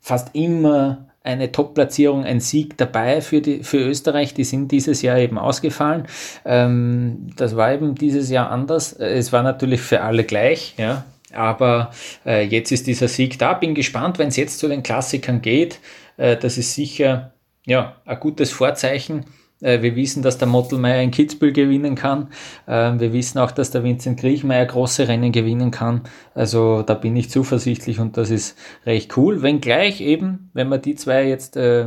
fast 0.00 0.34
immer 0.34 1.06
eine 1.26 1.50
Top-Platzierung, 1.50 2.24
ein 2.24 2.38
Sieg 2.38 2.76
dabei 2.78 3.20
für, 3.20 3.40
die, 3.40 3.64
für 3.64 3.78
Österreich. 3.78 4.32
Die 4.32 4.44
sind 4.44 4.70
dieses 4.70 5.02
Jahr 5.02 5.18
eben 5.18 5.38
ausgefallen. 5.38 6.06
Ähm, 6.44 7.30
das 7.36 7.56
war 7.56 7.72
eben 7.72 7.96
dieses 7.96 8.30
Jahr 8.30 8.50
anders. 8.50 8.92
Es 8.92 9.32
war 9.32 9.42
natürlich 9.42 9.80
für 9.80 10.02
alle 10.02 10.22
gleich, 10.22 10.74
ja. 10.78 11.04
Aber 11.36 11.90
äh, 12.24 12.44
jetzt 12.44 12.72
ist 12.72 12.86
dieser 12.86 13.08
Sieg 13.08 13.38
da. 13.38 13.54
Bin 13.54 13.74
gespannt, 13.74 14.18
wenn 14.18 14.28
es 14.28 14.36
jetzt 14.36 14.58
zu 14.58 14.68
den 14.68 14.82
Klassikern 14.82 15.42
geht. 15.42 15.78
Äh, 16.16 16.36
das 16.36 16.58
ist 16.58 16.74
sicher 16.74 17.32
ja, 17.66 17.96
ein 18.04 18.20
gutes 18.20 18.52
Vorzeichen 18.52 19.24
äh, 19.60 19.82
wir 19.82 19.96
wissen, 19.96 20.22
dass 20.22 20.38
der 20.38 20.48
Mottelmeier 20.48 21.02
in 21.02 21.10
Kitzbühel 21.10 21.52
gewinnen 21.52 21.94
kann. 21.94 22.28
Ähm, 22.68 23.00
wir 23.00 23.12
wissen 23.12 23.38
auch, 23.38 23.50
dass 23.50 23.70
der 23.70 23.82
Vincent 23.82 24.20
Griechmeier 24.20 24.66
große 24.66 25.08
Rennen 25.08 25.32
gewinnen 25.32 25.70
kann. 25.70 26.02
Also 26.34 26.82
da 26.82 26.94
bin 26.94 27.16
ich 27.16 27.30
zuversichtlich 27.30 28.00
und 28.00 28.16
das 28.16 28.30
ist 28.30 28.58
recht 28.84 29.16
cool. 29.16 29.42
Wenngleich 29.42 30.00
eben, 30.00 30.50
wenn 30.52 30.68
man 30.68 30.82
die 30.82 30.94
zwei 30.94 31.26
jetzt 31.26 31.56
äh, 31.56 31.86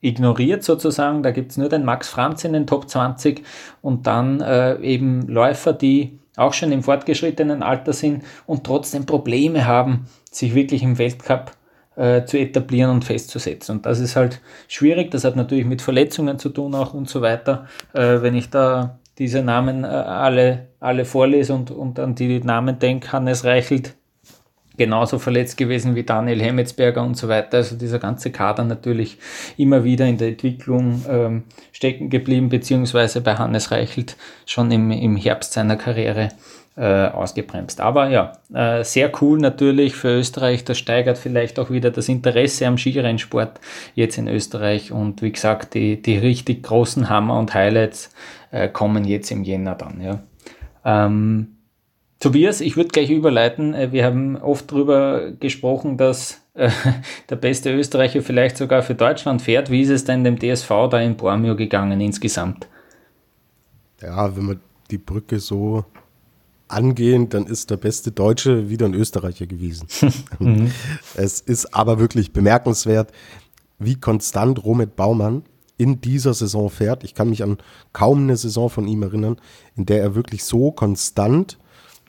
ignoriert 0.00 0.62
sozusagen, 0.62 1.22
da 1.22 1.30
gibt 1.30 1.52
es 1.52 1.56
nur 1.56 1.68
den 1.68 1.84
Max 1.84 2.08
Franz 2.08 2.44
in 2.44 2.52
den 2.52 2.66
Top 2.66 2.88
20 2.88 3.42
und 3.80 4.06
dann 4.06 4.40
äh, 4.40 4.78
eben 4.80 5.26
Läufer, 5.28 5.72
die 5.72 6.18
auch 6.36 6.52
schon 6.52 6.70
im 6.72 6.82
fortgeschrittenen 6.82 7.62
Alter 7.62 7.92
sind 7.92 8.24
und 8.46 8.64
trotzdem 8.64 9.06
Probleme 9.06 9.66
haben, 9.66 10.06
sich 10.30 10.54
wirklich 10.54 10.82
im 10.82 10.98
Weltcup 10.98 11.52
äh, 11.96 12.24
zu 12.24 12.38
etablieren 12.38 12.90
und 12.90 13.04
festzusetzen. 13.04 13.76
Und 13.76 13.86
das 13.86 14.00
ist 14.00 14.16
halt 14.16 14.40
schwierig. 14.68 15.10
Das 15.10 15.24
hat 15.24 15.34
natürlich 15.34 15.64
mit 15.64 15.82
Verletzungen 15.82 16.38
zu 16.38 16.50
tun 16.50 16.74
auch 16.74 16.94
und 16.94 17.08
so 17.08 17.22
weiter. 17.22 17.66
Äh, 17.94 18.20
wenn 18.20 18.34
ich 18.34 18.50
da 18.50 18.98
diese 19.18 19.42
Namen 19.42 19.84
äh, 19.84 19.86
alle, 19.86 20.68
alle 20.78 21.04
vorlese 21.04 21.54
und, 21.54 21.70
und 21.70 21.98
an 21.98 22.14
die 22.14 22.40
Namen 22.40 22.78
denke, 22.78 23.12
Hannes 23.12 23.44
Reichelt 23.44 23.96
genauso 24.76 25.18
verletzt 25.18 25.56
gewesen 25.56 25.94
wie 25.94 26.02
Daniel 26.02 26.42
Hemmetsberger 26.42 27.02
und 27.02 27.16
so 27.16 27.28
weiter. 27.28 27.58
Also 27.58 27.76
dieser 27.76 27.98
ganze 27.98 28.30
Kader 28.30 28.64
natürlich 28.64 29.18
immer 29.56 29.84
wieder 29.84 30.06
in 30.06 30.18
der 30.18 30.28
Entwicklung 30.28 31.04
ähm, 31.08 31.44
stecken 31.72 32.10
geblieben, 32.10 32.48
beziehungsweise 32.48 33.20
bei 33.20 33.36
Hannes 33.36 33.70
Reichelt 33.70 34.16
schon 34.46 34.70
im, 34.70 34.90
im 34.90 35.16
Herbst 35.16 35.52
seiner 35.52 35.76
Karriere 35.76 36.30
äh, 36.76 37.06
ausgebremst. 37.06 37.80
Aber 37.80 38.10
ja, 38.10 38.32
äh, 38.52 38.84
sehr 38.84 39.10
cool 39.22 39.38
natürlich 39.38 39.94
für 39.94 40.18
Österreich. 40.18 40.64
Das 40.64 40.78
steigert 40.78 41.16
vielleicht 41.16 41.58
auch 41.58 41.70
wieder 41.70 41.90
das 41.90 42.08
Interesse 42.08 42.66
am 42.66 42.76
Skirennsport 42.76 43.60
jetzt 43.94 44.18
in 44.18 44.28
Österreich. 44.28 44.92
Und 44.92 45.22
wie 45.22 45.32
gesagt, 45.32 45.74
die, 45.74 46.00
die 46.00 46.18
richtig 46.18 46.62
großen 46.62 47.08
Hammer 47.08 47.38
und 47.38 47.54
Highlights 47.54 48.10
äh, 48.50 48.68
kommen 48.68 49.04
jetzt 49.04 49.30
im 49.30 49.42
Jänner 49.42 49.74
dann. 49.74 50.00
Ja. 50.02 50.18
Ähm, 50.84 51.55
Tobias, 52.18 52.60
ich 52.60 52.76
würde 52.76 52.88
gleich 52.88 53.10
überleiten. 53.10 53.74
Äh, 53.74 53.92
wir 53.92 54.04
haben 54.04 54.36
oft 54.36 54.70
darüber 54.72 55.32
gesprochen, 55.32 55.96
dass 55.96 56.40
äh, 56.54 56.70
der 57.30 57.36
beste 57.36 57.74
Österreicher 57.74 58.22
vielleicht 58.22 58.56
sogar 58.56 58.82
für 58.82 58.94
Deutschland 58.94 59.42
fährt. 59.42 59.70
Wie 59.70 59.82
ist 59.82 59.90
es 59.90 60.04
denn 60.04 60.24
dem 60.24 60.38
DSV 60.38 60.68
da 60.90 61.00
in 61.00 61.16
Bormio 61.16 61.56
gegangen 61.56 62.00
insgesamt? 62.00 62.68
Ja, 64.00 64.36
wenn 64.36 64.44
man 64.44 64.60
die 64.90 64.98
Brücke 64.98 65.40
so 65.40 65.84
angehen, 66.68 67.28
dann 67.28 67.46
ist 67.46 67.70
der 67.70 67.76
beste 67.76 68.10
Deutsche 68.10 68.68
wieder 68.68 68.86
ein 68.86 68.94
Österreicher 68.94 69.46
gewesen. 69.46 69.86
mhm. 70.38 70.72
Es 71.14 71.40
ist 71.40 71.74
aber 71.74 71.98
wirklich 71.98 72.32
bemerkenswert, 72.32 73.12
wie 73.78 73.96
konstant 73.96 74.64
Romet 74.64 74.96
Baumann 74.96 75.42
in 75.78 76.00
dieser 76.00 76.32
Saison 76.32 76.70
fährt. 76.70 77.04
Ich 77.04 77.14
kann 77.14 77.28
mich 77.28 77.42
an 77.42 77.58
kaum 77.92 78.22
eine 78.22 78.36
Saison 78.36 78.70
von 78.70 78.88
ihm 78.88 79.02
erinnern, 79.02 79.36
in 79.76 79.84
der 79.84 80.00
er 80.00 80.14
wirklich 80.14 80.44
so 80.44 80.72
konstant 80.72 81.58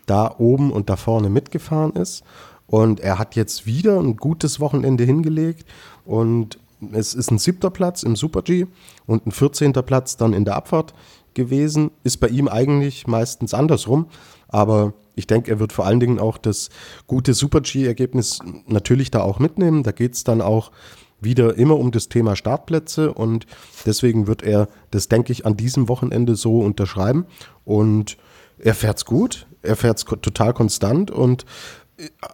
da 0.08 0.36
oben 0.40 0.72
und 0.72 0.90
da 0.90 0.96
vorne 0.96 1.30
mitgefahren 1.30 1.94
ist. 1.94 2.24
Und 2.66 3.00
er 3.00 3.20
hat 3.20 3.36
jetzt 3.36 3.66
wieder 3.66 4.00
ein 4.00 4.18
gutes 4.18 4.60
Wochenende 4.60 5.04
hingelegt 5.04 5.66
und 6.06 6.60
es 6.92 7.14
ist 7.14 7.32
ein 7.32 7.40
siebter 7.40 7.70
Platz 7.70 8.04
im 8.04 8.16
Super 8.16 8.42
G 8.42 8.66
und 9.06 9.26
ein 9.26 9.32
14. 9.32 9.74
Platz 9.74 10.18
dann 10.18 10.34
in 10.34 10.46
der 10.46 10.56
Abfahrt 10.56 10.94
gewesen. 11.34 11.92
Ist 12.04 12.18
bei 12.18 12.28
ihm 12.28 12.48
eigentlich 12.48 13.08
meistens 13.08 13.54
andersrum. 13.54 14.08
Aber 14.50 14.94
ich 15.16 15.28
denke, 15.28 15.52
er 15.52 15.60
wird 15.60 15.74
vor 15.74 15.86
allen 15.86 16.00
Dingen 16.00 16.20
auch 16.20 16.38
das 16.38 16.70
gute 17.08 17.34
Super-G-Ergebnis 17.34 18.40
natürlich 18.68 19.12
da 19.12 19.22
auch 19.22 19.40
mitnehmen. 19.40 19.84
Da 19.84 19.92
geht 19.92 20.14
es 20.14 20.24
dann 20.24 20.42
auch 20.42 20.72
wieder 21.20 21.58
immer 21.58 21.78
um 21.78 21.92
das 21.92 22.10
Thema 22.10 22.36
Startplätze 22.36 23.12
und 23.12 23.48
deswegen 23.86 24.28
wird 24.28 24.44
er 24.44 24.68
das, 24.92 25.08
denke 25.08 25.32
ich, 25.32 25.46
an 25.46 25.58
diesem 25.58 25.90
Wochenende 25.90 26.36
so 26.36 26.60
unterschreiben. 26.60 27.26
Und 27.66 28.18
er 28.60 28.76
fährt's 28.76 29.06
gut, 29.06 29.48
er 29.68 29.76
fährt's 29.76 30.06
total 30.06 30.54
konstant 30.54 31.12
und 31.12 31.46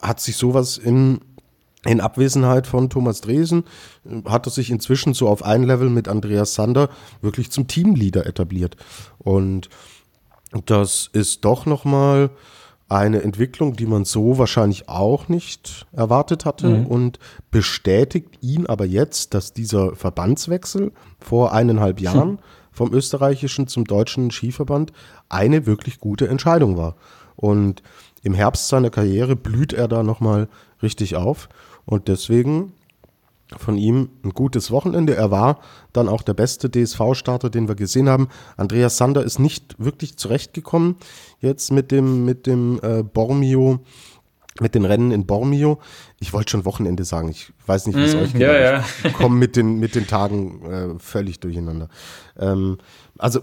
hat 0.01 0.19
sich 0.19 0.37
sowas 0.37 0.77
in, 0.77 1.19
in 1.85 2.01
Abwesenheit 2.01 2.67
von 2.67 2.89
Thomas 2.89 3.21
Dresen, 3.21 3.63
hat 4.25 4.47
er 4.47 4.51
sich 4.51 4.69
inzwischen 4.69 5.13
so 5.13 5.27
auf 5.27 5.43
ein 5.43 5.63
Level 5.63 5.89
mit 5.89 6.07
Andreas 6.07 6.53
Sander 6.53 6.89
wirklich 7.21 7.51
zum 7.51 7.67
Teamleader 7.67 8.25
etabliert. 8.25 8.77
Und 9.17 9.69
das 10.65 11.09
ist 11.13 11.45
doch 11.45 11.65
nochmal 11.65 12.29
eine 12.89 13.23
Entwicklung, 13.23 13.75
die 13.75 13.87
man 13.87 14.05
so 14.05 14.37
wahrscheinlich 14.37 14.87
auch 14.87 15.27
nicht 15.27 15.87
erwartet 15.93 16.45
hatte 16.45 16.69
mhm. 16.69 16.85
und 16.85 17.19
bestätigt 17.49 18.37
ihn 18.41 18.67
aber 18.67 18.85
jetzt, 18.85 19.33
dass 19.33 19.53
dieser 19.53 19.95
Verbandswechsel 19.95 20.91
vor 21.19 21.53
eineinhalb 21.53 21.97
hm. 21.97 22.03
Jahren 22.03 22.39
vom 22.71 22.93
österreichischen 22.93 23.67
zum 23.67 23.85
deutschen 23.85 24.31
Skiverband 24.31 24.91
eine 25.29 25.65
wirklich 25.65 25.99
gute 25.99 26.27
Entscheidung 26.27 26.77
war. 26.77 26.95
Und 27.43 27.83
im 28.21 28.33
Herbst 28.33 28.69
seiner 28.69 28.89
Karriere 28.89 29.35
blüht 29.35 29.73
er 29.73 29.89
da 29.89 30.01
nochmal 30.01 30.47
richtig 30.81 31.17
auf 31.17 31.49
und 31.83 32.07
deswegen 32.07 32.71
von 33.57 33.77
ihm 33.77 34.11
ein 34.23 34.29
gutes 34.29 34.71
Wochenende. 34.71 35.13
Er 35.15 35.29
war 35.29 35.59
dann 35.91 36.07
auch 36.07 36.21
der 36.21 36.35
beste 36.35 36.71
DSV-Starter, 36.71 37.49
den 37.49 37.67
wir 37.67 37.75
gesehen 37.75 38.07
haben. 38.07 38.29
Andreas 38.55 38.95
Sander 38.95 39.25
ist 39.25 39.39
nicht 39.39 39.75
wirklich 39.77 40.15
zurechtgekommen 40.15 40.95
jetzt 41.41 41.69
mit 41.73 41.91
dem, 41.91 42.23
mit 42.23 42.47
dem 42.47 42.79
äh, 42.81 43.03
Bormio, 43.03 43.81
mit 44.61 44.73
den 44.73 44.85
Rennen 44.85 45.11
in 45.11 45.25
Bormio. 45.25 45.79
Ich 46.21 46.31
wollte 46.31 46.51
schon 46.51 46.63
Wochenende 46.63 47.03
sagen. 47.03 47.27
Ich 47.27 47.51
weiß 47.65 47.87
nicht, 47.87 47.97
wie 47.97 48.05
es 48.05 48.15
mm, 48.15 48.19
euch 48.19 48.31
geht. 48.31 48.41
Ja, 48.41 48.57
ja. 48.57 48.85
Ich 49.03 49.11
komme 49.11 49.35
mit 49.35 49.57
den, 49.57 49.79
mit 49.79 49.95
den 49.95 50.07
Tagen 50.07 50.61
äh, 50.65 50.99
völlig 50.99 51.41
durcheinander. 51.41 51.89
Ähm, 52.39 52.77
also 53.17 53.41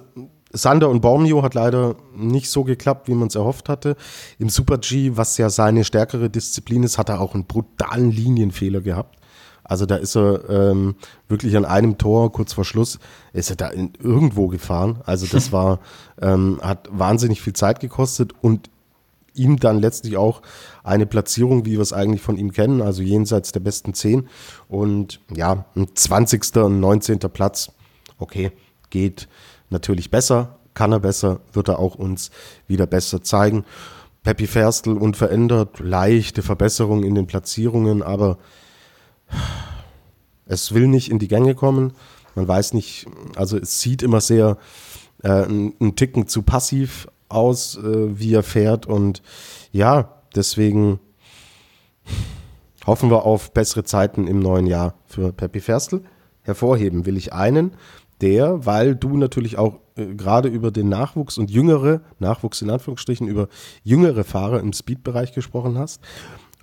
Sander 0.53 0.89
und 0.89 1.01
Bormio 1.01 1.43
hat 1.43 1.55
leider 1.55 1.97
nicht 2.17 2.51
so 2.51 2.65
geklappt, 2.65 3.09
wie 3.09 3.15
man 3.15 3.29
es 3.29 3.37
erhofft 3.37 3.69
hatte. 3.69 3.97
Im 4.39 4.49
Super 4.49 4.79
G, 4.79 5.13
was 5.15 5.39
ja 5.39 5.49
seine 5.49 5.85
stärkere 5.85 6.29
Disziplin 6.29 6.83
ist, 6.83 6.99
hat 6.99 7.09
er 7.09 7.21
auch 7.21 7.35
einen 7.35 7.47
brutalen 7.47 8.11
Linienfehler 8.11 8.81
gehabt. 8.81 9.17
Also 9.63 9.87
da 9.87 9.97
ist 9.97 10.17
er 10.17 10.51
ähm, 10.51 10.97
wirklich 11.29 11.57
an 11.57 11.65
einem 11.65 11.97
Tor, 11.97 12.33
kurz 12.33 12.53
vor 12.53 12.65
Schluss, 12.65 12.99
ist 13.33 13.51
er 13.51 13.57
da 13.57 13.69
in, 13.69 13.93
irgendwo 14.01 14.49
gefahren. 14.49 15.01
Also 15.07 15.27
das 15.27 15.53
war, 15.53 15.79
ähm, 16.21 16.59
hat 16.61 16.89
wahnsinnig 16.91 17.41
viel 17.41 17.53
Zeit 17.53 17.79
gekostet 17.79 18.33
und 18.41 18.69
ihm 19.35 19.59
dann 19.61 19.79
letztlich 19.79 20.17
auch 20.17 20.43
eine 20.83 21.07
Platzierung, 21.07 21.67
wie 21.67 21.75
wir 21.75 21.81
es 21.81 21.93
eigentlich 21.93 22.21
von 22.21 22.37
ihm 22.37 22.53
kennen, 22.53 22.83
also 22.83 23.03
jenseits 23.03 23.53
der 23.53 23.61
besten 23.61 23.95
zehn. 23.95 24.29
Und 24.67 25.21
ja, 25.33 25.67
ein 25.77 25.87
20. 25.95 26.57
und 26.57 26.81
19. 26.81 27.21
Platz, 27.33 27.71
okay, 28.19 28.51
geht 28.91 29.29
natürlich 29.71 30.11
besser, 30.11 30.59
kann 30.75 30.93
er 30.93 31.01
besser, 31.01 31.41
wird 31.53 31.69
er 31.69 31.79
auch 31.79 31.95
uns 31.95 32.31
wieder 32.67 32.87
besser 32.87 33.23
zeigen. 33.23 33.65
Peppi 34.23 34.47
Ferstl 34.47 34.93
unverändert, 34.93 35.81
leichte 35.81 36.43
Verbesserung 36.43 37.05
in 37.05 37.15
den 37.15 37.27
Platzierungen, 37.27 38.03
aber 38.03 38.39
es 40.47 40.75
will 40.75 40.89
nicht 40.89 41.11
in 41.11 41.19
die 41.19 41.29
Gänge 41.29 41.55
kommen. 41.55 41.93
Man 42.35 42.47
weiß 42.47 42.75
nicht, 42.75 43.07
also 43.37 43.57
es 43.57 43.81
sieht 43.81 44.03
immer 44.03 44.21
sehr 44.21 44.59
äh, 45.23 45.45
ein, 45.45 45.97
Ticken 45.97 46.27
zu 46.27 46.43
passiv 46.43 47.09
aus, 47.29 47.77
äh, 47.77 48.19
wie 48.19 48.35
er 48.35 48.43
fährt. 48.43 48.87
Und 48.87 49.23
ja, 49.73 50.23
deswegen 50.35 51.01
hoffen 52.87 53.11
wir 53.11 53.25
auf 53.25 53.53
bessere 53.53 53.85
Zeiten 53.85 54.27
im 54.27 54.41
neuen 54.41 54.67
Jahr 54.67 54.95
für 55.07 55.33
Peppi 55.33 55.61
Ferstl. 55.61 56.03
Hervorheben 56.43 57.07
will 57.07 57.17
ich 57.17 57.33
einen, 57.33 57.73
der, 58.21 58.67
weil 58.67 58.95
du 58.95 59.17
natürlich 59.17 59.59
auch 59.59 59.81
äh, 59.97 60.15
gerade 60.15 60.49
über 60.49 60.71
den 60.71 60.89
Nachwuchs 60.89 61.39
und 61.39 61.51
jüngere, 61.51 62.01
Nachwuchs 62.19 62.63
in 62.63 62.71
Anführungsstrichen, 62.71 63.29
über 63.29 63.49
jüngere 63.83 64.25
Fahrer 64.25 64.61
im 64.61 64.73
Speedbereich 64.73 65.33
gesprochen 65.33 65.79
hast. 65.79 66.01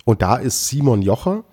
Und 0.04 0.22
da 0.22 0.36
ist 0.36 0.68
Simon 0.68 1.02
Jocher, 1.02 1.44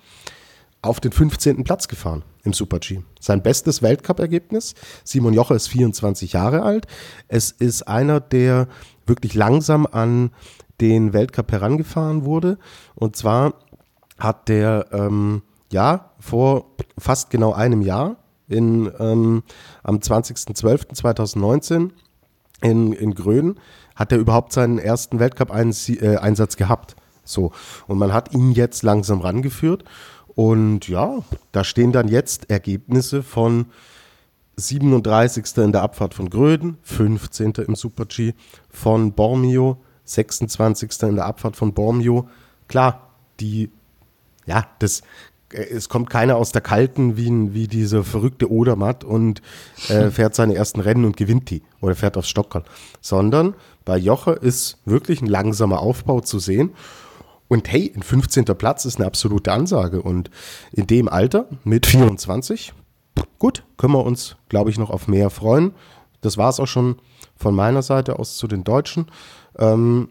auf 0.85 0.99
den 0.99 1.11
15. 1.11 1.63
Platz 1.63 1.87
gefahren 1.87 2.23
im 2.43 2.53
Super-G. 2.53 3.01
Sein 3.19 3.41
bestes 3.41 3.81
Weltcup-Ergebnis. 3.81 4.75
Simon 5.03 5.33
Jocher 5.33 5.55
ist 5.55 5.67
24 5.67 6.33
Jahre 6.33 6.61
alt. 6.61 6.85
Es 7.27 7.49
ist 7.49 7.87
einer, 7.87 8.19
der 8.19 8.67
wirklich 9.07 9.33
langsam 9.33 9.87
an 9.87 10.29
den 10.79 11.13
Weltcup 11.13 11.51
herangefahren 11.51 12.23
wurde. 12.23 12.59
Und 12.93 13.15
zwar 13.15 13.55
hat 14.19 14.47
der 14.47 14.87
ähm, 14.91 15.41
ja 15.71 16.11
vor 16.19 16.75
fast 16.97 17.31
genau 17.31 17.53
einem 17.53 17.81
Jahr 17.81 18.17
in, 18.47 18.91
ähm, 18.99 19.43
am 19.83 19.97
20.12.2019 19.97 21.91
in, 22.61 22.93
in 22.93 23.13
Gröden 23.13 23.59
hat 23.95 24.11
er 24.11 24.17
überhaupt 24.17 24.53
seinen 24.53 24.77
ersten 24.77 25.19
Weltcup-Einsatz 25.19 26.55
äh, 26.55 26.57
gehabt. 26.57 26.95
So. 27.23 27.51
Und 27.87 27.97
man 27.97 28.13
hat 28.13 28.33
ihn 28.33 28.51
jetzt 28.51 28.83
langsam 28.83 29.21
rangeführt. 29.21 29.83
Und 30.35 30.87
ja, 30.87 31.19
da 31.51 31.63
stehen 31.63 31.91
dann 31.91 32.07
jetzt 32.07 32.49
Ergebnisse 32.49 33.23
von 33.23 33.67
37. 34.57 35.57
in 35.57 35.71
der 35.71 35.81
Abfahrt 35.81 36.13
von 36.13 36.29
Gröden, 36.29 36.77
15. 36.83 37.53
im 37.67 37.75
Super-G 37.75 38.33
von 38.69 39.13
Bormio, 39.13 39.77
26. 40.03 41.03
in 41.03 41.15
der 41.15 41.25
Abfahrt 41.25 41.55
von 41.55 41.73
Bormio. 41.73 42.29
Klar, 42.67 43.09
die, 43.39 43.71
ja, 44.45 44.65
das, 44.79 45.03
es 45.53 45.89
kommt 45.89 46.09
keiner 46.09 46.37
aus 46.37 46.51
der 46.51 46.61
Kalten 46.61 47.17
wie, 47.17 47.53
wie 47.53 47.67
dieser 47.67 48.03
verrückte 48.03 48.51
Odermatt 48.51 49.03
und 49.03 49.41
äh, 49.89 50.09
fährt 50.11 50.35
seine 50.35 50.55
ersten 50.55 50.79
Rennen 50.79 51.05
und 51.05 51.17
gewinnt 51.17 51.49
die 51.49 51.61
oder 51.81 51.95
fährt 51.95 52.17
aufs 52.17 52.29
Stockerl, 52.29 52.63
sondern 53.01 53.55
bei 53.85 53.97
Joche 53.97 54.31
ist 54.31 54.79
wirklich 54.85 55.21
ein 55.21 55.27
langsamer 55.27 55.79
Aufbau 55.79 56.21
zu 56.21 56.39
sehen. 56.39 56.71
Und 57.47 57.71
hey, 57.71 57.93
ein 57.95 58.01
15. 58.01 58.45
Platz 58.57 58.85
ist 58.85 58.97
eine 58.97 59.05
absolute 59.05 59.51
Ansage. 59.51 60.01
Und 60.01 60.31
in 60.71 60.87
dem 60.87 61.07
Alter, 61.07 61.45
mit 61.63 61.85
24, 61.85 62.73
gut, 63.37 63.63
können 63.77 63.93
wir 63.93 64.03
uns, 64.03 64.35
glaube 64.49 64.71
ich, 64.71 64.79
noch 64.79 64.89
auf 64.89 65.07
mehr 65.07 65.29
freuen. 65.29 65.73
Das 66.21 66.37
war 66.37 66.49
es 66.49 66.59
auch 66.59 66.67
schon 66.67 66.95
von 67.35 67.53
meiner 67.53 67.83
Seite 67.83 68.17
aus 68.17 68.37
zu 68.37 68.47
den 68.47 68.63
Deutschen. 68.63 69.11
Ähm, 69.59 70.09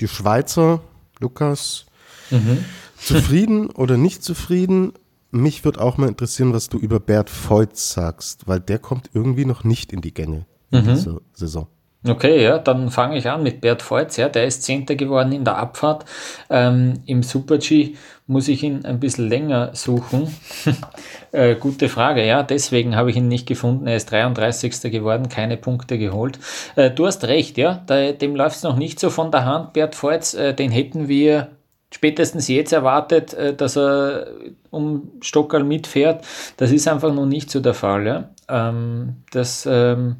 die 0.00 0.08
Schweizer, 0.08 0.80
Lukas, 1.20 1.84
mhm. 2.30 2.64
Zufrieden 3.00 3.70
oder 3.70 3.96
nicht 3.96 4.22
zufrieden? 4.22 4.92
Mich 5.30 5.64
würde 5.64 5.80
auch 5.80 5.98
mal 5.98 6.08
interessieren, 6.08 6.52
was 6.52 6.68
du 6.68 6.78
über 6.78 7.00
Bert 7.00 7.30
Voigt 7.30 7.76
sagst, 7.76 8.48
weil 8.48 8.60
der 8.60 8.78
kommt 8.78 9.10
irgendwie 9.12 9.44
noch 9.44 9.64
nicht 9.64 9.92
in 9.92 10.00
die 10.00 10.14
Gänge 10.14 10.46
mhm. 10.70 10.78
in 10.78 10.84
dieser 10.86 11.20
Saison. 11.34 11.68
Okay, 12.06 12.44
ja, 12.44 12.58
dann 12.58 12.90
fange 12.90 13.18
ich 13.18 13.28
an 13.28 13.42
mit 13.42 13.60
Bert 13.60 13.88
Voits. 13.90 14.16
Ja, 14.16 14.28
der 14.28 14.46
ist 14.46 14.62
Zehnter 14.62 14.94
geworden 14.94 15.32
in 15.32 15.44
der 15.44 15.56
Abfahrt. 15.56 16.04
Ähm, 16.48 16.94
Im 17.06 17.24
Super-G 17.24 17.96
muss 18.28 18.46
ich 18.46 18.62
ihn 18.62 18.84
ein 18.84 19.00
bisschen 19.00 19.28
länger 19.28 19.74
suchen. 19.74 20.32
äh, 21.32 21.56
gute 21.56 21.88
Frage, 21.88 22.24
ja, 22.24 22.44
deswegen 22.44 22.94
habe 22.94 23.10
ich 23.10 23.16
ihn 23.16 23.26
nicht 23.26 23.48
gefunden. 23.48 23.88
Er 23.88 23.96
ist 23.96 24.12
33. 24.12 24.92
geworden, 24.92 25.28
keine 25.28 25.56
Punkte 25.56 25.98
geholt. 25.98 26.38
Äh, 26.76 26.92
du 26.92 27.04
hast 27.04 27.24
recht, 27.24 27.58
ja, 27.58 27.82
da, 27.86 28.12
dem 28.12 28.36
läuft 28.36 28.56
es 28.56 28.62
noch 28.62 28.76
nicht 28.76 29.00
so 29.00 29.10
von 29.10 29.32
der 29.32 29.44
Hand. 29.44 29.72
Bert 29.72 30.00
Voits, 30.00 30.34
äh, 30.34 30.54
den 30.54 30.70
hätten 30.70 31.08
wir 31.08 31.48
spätestens 31.92 32.48
jetzt 32.48 32.72
erwartet, 32.72 33.34
äh, 33.34 33.54
dass 33.54 33.76
er 33.76 34.28
um 34.70 35.10
Stockerl 35.20 35.64
mitfährt. 35.64 36.24
Das 36.56 36.70
ist 36.70 36.88
einfach 36.88 37.12
noch 37.12 37.26
nicht 37.26 37.50
so 37.50 37.60
der 37.60 37.74
Fall. 37.74 38.06
Ja. 38.06 38.30
Ähm, 38.48 39.16
das 39.30 39.66
ähm, 39.70 40.16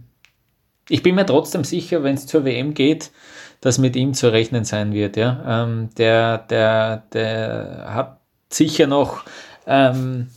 ich 0.89 1.03
bin 1.03 1.15
mir 1.15 1.27
trotzdem 1.27 1.65
sicher, 1.65 2.03
wenn 2.03 2.15
es 2.15 2.27
zur 2.27 2.45
WM 2.45 2.75
geht, 2.75 3.11
dass 3.61 3.79
mit 3.79 3.97
ihm 3.97 4.15
zu 4.15 4.33
rechnen 4.33 4.65
sein 4.65 4.93
wird. 4.93 5.17
Ja? 5.17 5.65
Ähm, 5.65 5.91
der, 5.97 6.39
der, 6.39 7.05
der 7.13 7.87
hat 7.89 8.21
sicher 8.51 8.87
noch, 8.87 9.25
ähm, 9.67 10.29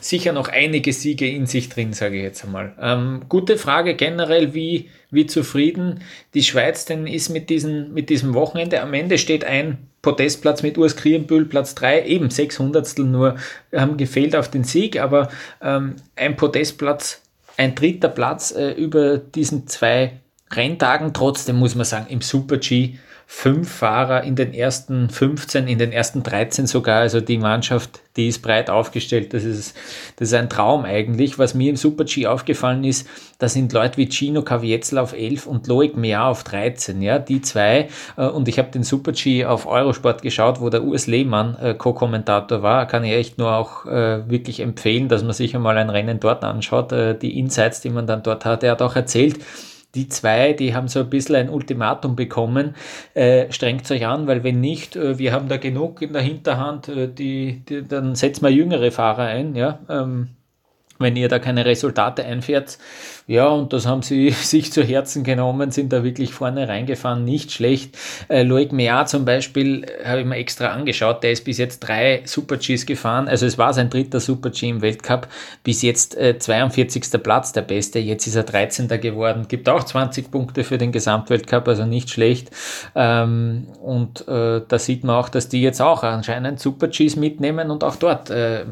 sicher 0.00 0.32
noch 0.32 0.48
einige 0.48 0.92
Siege 0.92 1.28
in 1.28 1.46
sich 1.46 1.68
drin, 1.68 1.92
sage 1.92 2.16
ich 2.16 2.22
jetzt 2.22 2.44
einmal. 2.44 2.74
Ähm, 2.80 3.22
gute 3.28 3.58
Frage 3.58 3.94
generell, 3.94 4.54
wie, 4.54 4.88
wie 5.10 5.26
zufrieden 5.26 6.02
die 6.34 6.42
Schweiz 6.42 6.84
denn 6.84 7.06
ist 7.06 7.28
mit, 7.28 7.50
diesen, 7.50 7.92
mit 7.94 8.10
diesem 8.10 8.34
Wochenende. 8.34 8.80
Am 8.80 8.94
Ende 8.94 9.18
steht 9.18 9.44
ein 9.44 9.78
Podestplatz 10.02 10.62
mit 10.62 10.78
Urs 10.78 10.96
Krienbühl, 10.96 11.44
Platz 11.44 11.74
3, 11.74 12.06
eben 12.06 12.30
600 12.30 12.98
nur 12.98 13.36
haben 13.74 13.96
gefehlt 13.96 14.36
auf 14.36 14.50
den 14.50 14.64
Sieg, 14.64 15.00
aber 15.00 15.28
ähm, 15.60 15.96
ein 16.16 16.36
Podestplatz 16.36 17.22
ein 17.58 17.74
dritter 17.74 18.08
Platz 18.08 18.52
äh, 18.52 18.70
über 18.70 19.18
diesen 19.18 19.66
zwei 19.66 20.20
Renntagen. 20.50 21.12
Trotzdem 21.12 21.56
muss 21.56 21.74
man 21.74 21.84
sagen, 21.84 22.06
im 22.08 22.22
Super 22.22 22.56
G 22.56 22.94
fünf 23.30 23.70
Fahrer 23.70 24.24
in 24.24 24.36
den 24.36 24.54
ersten 24.54 25.10
15, 25.10 25.68
in 25.68 25.78
den 25.78 25.92
ersten 25.92 26.22
13 26.22 26.66
sogar. 26.66 27.00
Also 27.00 27.20
die 27.20 27.36
Mannschaft, 27.36 28.00
die 28.16 28.28
ist 28.28 28.40
breit 28.40 28.70
aufgestellt. 28.70 29.34
Das 29.34 29.44
ist, 29.44 29.76
das 30.16 30.28
ist 30.28 30.34
ein 30.34 30.48
Traum 30.48 30.86
eigentlich. 30.86 31.38
Was 31.38 31.54
mir 31.54 31.68
im 31.68 31.76
Super 31.76 32.04
G 32.04 32.26
aufgefallen 32.26 32.84
ist, 32.84 33.06
da 33.38 33.46
sind 33.46 33.74
Leute 33.74 33.98
wie 33.98 34.08
Gino 34.08 34.40
Caviezel 34.40 34.96
auf 34.96 35.12
11 35.12 35.46
und 35.46 35.66
Loic 35.66 35.94
Mea 35.94 36.26
auf 36.26 36.42
13. 36.42 37.02
Ja, 37.02 37.18
die 37.18 37.42
zwei. 37.42 37.90
Äh, 38.16 38.28
und 38.28 38.48
ich 38.48 38.58
habe 38.58 38.70
den 38.70 38.82
Super 38.82 39.12
G 39.12 39.44
auf 39.44 39.66
Eurosport 39.66 40.22
geschaut, 40.22 40.62
wo 40.62 40.70
der 40.70 40.82
Urs 40.82 41.06
Lehmann 41.06 41.54
äh, 41.56 41.74
Co-Kommentator 41.74 42.62
war. 42.62 42.86
Kann 42.86 43.04
ich 43.04 43.12
echt 43.12 43.36
nur 43.36 43.52
auch 43.52 43.84
äh, 43.84 44.28
wirklich 44.28 44.60
empfehlen, 44.60 45.08
dass 45.08 45.22
man 45.22 45.34
sich 45.34 45.54
einmal 45.54 45.76
ein 45.76 45.90
Rennen 45.90 46.18
dort 46.18 46.44
anschaut. 46.44 46.92
Die 46.92 47.38
Insights, 47.38 47.82
die 47.82 47.90
man 47.90 48.06
dann 48.06 48.22
dort 48.22 48.46
hat. 48.46 48.62
Er 48.62 48.72
hat 48.72 48.80
auch 48.80 48.96
erzählt, 48.96 49.38
die 49.94 50.08
zwei, 50.08 50.52
die 50.52 50.74
haben 50.74 50.88
so 50.88 51.00
ein 51.00 51.10
bisschen 51.10 51.36
ein 51.36 51.48
Ultimatum 51.48 52.14
bekommen, 52.14 52.74
äh, 53.14 53.50
strengt 53.50 53.90
euch 53.90 54.06
an, 54.06 54.26
weil 54.26 54.44
wenn 54.44 54.60
nicht, 54.60 54.96
äh, 54.96 55.18
wir 55.18 55.32
haben 55.32 55.48
da 55.48 55.56
genug 55.56 56.02
in 56.02 56.12
der 56.12 56.22
Hinterhand, 56.22 56.88
äh, 56.88 57.08
die, 57.08 57.62
die, 57.68 57.86
dann 57.86 58.14
setzen 58.14 58.44
wir 58.44 58.50
jüngere 58.50 58.90
Fahrer 58.92 59.24
ein, 59.24 59.54
ja, 59.54 59.80
ähm, 59.88 60.28
wenn 60.98 61.16
ihr 61.16 61.28
da 61.28 61.38
keine 61.38 61.64
Resultate 61.64 62.24
einfährt. 62.24 62.78
Ja, 63.28 63.48
und 63.48 63.74
das 63.74 63.86
haben 63.86 64.00
sie 64.00 64.30
sich 64.32 64.72
zu 64.72 64.82
Herzen 64.82 65.22
genommen, 65.22 65.70
sind 65.70 65.92
da 65.92 66.02
wirklich 66.02 66.32
vorne 66.32 66.66
reingefahren, 66.66 67.24
nicht 67.24 67.52
schlecht. 67.52 67.96
Äh, 68.28 68.42
Loic 68.42 68.72
Mea 68.72 69.04
zum 69.04 69.26
Beispiel 69.26 69.84
äh, 69.84 70.06
habe 70.06 70.20
ich 70.20 70.26
mir 70.26 70.36
extra 70.36 70.68
angeschaut, 70.68 71.22
der 71.22 71.32
ist 71.32 71.44
bis 71.44 71.58
jetzt 71.58 71.80
drei 71.80 72.22
Super-Gs 72.24 72.86
gefahren, 72.86 73.28
also 73.28 73.44
es 73.44 73.58
war 73.58 73.74
sein 73.74 73.90
dritter 73.90 74.18
Super-G 74.18 74.70
im 74.70 74.80
Weltcup, 74.80 75.28
bis 75.62 75.82
jetzt 75.82 76.16
äh, 76.16 76.38
42. 76.38 77.22
Platz 77.22 77.52
der 77.52 77.60
Beste, 77.62 77.98
jetzt 77.98 78.26
ist 78.26 78.34
er 78.34 78.44
13. 78.44 78.88
geworden, 78.88 79.44
gibt 79.46 79.68
auch 79.68 79.84
20 79.84 80.30
Punkte 80.30 80.64
für 80.64 80.78
den 80.78 80.90
Gesamtweltcup, 80.90 81.68
also 81.68 81.84
nicht 81.84 82.08
schlecht. 82.08 82.50
Ähm, 82.94 83.66
und 83.82 84.26
äh, 84.26 84.62
da 84.66 84.78
sieht 84.78 85.04
man 85.04 85.16
auch, 85.16 85.28
dass 85.28 85.50
die 85.50 85.60
jetzt 85.60 85.82
auch 85.82 86.02
anscheinend 86.02 86.60
Super-Gs 86.60 87.16
mitnehmen 87.16 87.70
und 87.70 87.84
auch 87.84 87.96
dort 87.96 88.30
äh, 88.30 88.64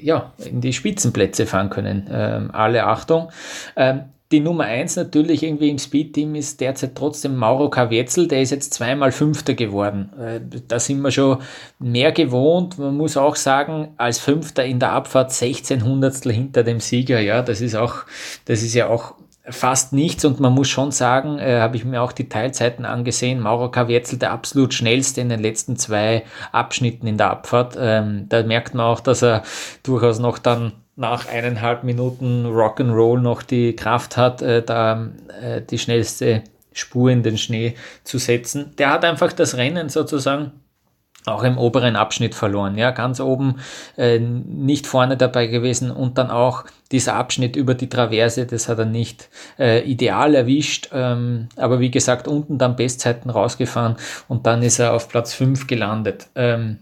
ja, 0.00 0.32
in 0.44 0.60
die 0.60 0.72
Spitzenplätze 0.72 1.46
fahren 1.46 1.70
können. 1.70 2.08
Ähm, 2.10 2.50
alle 2.52 2.84
Achtung. 2.84 3.30
Ähm, 3.76 4.04
die 4.32 4.40
Nummer 4.40 4.64
1 4.64 4.96
natürlich 4.96 5.42
irgendwie 5.42 5.68
im 5.68 5.78
Speed-Team 5.78 6.34
ist 6.34 6.60
derzeit 6.60 6.96
trotzdem 6.96 7.36
Mauro 7.36 7.70
Kavetzel, 7.70 8.26
der 8.26 8.42
ist 8.42 8.50
jetzt 8.50 8.74
zweimal 8.74 9.12
Fünfter 9.12 9.54
geworden. 9.54 10.10
Äh, 10.18 10.40
da 10.66 10.80
sind 10.80 11.00
wir 11.02 11.10
schon 11.10 11.38
mehr 11.78 12.10
gewohnt. 12.10 12.78
Man 12.78 12.96
muss 12.96 13.16
auch 13.16 13.36
sagen, 13.36 13.94
als 13.96 14.18
Fünfter 14.18 14.64
in 14.64 14.80
der 14.80 14.92
Abfahrt 14.92 15.30
16 15.30 15.84
Hundertstel 15.84 16.32
hinter 16.32 16.64
dem 16.64 16.80
Sieger. 16.80 17.20
Ja, 17.20 17.42
das 17.42 17.60
ist 17.60 17.76
auch, 17.76 18.06
das 18.46 18.62
ist 18.62 18.74
ja 18.74 18.88
auch 18.88 19.14
fast 19.48 19.92
nichts 19.92 20.24
und 20.24 20.40
man 20.40 20.52
muss 20.52 20.68
schon 20.68 20.90
sagen, 20.90 21.38
äh, 21.38 21.60
habe 21.60 21.76
ich 21.76 21.84
mir 21.84 22.02
auch 22.02 22.12
die 22.12 22.28
Teilzeiten 22.28 22.84
angesehen, 22.84 23.40
Mauro 23.40 23.70
Kavietzel 23.70 24.18
der 24.18 24.32
absolut 24.32 24.72
schnellste 24.72 25.20
in 25.20 25.28
den 25.28 25.40
letzten 25.40 25.76
zwei 25.76 26.24
Abschnitten 26.52 27.06
in 27.06 27.18
der 27.18 27.30
Abfahrt. 27.30 27.76
Ähm, 27.78 28.26
da 28.28 28.42
merkt 28.42 28.74
man 28.74 28.86
auch, 28.86 29.00
dass 29.00 29.22
er 29.22 29.42
durchaus 29.82 30.18
noch 30.18 30.38
dann 30.38 30.72
nach 30.96 31.28
eineinhalb 31.28 31.84
Minuten 31.84 32.46
Rock'n'Roll 32.46 33.20
noch 33.20 33.42
die 33.42 33.76
Kraft 33.76 34.16
hat, 34.16 34.40
äh, 34.40 34.62
da 34.62 35.08
äh, 35.40 35.60
die 35.60 35.78
schnellste 35.78 36.42
Spur 36.72 37.10
in 37.10 37.22
den 37.22 37.36
Schnee 37.36 37.74
zu 38.02 38.18
setzen. 38.18 38.74
Der 38.78 38.90
hat 38.90 39.04
einfach 39.04 39.32
das 39.32 39.56
Rennen 39.56 39.88
sozusagen 39.88 40.52
auch 41.26 41.42
im 41.42 41.58
oberen 41.58 41.96
Abschnitt 41.96 42.34
verloren. 42.34 42.76
Ja, 42.76 42.90
ganz 42.90 43.20
oben 43.20 43.56
äh, 43.96 44.18
nicht 44.18 44.86
vorne 44.86 45.16
dabei 45.16 45.46
gewesen 45.46 45.90
und 45.90 46.18
dann 46.18 46.30
auch 46.30 46.64
dieser 46.92 47.14
Abschnitt 47.14 47.56
über 47.56 47.74
die 47.74 47.88
Traverse, 47.88 48.46
das 48.46 48.68
hat 48.68 48.78
er 48.78 48.84
nicht 48.84 49.28
äh, 49.58 49.82
ideal 49.82 50.34
erwischt, 50.34 50.90
ähm, 50.92 51.48
aber 51.56 51.80
wie 51.80 51.90
gesagt, 51.90 52.28
unten 52.28 52.58
dann 52.58 52.76
Bestzeiten 52.76 53.30
rausgefahren 53.30 53.96
und 54.28 54.46
dann 54.46 54.62
ist 54.62 54.78
er 54.78 54.92
auf 54.92 55.08
Platz 55.08 55.34
5 55.34 55.66
gelandet. 55.66 56.28
Ähm, 56.34 56.78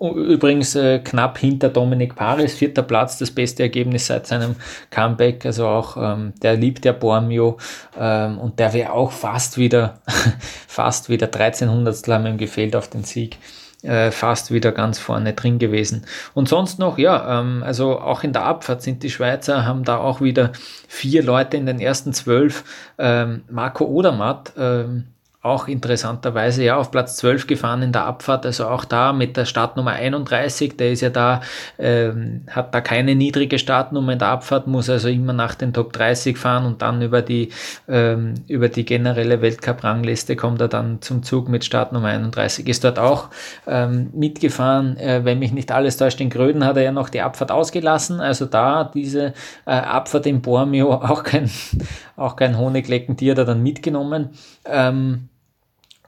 Übrigens 0.00 0.74
äh, 0.76 0.98
knapp 1.00 1.38
hinter 1.38 1.68
Dominik 1.68 2.16
Paris, 2.16 2.54
vierter 2.54 2.82
Platz, 2.82 3.18
das 3.18 3.30
beste 3.30 3.62
Ergebnis 3.62 4.06
seit 4.06 4.26
seinem 4.26 4.56
Comeback. 4.90 5.44
Also 5.44 5.66
auch 5.66 5.96
ähm, 5.98 6.32
der 6.42 6.56
liebt 6.56 6.84
der 6.84 6.94
Bormio 6.94 7.58
ähm, 7.98 8.38
und 8.38 8.58
der 8.58 8.72
wäre 8.72 8.92
auch 8.92 9.12
fast 9.12 9.58
wieder, 9.58 10.00
fast 10.66 11.10
wieder 11.10 11.26
1300 11.26 12.08
haben 12.08 12.26
ihm 12.26 12.38
gefehlt 12.38 12.74
auf 12.76 12.88
den 12.88 13.04
Sieg. 13.04 13.36
Äh, 13.84 14.12
fast 14.12 14.50
wieder 14.50 14.72
ganz 14.72 14.98
vorne 14.98 15.34
drin 15.34 15.58
gewesen. 15.58 16.06
Und 16.32 16.48
sonst 16.48 16.78
noch, 16.78 16.96
ja, 16.96 17.40
ähm, 17.40 17.62
also 17.62 18.00
auch 18.00 18.24
in 18.24 18.32
der 18.32 18.46
Abfahrt 18.46 18.80
sind 18.80 19.02
die 19.02 19.10
Schweizer, 19.10 19.66
haben 19.66 19.84
da 19.84 19.98
auch 19.98 20.22
wieder 20.22 20.52
vier 20.88 21.22
Leute 21.22 21.58
in 21.58 21.66
den 21.66 21.78
ersten 21.80 22.14
zwölf. 22.14 22.64
Ähm, 22.96 23.42
Marco 23.50 23.84
Odermatt, 23.84 24.54
ähm, 24.56 25.08
auch 25.44 25.68
interessanterweise 25.68 26.64
ja 26.64 26.76
auf 26.76 26.90
Platz 26.90 27.16
12 27.16 27.46
gefahren 27.46 27.82
in 27.82 27.92
der 27.92 28.06
Abfahrt, 28.06 28.46
also 28.46 28.66
auch 28.66 28.86
da 28.86 29.12
mit 29.12 29.36
der 29.36 29.44
Startnummer 29.44 29.92
31, 29.92 30.78
der 30.78 30.92
ist 30.92 31.02
ja 31.02 31.10
da, 31.10 31.42
ähm, 31.78 32.46
hat 32.50 32.74
da 32.74 32.80
keine 32.80 33.14
niedrige 33.14 33.58
Startnummer 33.58 34.14
in 34.14 34.18
der 34.18 34.28
Abfahrt, 34.28 34.66
muss 34.66 34.88
also 34.88 35.08
immer 35.08 35.34
nach 35.34 35.54
den 35.54 35.74
Top 35.74 35.92
30 35.92 36.38
fahren 36.38 36.64
und 36.64 36.80
dann 36.80 37.02
über 37.02 37.20
die, 37.20 37.50
ähm, 37.88 38.36
über 38.48 38.70
die 38.70 38.86
generelle 38.86 39.42
Weltcup-Rangliste 39.42 40.34
kommt 40.34 40.62
er 40.62 40.68
dann 40.68 41.02
zum 41.02 41.22
Zug 41.22 41.50
mit 41.50 41.62
Startnummer 41.62 42.08
31, 42.08 42.66
ist 42.66 42.82
dort 42.82 42.98
auch 42.98 43.28
ähm, 43.66 44.08
mitgefahren, 44.14 44.96
äh, 44.96 45.26
wenn 45.26 45.40
mich 45.40 45.52
nicht 45.52 45.70
alles 45.70 45.98
täuscht, 45.98 46.22
in 46.22 46.30
Gröden 46.30 46.64
hat 46.64 46.78
er 46.78 46.84
ja 46.84 46.92
noch 46.92 47.10
die 47.10 47.20
Abfahrt 47.20 47.52
ausgelassen, 47.52 48.18
also 48.18 48.46
da 48.46 48.84
diese 48.84 49.34
äh, 49.66 49.72
Abfahrt 49.72 50.24
in 50.24 50.40
Bormio 50.40 50.94
auch 51.02 51.22
kein, 51.22 51.50
auch 52.16 52.34
kein 52.34 52.56
Honigleckentier 52.56 53.34
da 53.34 53.44
dann 53.44 53.62
mitgenommen. 53.62 54.30
Ähm, 54.64 55.28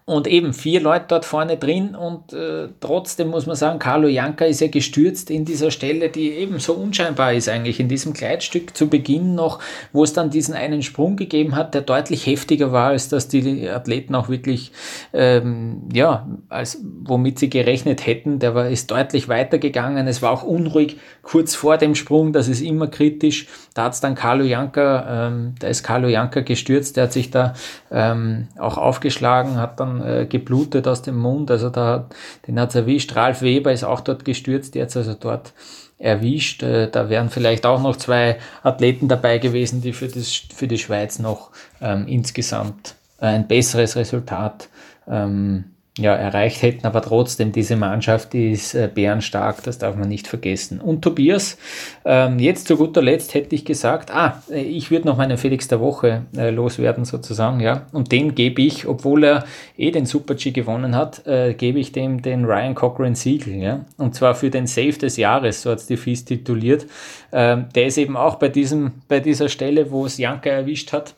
und 0.09 0.29
eben 0.29 0.53
vier 0.53 0.81
Leute 0.81 1.07
dort 1.09 1.25
vorne 1.25 1.57
drin 1.57 1.97
und 1.97 2.33
äh, 2.33 2.69
trotzdem 2.79 3.27
muss 3.27 3.47
man 3.47 3.57
sagen, 3.57 3.81
Carlo 3.81 4.07
Janka 4.07 4.45
ist 4.45 4.61
ja 4.61 4.69
gestürzt 4.69 5.33
in 5.33 5.45
dieser 5.45 5.73
Stelle, 5.73 6.11
die 6.11 6.31
eben 6.31 6.61
so 6.61 6.75
unscheinbar 6.75 7.33
ist 7.33 7.49
eigentlich, 7.49 7.81
in 7.81 7.89
diesem 7.89 8.13
Gleitstück 8.13 8.77
zu 8.77 8.89
Beginn 8.89 9.35
noch, 9.35 9.59
wo 9.93 10.05
es 10.05 10.13
dann 10.13 10.31
diesen 10.31 10.55
einen 10.55 10.83
Sprung 10.83 11.17
gegeben 11.17 11.57
hat, 11.57 11.75
der 11.75 11.83
deutlich 11.83 12.25
heftiger 12.25 12.71
war, 12.71 12.91
als 12.91 13.09
dass 13.09 13.27
die 13.27 13.69
Athleten 13.69 14.15
auch 14.15 14.29
wirklich, 14.29 14.71
ähm, 15.13 15.89
ja, 15.93 16.29
als 16.49 16.81
womit 17.03 17.41
sie 17.41 17.51
gerechnet 17.51 18.07
hätten. 18.07 18.39
Der 18.39 18.55
war, 18.55 18.69
ist 18.69 18.93
deutlich 18.93 19.29
weitergegangen. 19.29 20.07
Es 20.07 20.23
war 20.23 20.31
auch 20.31 20.45
unruhig 20.45 20.99
kurz 21.23 21.57
vor 21.57 21.79
dem 21.79 21.97
Sprung, 21.97 22.33
das 22.33 22.47
ist 22.47 22.61
immer 22.61 22.87
kritisch. 22.87 23.49
Da 23.75 23.87
hat 23.87 23.95
es 23.95 24.01
dann 24.01 24.15
Carlo 24.15 24.45
Janka, 24.45 25.27
ähm, 25.27 25.57
da 25.59 25.67
ist 25.67 25.83
Carlo 25.83 26.07
Janka 26.07 26.43
gestürzt, 26.43 26.97
der 26.97 27.05
hat 27.05 27.13
sich 27.13 27.33
da 27.33 27.55
ähm, 27.91 28.47
auch 28.57 28.79
aufgeschlagen, 28.79 29.57
hat 29.57 29.81
dann 29.81 29.96
äh, 30.03 30.27
geblutet 30.27 30.89
aus 30.89 31.03
dem 31.03 31.17
Mund, 31.17 31.51
also 31.51 31.71
da, 31.71 32.09
den 32.47 32.59
hat 32.59 32.71
es 32.71 32.75
erwischt. 32.75 33.15
Ralf 33.17 33.43
Weber 33.43 33.73
ist 33.73 33.85
auch 33.85 34.01
dort 34.01 34.25
gestürzt, 34.25 34.75
jetzt 34.75 34.97
also 34.97 35.15
dort 35.15 35.53
erwischt. 35.99 36.63
Äh, 36.63 36.91
da 36.91 37.09
wären 37.09 37.31
vielleicht 37.31 37.67
auch 37.67 37.81
noch 37.81 37.97
zwei 37.97 38.39
Athleten 38.63 39.09
dabei 39.09 39.39
gewesen, 39.39 39.81
die 39.81 39.93
für, 39.93 40.09
das, 40.09 40.33
für 40.55 40.69
die 40.69 40.79
Schweiz 40.79 41.19
noch 41.19 41.51
ähm, 41.81 42.07
insgesamt 42.09 42.95
ein 43.19 43.47
besseres 43.47 43.97
Resultat 43.97 44.69
ähm, 45.09 45.76
ja, 45.99 46.15
erreicht 46.15 46.61
hätten, 46.61 46.87
aber 46.87 47.01
trotzdem, 47.01 47.53
diese 47.53 47.75
Mannschaft 47.75 48.35
ist 48.35 48.75
äh, 48.75 48.91
bärenstark, 48.93 49.63
das 49.63 49.79
darf 49.79 49.97
man 49.97 50.09
nicht 50.09 50.29
vergessen. 50.29 50.79
Und 50.79 51.03
Tobias, 51.03 51.57
ähm, 52.05 52.39
jetzt 52.39 52.69
zu 52.69 52.77
guter 52.77 53.01
Letzt 53.01 53.33
hätte 53.33 53.55
ich 53.55 53.65
gesagt, 53.65 54.11
ah, 54.11 54.43
äh, 54.51 54.61
ich 54.61 54.91
würde 54.91 55.07
noch 55.07 55.17
meinen 55.17 55.39
Felix 55.39 55.69
der 55.69 55.81
Woche 55.81 56.27
äh, 56.37 56.51
loswerden 56.51 57.07
sozusagen, 57.07 57.61
ja, 57.61 57.87
und 57.93 58.13
den 58.13 58.35
gebe 58.35 58.61
ich, 58.61 58.87
obwohl 58.87 59.25
er 59.25 59.45
eh 59.79 59.91
den 59.91 60.05
Super-G 60.05 60.51
gewonnen 60.51 60.95
hat, 60.95 61.27
äh, 61.27 61.55
gebe 61.55 61.79
ich 61.79 61.93
dem 61.93 62.21
den 62.21 62.45
Ryan 62.45 62.75
Cochran 62.75 63.15
Siegel, 63.15 63.55
ja, 63.55 63.87
und 63.97 64.15
zwar 64.15 64.35
für 64.35 64.51
den 64.51 64.67
Save 64.67 64.99
des 64.99 65.17
Jahres, 65.17 65.63
so 65.63 65.71
hat 65.71 65.79
es 65.79 65.87
die 65.87 65.97
FIS 65.97 66.27
tituliert. 66.27 66.87
Ähm, 67.33 67.67
der 67.75 67.87
ist 67.87 67.97
eben 67.97 68.19
auch 68.19 68.35
bei 68.35 68.49
diesem, 68.49 68.93
bei 69.09 69.21
dieser 69.21 69.49
Stelle, 69.49 69.91
wo 69.91 70.05
es 70.05 70.19
Janka 70.19 70.51
erwischt 70.51 70.93
hat, 70.93 71.15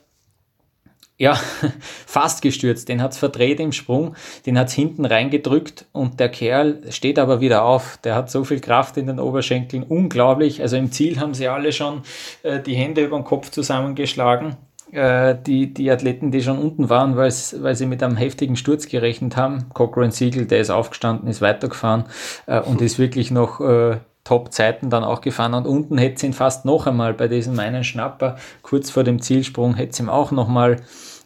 ja, 1.19 1.37
fast 2.07 2.41
gestürzt. 2.41 2.89
Den 2.89 3.03
hat's 3.03 3.17
verdreht 3.19 3.59
im 3.59 3.73
Sprung, 3.73 4.15
den 4.45 4.57
hat's 4.57 4.73
hinten 4.73 5.05
reingedrückt 5.05 5.85
und 5.91 6.19
der 6.19 6.29
Kerl 6.29 6.81
steht 6.89 7.19
aber 7.19 7.41
wieder 7.41 7.63
auf. 7.63 7.99
Der 8.03 8.15
hat 8.15 8.31
so 8.31 8.43
viel 8.43 8.61
Kraft 8.61 8.97
in 8.97 9.05
den 9.05 9.19
Oberschenkeln, 9.19 9.83
unglaublich. 9.83 10.61
Also 10.61 10.77
im 10.77 10.91
Ziel 10.91 11.19
haben 11.19 11.33
sie 11.35 11.47
alle 11.47 11.73
schon 11.73 12.01
äh, 12.41 12.59
die 12.59 12.75
Hände 12.75 13.03
über 13.03 13.17
den 13.17 13.25
Kopf 13.25 13.51
zusammengeschlagen. 13.51 14.55
Äh, 14.91 15.35
die, 15.45 15.71
die 15.73 15.91
Athleten, 15.91 16.31
die 16.31 16.41
schon 16.41 16.57
unten 16.57 16.89
waren, 16.89 17.15
weil 17.15 17.31
sie 17.31 17.85
mit 17.85 18.01
einem 18.01 18.15
heftigen 18.15 18.55
Sturz 18.55 18.87
gerechnet 18.87 19.35
haben. 19.35 19.69
Cochrane 19.73 20.11
Siegel, 20.11 20.45
der 20.45 20.61
ist 20.61 20.71
aufgestanden, 20.71 21.29
ist 21.29 21.41
weitergefahren 21.41 22.05
äh, 22.47 22.61
und 22.61 22.81
ist 22.81 22.97
wirklich 22.97 23.29
noch 23.29 23.59
äh, 23.59 23.97
Top-Zeiten 24.23 24.89
dann 24.89 25.03
auch 25.03 25.21
gefahren 25.21 25.53
und 25.53 25.65
unten 25.65 25.97
hätte 25.97 26.15
es 26.15 26.23
ihn 26.23 26.33
fast 26.33 26.63
noch 26.63 26.87
einmal 26.87 27.13
bei 27.13 27.27
diesem 27.27 27.57
einen 27.59 27.83
Schnapper 27.83 28.37
kurz 28.61 28.91
vor 28.91 29.03
dem 29.03 29.21
Zielsprung 29.21 29.75
hätte 29.75 29.91
es 29.91 29.99
ihm 29.99 30.09
auch 30.09 30.31
noch 30.31 30.47
mal 30.47 30.77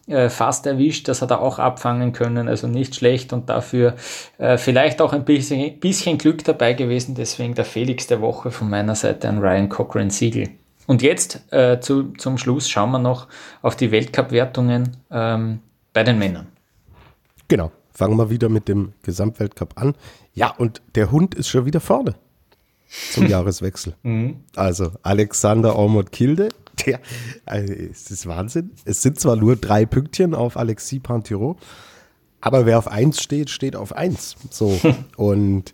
äh, 0.08 0.30
fast 0.30 0.66
erwischt, 0.66 1.08
das 1.08 1.22
hat 1.22 1.32
er 1.32 1.41
auch 1.41 1.60
abfangen 1.60 2.12
können, 2.12 2.47
also 2.47 2.68
nicht 2.68 2.95
schlecht 2.95 3.32
und 3.32 3.49
dafür 3.49 3.95
äh, 4.38 4.58
vielleicht 4.58 5.01
auch 5.01 5.14
ein 5.14 5.26
bisschen, 5.26 5.80
bisschen 5.80 6.18
Glück 6.18 6.43
dabei 6.43 6.74
gewesen, 6.74 7.16
deswegen 7.16 7.56
der 7.56 7.66
Felix 7.66 8.08
der 8.08 8.22
Woche 8.22 8.51
von 8.51 8.70
meiner 8.70 8.95
Seite 8.95 9.30
an 9.30 9.39
Ryan 9.39 9.70
Cochran 9.70 10.10
Siegel. 10.10 10.49
Und 10.86 11.01
jetzt 11.01 11.41
äh, 11.54 11.80
zu, 11.80 12.12
zum 12.14 12.38
Schluss 12.38 12.70
schauen 12.70 12.91
wir 12.91 12.99
noch 12.99 13.28
auf 13.62 13.76
die 13.76 13.91
Weltcup-Wertungen 13.91 14.97
ähm, 15.10 15.60
bei 15.93 16.04
den 16.04 16.20
Männern. 16.20 16.47
Genau, 17.47 17.72
fangen 17.93 18.18
wir 18.18 18.30
wieder 18.30 18.49
mit 18.49 18.68
dem 18.68 18.93
Gesamtweltcup 19.04 19.80
an. 19.80 19.95
Ja, 20.34 20.49
und 20.49 20.82
der 20.95 21.12
Hund 21.12 21.36
ist 21.36 21.47
schon 21.47 21.66
wieder 21.66 21.80
vorne 21.80 22.16
zum 23.12 23.28
Jahreswechsel. 23.30 23.95
Mhm. 24.04 24.41
Also 24.56 24.91
Alexander 25.01 25.76
Ormond 25.76 26.12
Kilde, 26.12 26.49
der, 26.86 27.00
also 27.46 27.74
es 27.74 28.10
ist 28.12 28.28
Wahnsinn. 28.28 28.72
Es 28.86 29.02
sind 29.02 29.20
zwar 29.20 29.36
nur 29.36 29.56
drei 29.56 29.86
Pünktchen 29.86 30.34
auf 30.34 30.58
Alexis 30.58 31.02
Pantiro, 31.02 31.58
aber 32.42 32.66
wer 32.66 32.78
auf 32.78 32.88
eins 32.88 33.22
steht, 33.22 33.50
steht 33.50 33.76
auf 33.76 33.96
eins. 33.96 34.36
So. 34.50 34.80
und 35.18 35.74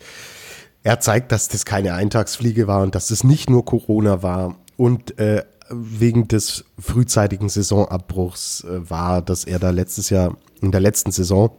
er 0.83 0.99
zeigt, 0.99 1.31
dass 1.31 1.47
das 1.47 1.65
keine 1.65 1.93
Eintagsfliege 1.93 2.67
war 2.67 2.81
und 2.83 2.95
dass 2.95 3.11
es 3.11 3.23
nicht 3.23 3.49
nur 3.49 3.65
Corona 3.65 4.23
war 4.23 4.55
und 4.77 5.17
äh, 5.19 5.43
wegen 5.69 6.27
des 6.27 6.65
frühzeitigen 6.79 7.49
Saisonabbruchs 7.49 8.63
äh, 8.63 8.89
war, 8.89 9.21
dass 9.21 9.43
er 9.43 9.59
da 9.59 9.69
letztes 9.69 10.09
Jahr 10.09 10.35
in 10.61 10.71
der 10.71 10.81
letzten 10.81 11.11
Saison 11.11 11.51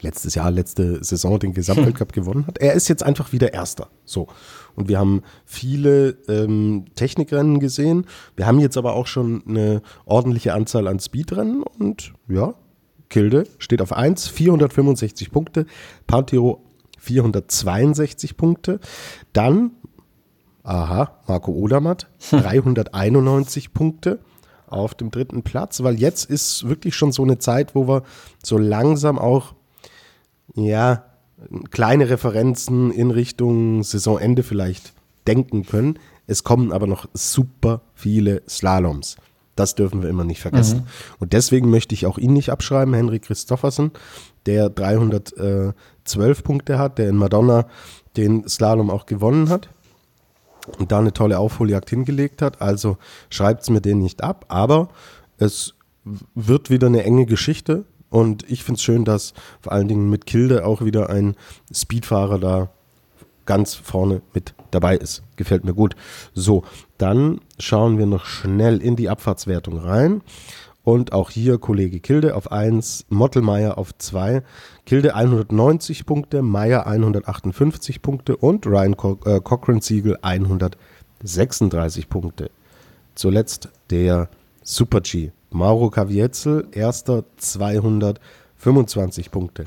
letztes 0.00 0.34
Jahr, 0.34 0.50
letzte 0.50 1.02
Saison 1.02 1.38
den 1.38 1.52
Gesamtweltcup 1.52 2.12
gewonnen 2.12 2.46
hat. 2.46 2.58
Er 2.58 2.74
ist 2.74 2.88
jetzt 2.88 3.02
einfach 3.02 3.32
wieder 3.32 3.52
Erster. 3.52 3.88
So. 4.04 4.28
Und 4.80 4.88
wir 4.88 4.98
haben 4.98 5.20
viele 5.44 6.16
ähm, 6.26 6.86
Technikrennen 6.94 7.60
gesehen. 7.60 8.06
Wir 8.34 8.46
haben 8.46 8.60
jetzt 8.60 8.78
aber 8.78 8.94
auch 8.94 9.06
schon 9.06 9.42
eine 9.46 9.82
ordentliche 10.06 10.54
Anzahl 10.54 10.88
an 10.88 10.98
Speedrennen 10.98 11.62
und 11.62 12.14
ja, 12.28 12.54
Kilde 13.10 13.44
steht 13.58 13.82
auf 13.82 13.92
1, 13.92 14.28
465 14.28 15.30
Punkte. 15.30 15.66
Pantero 16.06 16.64
462 16.98 18.38
Punkte. 18.38 18.80
Dann, 19.34 19.72
aha, 20.62 21.20
Marco 21.28 21.52
Odermatt, 21.52 22.08
391 22.30 23.74
Punkte 23.74 24.20
auf 24.66 24.94
dem 24.94 25.10
dritten 25.10 25.42
Platz, 25.42 25.82
weil 25.82 26.00
jetzt 26.00 26.24
ist 26.24 26.66
wirklich 26.66 26.94
schon 26.94 27.12
so 27.12 27.22
eine 27.22 27.38
Zeit, 27.38 27.74
wo 27.74 27.86
wir 27.86 28.02
so 28.42 28.56
langsam 28.56 29.18
auch 29.18 29.54
ja, 30.54 31.04
kleine 31.70 32.10
Referenzen 32.10 32.90
in 32.90 33.10
Richtung 33.10 33.82
Saisonende 33.82 34.42
vielleicht 34.42 34.92
denken 35.26 35.64
können. 35.64 35.98
Es 36.26 36.44
kommen 36.44 36.72
aber 36.72 36.86
noch 36.86 37.08
super 37.12 37.82
viele 37.94 38.42
Slaloms. 38.48 39.16
Das 39.56 39.74
dürfen 39.74 40.02
wir 40.02 40.08
immer 40.08 40.24
nicht 40.24 40.40
vergessen. 40.40 40.78
Mhm. 40.78 40.86
Und 41.18 41.32
deswegen 41.32 41.70
möchte 41.70 41.94
ich 41.94 42.06
auch 42.06 42.18
ihn 42.18 42.32
nicht 42.32 42.50
abschreiben, 42.50 42.94
Henrik 42.94 43.24
Christoffersen, 43.24 43.90
der 44.46 44.70
312 44.70 45.74
Punkte 46.42 46.78
hat, 46.78 46.98
der 46.98 47.08
in 47.08 47.16
Madonna 47.16 47.66
den 48.16 48.48
Slalom 48.48 48.90
auch 48.90 49.06
gewonnen 49.06 49.48
hat 49.48 49.68
und 50.78 50.92
da 50.92 50.98
eine 50.98 51.12
tolle 51.12 51.38
Aufholjagd 51.38 51.90
hingelegt 51.90 52.42
hat. 52.42 52.62
Also 52.62 52.96
schreibt 53.28 53.62
es 53.62 53.70
mir 53.70 53.80
den 53.80 53.98
nicht 53.98 54.22
ab, 54.22 54.46
aber 54.48 54.88
es 55.38 55.74
wird 56.34 56.70
wieder 56.70 56.86
eine 56.86 57.04
enge 57.04 57.26
Geschichte. 57.26 57.84
Und 58.10 58.44
ich 58.50 58.64
finde 58.64 58.76
es 58.78 58.82
schön, 58.82 59.04
dass 59.04 59.32
vor 59.60 59.72
allen 59.72 59.88
Dingen 59.88 60.10
mit 60.10 60.26
Kilde 60.26 60.66
auch 60.66 60.84
wieder 60.84 61.08
ein 61.10 61.36
Speedfahrer 61.72 62.38
da 62.38 62.70
ganz 63.46 63.74
vorne 63.74 64.20
mit 64.34 64.54
dabei 64.70 64.96
ist. 64.96 65.22
Gefällt 65.36 65.64
mir 65.64 65.74
gut. 65.74 65.96
So, 66.34 66.64
dann 66.98 67.40
schauen 67.58 67.98
wir 67.98 68.06
noch 68.06 68.24
schnell 68.24 68.82
in 68.82 68.96
die 68.96 69.08
Abfahrtswertung 69.08 69.78
rein. 69.78 70.22
Und 70.82 71.12
auch 71.12 71.30
hier 71.30 71.58
Kollege 71.58 72.00
Kilde 72.00 72.34
auf 72.34 72.50
1, 72.50 73.06
Mottelmeier 73.10 73.76
auf 73.76 73.96
2, 73.96 74.42
Kilde 74.86 75.14
190 75.14 76.06
Punkte, 76.06 76.42
Meier 76.42 76.86
158 76.86 78.02
Punkte 78.02 78.36
und 78.36 78.66
Ryan 78.66 78.96
Co 78.96 79.18
äh, 79.24 79.40
Cochran 79.40 79.82
Siegel 79.82 80.16
136 80.22 82.08
Punkte. 82.08 82.50
Zuletzt 83.14 83.68
der 83.90 84.30
Super 84.62 85.00
G 85.02 85.32
Mauro 85.50 85.90
Caviezel, 85.90 86.68
erster 86.72 87.24
225 87.36 89.30
Punkte. 89.30 89.64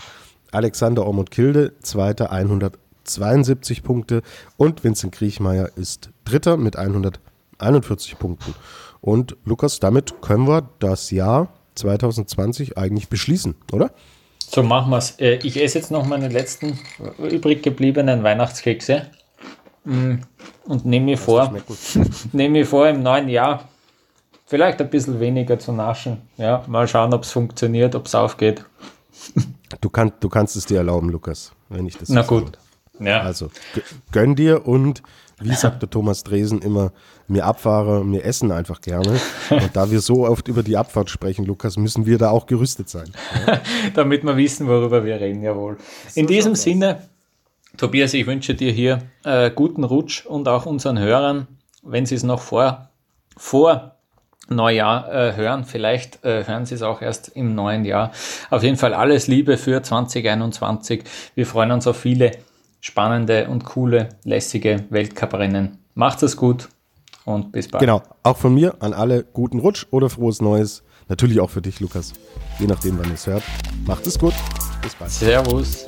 Alexander 0.51 1.05
Ormond 1.05 1.31
Kilde, 1.31 1.73
zweiter 1.79 2.31
172 2.31 3.83
Punkte. 3.83 4.21
Und 4.57 4.83
Vincent 4.83 5.13
Kriechmeier 5.13 5.69
ist 5.75 6.09
dritter 6.25 6.57
mit 6.57 6.75
141 6.77 8.17
Punkten. 8.19 8.55
Und 9.01 9.35
Lukas, 9.45 9.79
damit 9.79 10.21
können 10.21 10.47
wir 10.47 10.69
das 10.79 11.11
Jahr 11.11 11.53
2020 11.75 12.77
eigentlich 12.77 13.09
beschließen, 13.09 13.55
oder? 13.71 13.91
So 14.39 14.63
machen 14.63 14.91
wir 14.91 14.97
es. 14.97 15.19
Äh, 15.19 15.39
ich 15.43 15.61
esse 15.61 15.79
jetzt 15.79 15.91
noch 15.91 16.05
meine 16.05 16.27
letzten 16.29 16.79
übrig 17.17 17.63
gebliebenen 17.63 18.23
Weihnachtskekse 18.23 19.07
mm, 19.83 20.13
und 20.65 20.85
nehme 20.85 21.05
mir 21.05 21.17
vor, 21.17 21.53
nehme 22.31 22.59
mir 22.59 22.65
vor, 22.65 22.87
im 22.87 23.01
neuen 23.01 23.27
Jahr 23.29 23.67
vielleicht 24.53 24.79
ein 24.81 24.89
bisschen 24.91 25.19
weniger 25.19 25.57
zu 25.57 25.71
naschen. 25.71 26.21
Ja, 26.37 26.63
mal 26.67 26.87
schauen, 26.87 27.11
ob 27.15 27.23
es 27.23 27.31
funktioniert, 27.31 27.95
ob 27.95 28.05
es 28.05 28.13
aufgeht. 28.13 28.63
Du, 29.81 29.89
kann, 29.89 30.13
du 30.19 30.29
kannst 30.29 30.55
es 30.55 30.67
dir 30.67 30.77
erlauben, 30.77 31.09
Lukas, 31.09 31.53
wenn 31.69 31.87
ich 31.87 31.97
das 31.97 32.09
Na 32.09 32.21
so 32.21 32.35
gut. 32.35 32.59
sage. 32.99 33.09
Ja. 33.09 33.21
Also 33.21 33.49
gönn 34.11 34.35
dir 34.35 34.67
und 34.67 35.01
wie 35.41 35.55
sagt 35.55 35.81
der 35.81 35.89
Thomas 35.89 36.23
Dresen 36.23 36.61
immer, 36.61 36.91
wir 37.27 37.47
Abfahrer, 37.47 38.05
wir 38.05 38.23
essen 38.23 38.51
einfach 38.51 38.79
gerne. 38.81 39.19
Und 39.49 39.71
da 39.75 39.89
wir 39.89 40.01
so 40.01 40.27
oft 40.27 40.47
über 40.47 40.61
die 40.61 40.77
Abfahrt 40.77 41.09
sprechen, 41.09 41.45
Lukas, 41.45 41.75
müssen 41.75 42.05
wir 42.05 42.19
da 42.19 42.29
auch 42.29 42.45
gerüstet 42.45 42.89
sein. 42.89 43.11
Damit 43.95 44.23
wir 44.23 44.37
wissen, 44.37 44.67
worüber 44.67 45.03
wir 45.03 45.19
reden, 45.19 45.41
jawohl. 45.41 45.77
In 46.13 46.27
diesem 46.27 46.53
Sinne, 46.53 47.01
Tobias, 47.75 48.13
ich 48.13 48.27
wünsche 48.27 48.53
dir 48.53 48.71
hier 48.71 48.99
äh, 49.23 49.49
guten 49.49 49.83
Rutsch 49.83 50.27
und 50.27 50.47
auch 50.47 50.67
unseren 50.67 50.99
Hörern, 50.99 51.47
wenn 51.81 52.05
sie 52.05 52.13
es 52.13 52.21
noch 52.21 52.39
vor, 52.39 52.89
vor 53.35 53.92
Neujahr 54.49 55.11
äh, 55.11 55.35
hören, 55.35 55.63
vielleicht 55.65 56.23
äh, 56.23 56.45
hören 56.45 56.65
sie 56.65 56.75
es 56.75 56.81
auch 56.81 57.01
erst 57.01 57.29
im 57.29 57.55
neuen 57.55 57.85
Jahr. 57.85 58.11
Auf 58.49 58.63
jeden 58.63 58.77
Fall 58.77 58.93
alles 58.93 59.27
Liebe 59.27 59.57
für 59.57 59.81
2021. 59.81 61.03
Wir 61.35 61.45
freuen 61.45 61.71
uns 61.71 61.87
auf 61.87 61.97
viele 61.97 62.31
spannende 62.81 63.47
und 63.47 63.63
coole, 63.63 64.09
lässige 64.23 64.83
Weltcuprennen. 64.89 65.79
Macht 65.95 66.23
es 66.23 66.35
gut 66.35 66.67
und 67.25 67.51
bis 67.51 67.69
bald. 67.69 67.81
Genau, 67.81 68.01
auch 68.23 68.37
von 68.37 68.53
mir 68.53 68.75
an 68.81 68.93
alle 68.93 69.23
guten 69.23 69.59
Rutsch 69.59 69.85
oder 69.91 70.09
frohes 70.09 70.41
Neues. 70.41 70.83
Natürlich 71.07 71.39
auch 71.39 71.49
für 71.49 71.61
dich, 71.61 71.79
Lukas. 71.79 72.13
Je 72.59 72.67
nachdem, 72.67 72.97
wann 72.99 73.07
ihr 73.07 73.13
es 73.13 73.27
hört. 73.27 73.43
Macht 73.85 74.07
es 74.07 74.19
gut. 74.19 74.33
Bis 74.81 74.95
bald. 74.95 75.11
Servus. 75.11 75.85